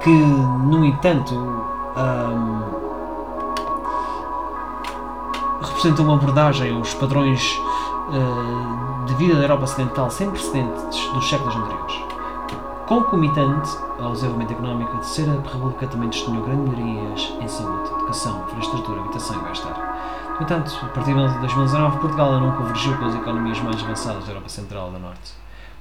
[0.00, 2.62] Que, no entanto, um,
[5.60, 7.60] representa uma abordagem aos padrões
[8.10, 12.07] uh, de vida da Europa Ocidental sem precedentes dos séculos anteriores.
[12.88, 19.00] Concomitante ao desenvolvimento económico, a Terceira República também destinou grandes melhorias em saúde, educação, infraestrutura,
[19.02, 20.36] habitação e bem-estar.
[20.38, 24.30] No entanto, a partir de 2019, Portugal não convergiu com as economias mais avançadas da
[24.30, 25.32] Europa Central e do Norte,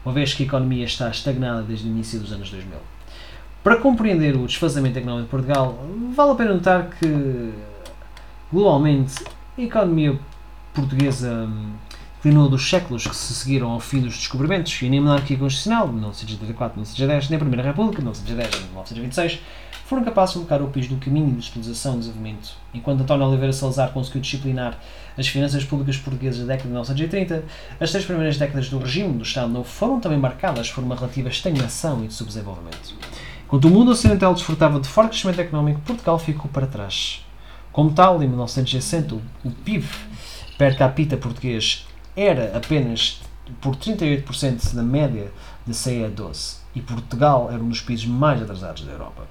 [0.04, 2.78] uma vez que a economia está estagnada desde o início dos anos 2000.
[3.64, 5.80] Para compreender o desfazamento económico de Portugal,
[6.14, 7.54] vale a pena notar que,
[8.52, 9.24] globalmente,
[9.58, 10.20] a economia
[10.74, 11.48] portuguesa
[12.30, 15.88] hum, dos séculos que se seguiram ao fim dos descobrimentos e nem a monarquia constitucional,
[15.88, 19.40] de 1984 1910, nem a Primeira República, de 1910 a 1926,
[19.88, 22.50] foram capazes de colocar o país no caminho de estabilização e desenvolvimento.
[22.74, 24.78] Enquanto António Oliveira Salazar conseguiu disciplinar
[25.18, 27.44] as finanças públicas portuguesas da década de 1930,
[27.80, 31.30] as três primeiras décadas do regime do Estado Novo foram também marcadas por uma relativa
[31.30, 32.96] estagnação e de subdesenvolvimento.
[33.46, 37.26] Enquanto o mundo ocidental desfrutava de forte crescimento económico, Portugal ficou para trás.
[37.72, 39.86] Como tal, em 1960, o PIB
[40.58, 41.87] per capita português
[42.18, 43.22] era apenas
[43.62, 45.32] por 38% da média
[45.66, 49.28] da CE12 e Portugal era um dos países mais atrasados da Europa.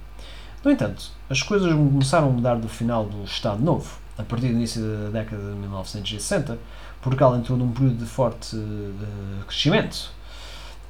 [0.64, 3.98] No entanto, as coisas começaram a mudar do final do Estado Novo.
[4.16, 6.58] A partir do início da década de 1960,
[7.02, 10.10] Portugal entrou num período de forte uh, crescimento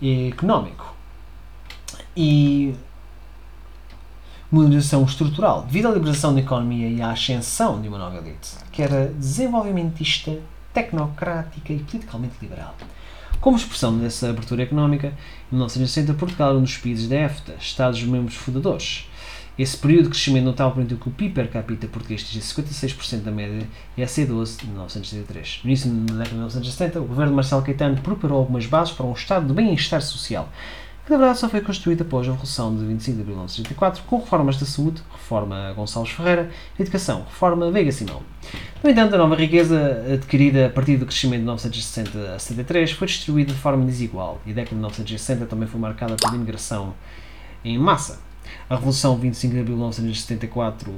[0.00, 0.94] económico.
[2.16, 2.74] E
[4.50, 8.80] modernização estrutural, devido à liberação da economia e à ascensão de uma nova elite, que
[8.80, 10.38] era desenvolvimentista,
[10.76, 12.74] tecnocrática e politicamente liberal.
[13.40, 15.08] Como expressão dessa abertura económica,
[15.50, 19.08] em 1960 Portugal era um dos países da EFTA, Estados-membros fundadores.
[19.58, 23.30] Esse período de crescimento notável permitiu que o PIB per capita português atingisse 56% da
[23.30, 23.66] média
[23.96, 25.60] e a C12 de 1973.
[25.64, 29.06] No início da década de 1970, o governo de Marcelo Caetano preparou algumas bases para
[29.06, 30.46] um estado de bem-estar social,
[31.06, 34.02] que na verdade só foi construída após a Revolução de 25 de abril de 1934,
[34.02, 38.22] com reformas da saúde, reforma Gonçalves Ferreira, educação, reforma Veiga Simão.
[38.82, 43.06] No entanto, a nova riqueza adquirida a partir do crescimento de 1960 a 73 foi
[43.06, 46.94] distribuída de forma desigual e a década de 1960 também foi marcada pela imigração
[47.64, 48.20] em massa.
[48.70, 50.94] A Revolução de 25 de abril de 1974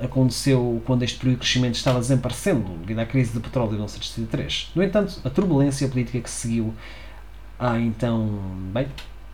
[0.00, 4.72] aconteceu quando este período de crescimento estava desaparecendo devido à crise do petróleo de 1973.
[4.74, 6.74] No entanto, a turbulência política que seguiu
[7.58, 8.38] Há então,
[8.70, 8.86] bem,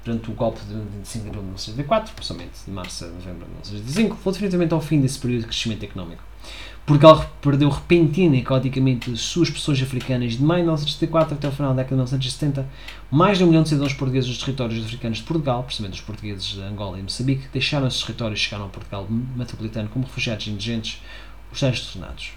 [0.05, 3.51] durante o golpe de 25 de abril de 1974, somente de março a novembro de
[3.51, 6.23] 1975, foi definitivamente ao fim desse período de crescimento económico.
[6.85, 11.53] Portugal perdeu repentina e caoticamente as suas pessoas africanas de maio de 1974 até o
[11.53, 12.69] final da década de 1970.
[13.09, 16.45] Mais de um milhão de cidadãos portugueses dos territórios africanos de Portugal, precisamente os portugueses
[16.45, 21.01] de Angola e Moçambique, deixaram esses territórios e chegaram a Portugal metropolitano como refugiados indigentes,
[21.53, 22.33] os tais tornados.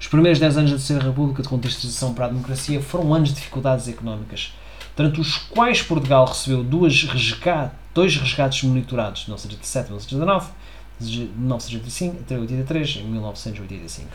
[0.00, 3.34] Os primeiros 10 anos da Terceira República de contextualização para a democracia foram anos de
[3.34, 4.52] dificuldades económicas,
[4.96, 10.50] durante os quais Portugal recebeu duas resgate, dois resgates monitorados, 1987 e 1989,
[10.98, 14.08] de 1985 até 83 em 1985.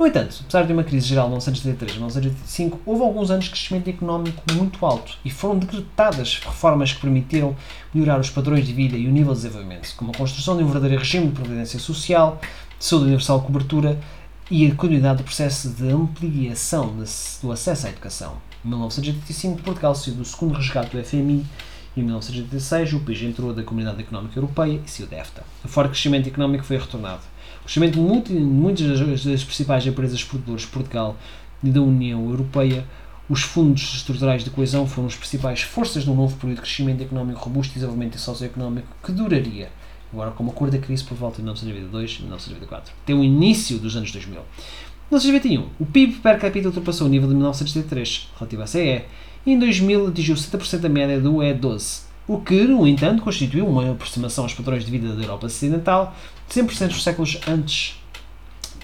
[0.00, 3.50] No entanto, apesar de uma crise geral de 1983 a 1985, houve alguns anos de
[3.50, 7.54] crescimento económico muito alto e foram decretadas reformas que permitiram
[7.92, 10.66] melhorar os padrões de vida e o nível de desenvolvimento, como a construção de um
[10.66, 12.40] verdadeiro regime de previdência social,
[12.78, 14.00] de saúde universal cobertura
[14.50, 16.96] e a continuidade do processo de ampliação
[17.42, 18.38] do acesso à educação.
[18.64, 21.44] Em 1985, Portugal saiu do segundo resgate do FMI
[21.96, 25.42] em 1986 o país entrou da Comunidade Económica Europeia e saiu da EFTA.
[25.64, 27.22] O forte crescimento económico foi retornado.
[27.60, 31.16] O crescimento de muitas das principais empresas produtoras de Portugal
[31.62, 32.84] e da União Europeia
[33.28, 37.00] os fundos estruturais de coesão foram as principais forças de um novo período de crescimento
[37.00, 39.70] económico robusto e desenvolvimento socioeconómico que duraria
[40.12, 43.78] agora com uma cor da crise por volta de 1992 e 1994, até o início
[43.78, 44.40] dos anos 2000.
[45.10, 49.02] 1991, o PIB per capita ultrapassou o nível de 1973, relativo à CE,
[49.44, 53.90] e em 2000 atingiu 70% da média do E12, o que, no entanto, constituiu uma
[53.90, 56.14] aproximação aos padrões de vida da Europa Ocidental
[56.48, 58.00] de 100% dos séculos antes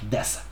[0.02, 0.44] dessa.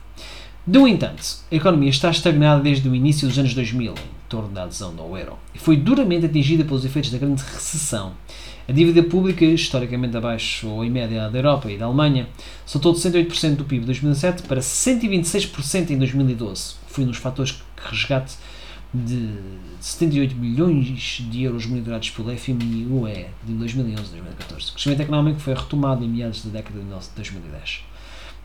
[0.67, 1.21] No entanto,
[1.51, 3.95] a economia está estagnada desde o início dos anos 2000, em
[4.27, 8.13] torno da adesão ao euro, e foi duramente atingida pelos efeitos da grande recessão.
[8.67, 12.27] A dívida pública, historicamente abaixo ou em média da Europa e da Alemanha,
[12.65, 17.51] saltou de 108% do PIB de 2007 para 126% em 2012, foi um dos fatores
[17.51, 18.35] que resgate
[19.03, 19.33] de
[19.79, 24.69] 78 bilhões de euros monitorados pelo FMI e UE de 2011 a 2014.
[24.69, 27.83] O crescimento económico foi retomado em meados da década de 2010.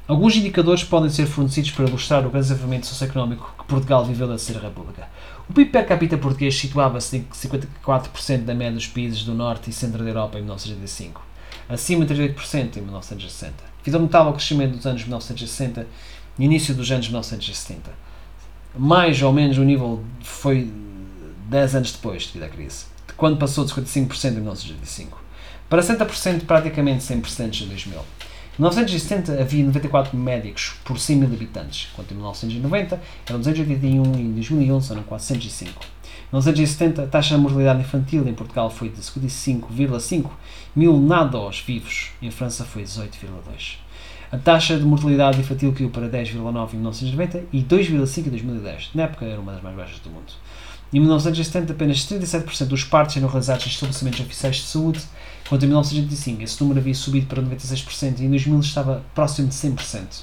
[0.09, 4.60] Alguns indicadores podem ser fornecidos para ilustrar o desenvolvimento socioeconómico que Portugal viveu da Terceira
[4.60, 5.09] República.
[5.48, 9.72] O PIB per capita português situava-se em 54% da média dos países do Norte e
[9.72, 11.22] Centro da Europa em 1985,
[11.68, 13.55] acima de 38% em 1960.
[13.78, 15.86] Devido ao notável crescimento dos anos 1960
[16.39, 18.10] e início dos anos 1970.
[18.76, 20.70] Mais ou menos o nível foi
[21.48, 22.84] 10 anos depois, devido à crise,
[23.16, 25.30] quando passou de 55% em 1985
[25.70, 27.98] para 60% praticamente sem precedentes em 2000.
[27.98, 34.20] Em 1970 havia 94 médicos por 100 mil habitantes, enquanto em 1990 eram 281 e
[34.22, 35.70] em 2011 eram 405.
[35.70, 40.28] Em 1970 a taxa de mortalidade infantil em Portugal foi de 55,5
[40.74, 43.76] mil nados vivos, em França foi 18,2.
[44.32, 48.90] A taxa de mortalidade infantil caiu para 10,9 em 1990 e 2,5 em 2010.
[48.94, 50.32] Na época era uma das mais baixas do mundo.
[50.93, 55.01] Em 1970, apenas 37% dos partos eram realizados em estabelecimentos oficiais de saúde,
[55.44, 59.55] enquanto em 1985 esse número havia subido para 96% e em 2000 estava próximo de
[59.55, 60.23] 100%.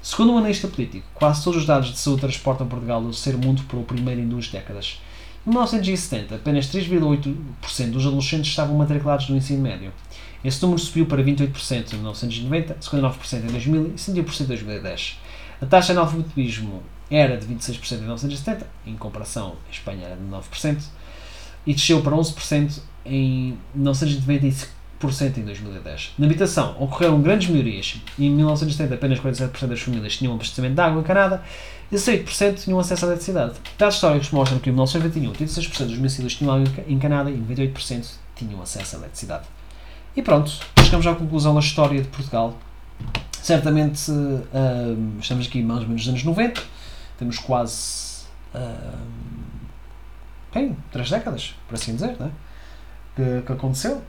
[0.00, 3.64] Segundo um analista político, quase todos os dados de saúde transportam Portugal do ser mundo
[3.64, 5.00] para o primeiro em duas décadas.
[5.44, 9.92] Em 1970, apenas 3,8% dos adolescentes estavam matriculados no ensino médio.
[10.44, 15.18] Esse número subiu para 28% em 1990, 59% em 2000 e 100% em 2010.
[15.60, 20.22] A taxa de analfabetismo era de 26% em 1970, em comparação, a Espanha era de
[20.22, 20.82] 9%,
[21.66, 24.66] e desceu para 11% em 1995%
[25.38, 26.12] em 2010.
[26.18, 27.96] Na habitação, ocorreram grandes melhorias.
[28.18, 31.42] Em 1970, apenas 47% das famílias tinham abastecimento de água encanada
[31.90, 33.54] e 16% tinham acesso à eletricidade.
[33.76, 38.06] Dados históricos mostram que em 1991, 86% dos domicílios tinham água encanada e 98%
[38.36, 39.59] tinham acesso à eletricidade.
[40.16, 40.50] E pronto,
[40.82, 42.58] chegamos à conclusão da história de Portugal.
[43.40, 46.60] Certamente uh, estamos aqui mais ou menos nos anos 90,
[47.16, 48.98] temos quase uh,
[50.52, 52.30] bem, três décadas, por assim dizer, não é?
[53.14, 54.02] que, que aconteceu.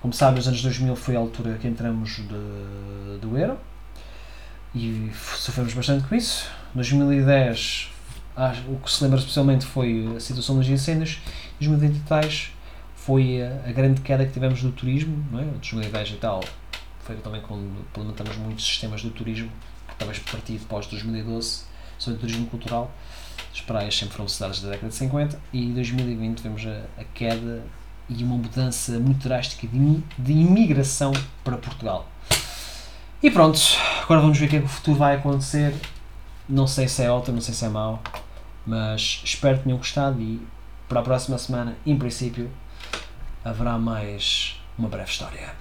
[0.00, 3.58] Como sabem, nos anos 2000 foi a altura que entramos de, do euro
[4.72, 6.46] e sofremos bastante com isso.
[6.74, 7.90] 2010,
[8.68, 11.20] o que se lembra especialmente foi a situação dos incêndios.
[11.58, 12.52] 2020 e tais
[13.04, 15.44] foi a, grande queda que tivemos do turismo, não é?
[15.44, 16.40] 2010 e tal
[17.00, 19.50] foi também quando implementamos muitos sistemas do turismo,
[19.88, 21.64] que talvez partido pós 2012,
[21.98, 22.92] sobre o turismo cultural.
[23.52, 27.04] As praias sempre foram cidades da década de 50 e em 2020 vemos a, a
[27.12, 27.64] queda
[28.08, 31.12] e uma mudança muito drástica de, de imigração
[31.42, 32.06] para Portugal.
[33.22, 33.58] E pronto,
[34.02, 35.74] agora vamos ver o que é que o futuro vai acontecer.
[36.48, 38.00] Não sei se é ótimo, não sei se é mau,
[38.64, 40.40] mas espero que tenham gostado e
[40.88, 42.50] para a próxima semana, em princípio,
[43.44, 45.50] haverá mais uma breve história.